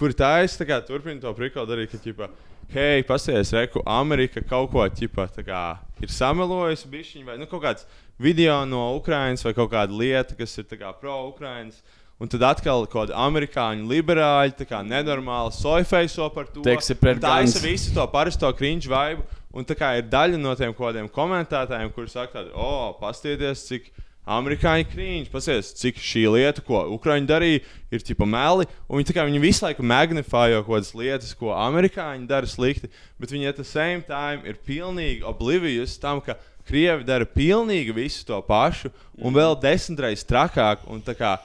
[0.00, 2.30] kur tā es tā kā, turpinu to prikolu darīt, ka, ķipa,
[2.72, 5.62] hei, pasties, reku, Amerika kaut ko ķipa, tā kā,
[6.00, 7.88] ir samelojusi bišķiņu, vai nu, kaut kāds
[8.20, 11.80] video no Ukrainas vai kaut kāda lieta, kas ir tā pro-Ukrainas.
[12.20, 16.60] Un tad atkal kaut kāda amerikāņu liberāļa, tā kā nenormāla soifeiso par to.
[16.66, 17.64] Teiksi pret taisa guns.
[17.64, 19.24] visu to parasto cringe vibe.
[19.56, 23.64] Un tā kā ir daļa no tiem kaut kādiem komentētājiem, kuriem saka, tādi, o, pastieties,
[23.70, 23.88] cik
[24.28, 28.66] amerikāņi krīņš, paskatieties, cik šī lieta, ko Ukrāņi darīja, ir tipa meli.
[28.90, 32.90] Viņi, kā, viņi visu laiku magnifējo kaut kādas lietas, ko amerikāņi dara slikti,
[33.20, 38.22] bet viņi at the same time ir pilnīgi oblivious tam, ka Krievi dara pilnīgi visu
[38.28, 40.84] to pašu un vēl desmitreiz trakāk.
[40.86, 41.38] Un, kā,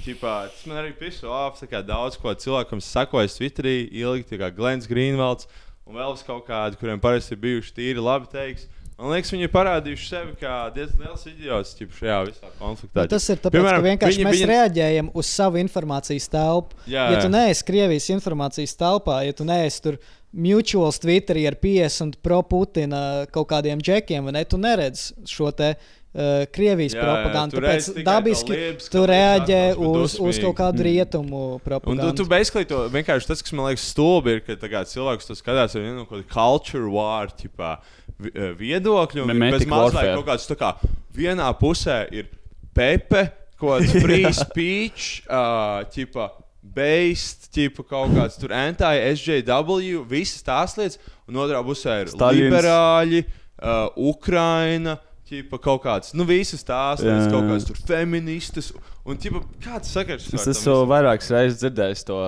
[0.00, 1.60] Ķipā, tas man arī pisu off.
[1.68, 5.48] kā Daudz ko cilvēkam sakojas Twitterī, ilgi, kā Glens Greenvalds
[5.84, 8.68] un vēl kaut kādu, kuriem parasti ir bijuši tīri labi teiks.
[9.00, 13.06] Man liekas, viņi ir parādījuši sevi kā diezgan liels idiots šajā visā konfliktā.
[13.06, 14.48] Nu, tas ir tāpēc, Piemēram, ka vienkārši viņi, mēs viņi...
[14.50, 16.76] reaģējam uz savu informācijas telpu.
[16.90, 19.96] Jā, ja tu neesi Krievijas informācijas telpā, ja tu neesi tur
[20.36, 23.00] mutuāls Twitterī ar 50 pro-Putina
[23.32, 25.72] kaut kādiem džekiem, vai ne, tu neredzi šo te.
[26.10, 27.54] Uh, Krievijas Jā, jā, propagandu.
[27.54, 28.56] tu Tāpēc dabiski
[28.90, 32.14] tu reaģē uz, uz kaut kādu rietumu Un tu, propagandu.
[32.18, 35.36] tu basically to vienkārši tas, kas man liekas stulbi, ir, ka tā kā cilvēks to
[35.38, 37.76] skatās ar vienu kaut kādu culture war ķipā,
[38.18, 39.22] vi- eh, viedokļu.
[39.30, 40.72] Un bez mazliet kaut kāds tā kā
[41.14, 42.26] vienā pusē ir
[42.74, 46.26] Pepe, kaut kāds free speech, uh, ķipā,
[46.74, 50.98] based, ķipa, kaut kāds tur anti-SJW, visas tās lietas.
[51.30, 52.50] Un otrā pusē ir Staļins.
[52.50, 53.22] liberāļi,
[53.62, 54.98] uh, Ukraina.
[55.30, 58.72] Ķipa, kaut kāds, nu, visas tās lietas, kaut kādas tur feministas.
[59.06, 60.26] Un, ķipa, kāds sakars?
[60.34, 62.18] Es esmu vairākas reizes dzirdējis to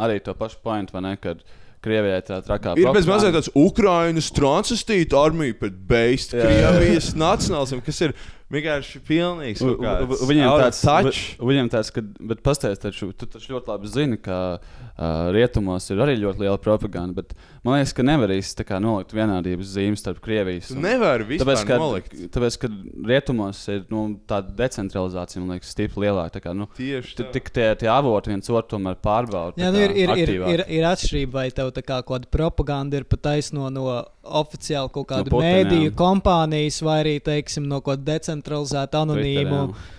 [0.00, 1.14] arī to pašu pointu, vai ne?
[1.20, 1.40] Kad
[1.80, 6.36] Krievijai tā trakā Ir bez mazliet tāds Ukraiņas transistīta armija pret beigstu.
[6.36, 8.12] Krievijas nacionālismu, kas ir
[8.52, 9.62] vienkārši pilnīgs.
[9.64, 14.58] Viņam tāds vi- Viņam tāds, ka, bet pastāstiet, taču tu taču ļoti labi zini, ka
[14.60, 17.16] uh, rietumos ir arī ļoti liela propaganda.
[17.22, 17.32] Bet
[17.66, 20.70] man liekas, ka nevar īsti nolikt vienādības zīmes starp Krievijas.
[20.70, 22.16] Tu nevari vispār tāpēc, ka, nolikt.
[22.34, 22.70] Tāpēc, ka
[23.10, 26.38] rietumos ir nu, tāda decentralizācija, man liekas, stipri lielāka.
[26.38, 27.28] Tā kā, nu, Tieši tā.
[27.36, 29.60] Tik tie, tie avoti viens otru tomēr pārbauda.
[29.60, 33.00] Jā, nu ir, ir, ir, ir, ir atšķirība, vai tev tā kā kaut kāda propaganda
[33.00, 33.86] ir pataisno no
[34.20, 35.96] oficiāli kaut kāda no mēdīju jā.
[35.98, 39.64] kompānijas, vai arī, teiksim, no kaut kāda decentralizēta anonīmu.
[39.70, 39.98] Twitter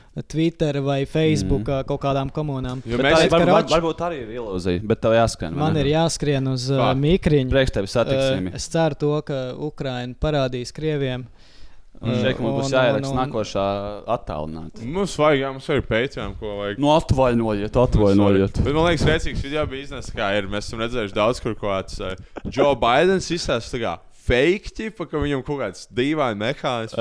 [0.83, 1.85] vai Facebook mm.
[1.87, 2.81] kaut kādām komunām.
[2.85, 5.53] Jo Bet mēs- tā, Bet, var, varbūt arī ir ilūzija, bet tev jāskrien.
[5.55, 5.79] vai man ne?
[5.85, 6.99] ir jāskrien uz uh, Fakt.
[6.99, 7.49] mikriņu.
[7.49, 8.51] Priekš tevi Uh, satiksim.
[8.53, 11.27] es ceru, to, ka Ukraiņa parādīs Krieviem
[12.01, 13.63] Šeit mums būs jāieraksta nākošā
[14.09, 14.81] attālināta.
[14.89, 16.79] Mums vajag, jā, mums arī Patreon, ko vajag.
[16.81, 18.57] Nu, atvainojiet, atvainojiet.
[18.65, 20.47] Bet man liekas, rēcīgs video bija iznesa, kā ir.
[20.49, 22.15] Mēs esam redzējuši daudz, kur kāds uh,
[22.49, 23.77] Joe Bidenis izstāsta
[24.31, 26.97] fake, tipa, ka viņam kaut kāds dīvaini mehānisms.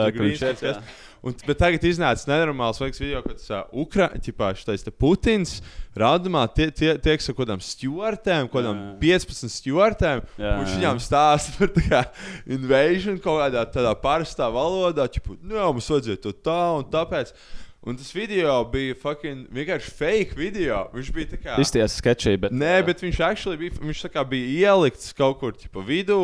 [0.66, 0.74] Jā.
[0.82, 4.22] kas- Un, bet tagad iznāca nenormāls liekas, video, kad tas uh, Ukraiņš,
[4.56, 5.58] šitais te Putins,
[6.00, 10.22] rādumā tie, tie, tiek ar kaut kādām stūrtēm, kaut kādām 15 stūrtēm.
[10.62, 12.00] Viņš viņām stāsta par kā
[12.56, 17.34] invasion kaut kādā tādā parastā valodā, tipo, nu, jā, mums vajadzēja to tā un tāpēc.
[17.80, 20.82] Un tas video bija fucking vienkārši fake video.
[20.92, 21.54] Viņš bija tā kā.
[21.62, 22.52] Izties sketčī, bet.
[22.52, 26.18] Nē, bet viņš actually bija, viņš kā bija ielikts kaut kur tipa, vidū.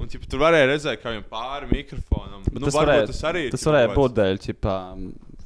[0.00, 2.44] Un tipa, tur varēja redzēt, kā viņam pāri mikrofonam.
[2.44, 4.76] Bet Nu, tas varēja, tas arī ir tas varēja būt dēļ ķipā,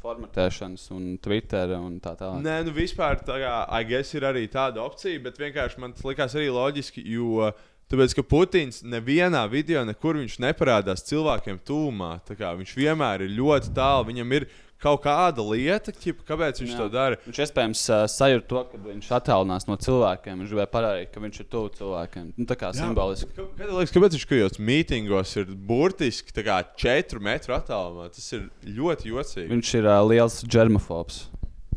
[0.04, 2.42] formatēšanas un Twitter un tā tālāk.
[2.44, 6.06] Nē, nu vispār tā kā, I guess, ir arī tāda opcija, bet vienkārši man tas
[6.06, 7.48] likās arī loģiski, jo
[7.90, 12.12] tāpēc, ka Putins nevienā video nekur viņš neparādās cilvēkiem tūmā.
[12.28, 14.48] Viņš vienmēr ir ļoti tālu, viņam ir
[14.82, 16.78] kaut kāda lieta, ķipa, kāpēc viņš Jā.
[16.80, 17.16] to dara.
[17.24, 20.42] Viņš iespējams uh, sajūt to, ka viņš attālinās no cilvēkiem.
[20.42, 22.26] Viņš gribēja parādīt, ka viņš ir tuvu cilvēkiem.
[22.36, 22.80] Nu, tā kā Jā.
[22.82, 23.30] simboliski.
[23.36, 28.10] Kā- Kāda liekas, kāpēc viņš tajos mītingos ir burtiski tā kā 4 metru attālumā?
[28.12, 29.48] Tas ir ļoti jocīgi.
[29.54, 31.24] Viņš ir uh, liels germofobs.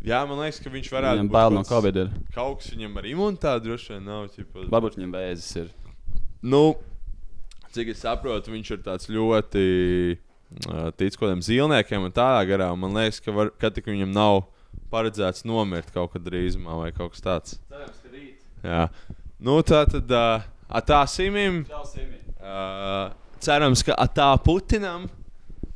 [0.07, 1.97] Jā, man liekas, ka viņš varētu būt bail no Covid.
[2.35, 4.27] Kaut kas viņam ar imunitāti droši vien nav.
[4.35, 4.67] Ķipa.
[4.71, 5.71] Varbūt viņam vēzis ir.
[6.47, 6.75] Nu,
[7.75, 9.65] cik es saprotu, viņš ir tāds ļoti
[10.97, 12.71] tic kaut kādiem zīmēkiem un tādā garā.
[12.73, 14.45] un Man liekas, ka, var, ka viņam nav
[14.93, 17.57] paredzēts nomirt kaut kad drīzumā vai kaut kas tāds.
[17.67, 18.43] Cerams, ka rīt.
[18.63, 18.87] Jā,
[19.43, 20.47] nu tā tad uh,
[20.87, 21.63] tā simim.
[22.37, 23.11] Uh,
[23.43, 25.09] cerams, ka tā Putinam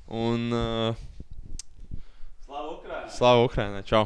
[0.08, 1.04] un uh,
[2.46, 3.12] Slavu Ukraiņai!
[3.18, 3.84] Slavu Ukraiņai!
[3.88, 4.06] Čau!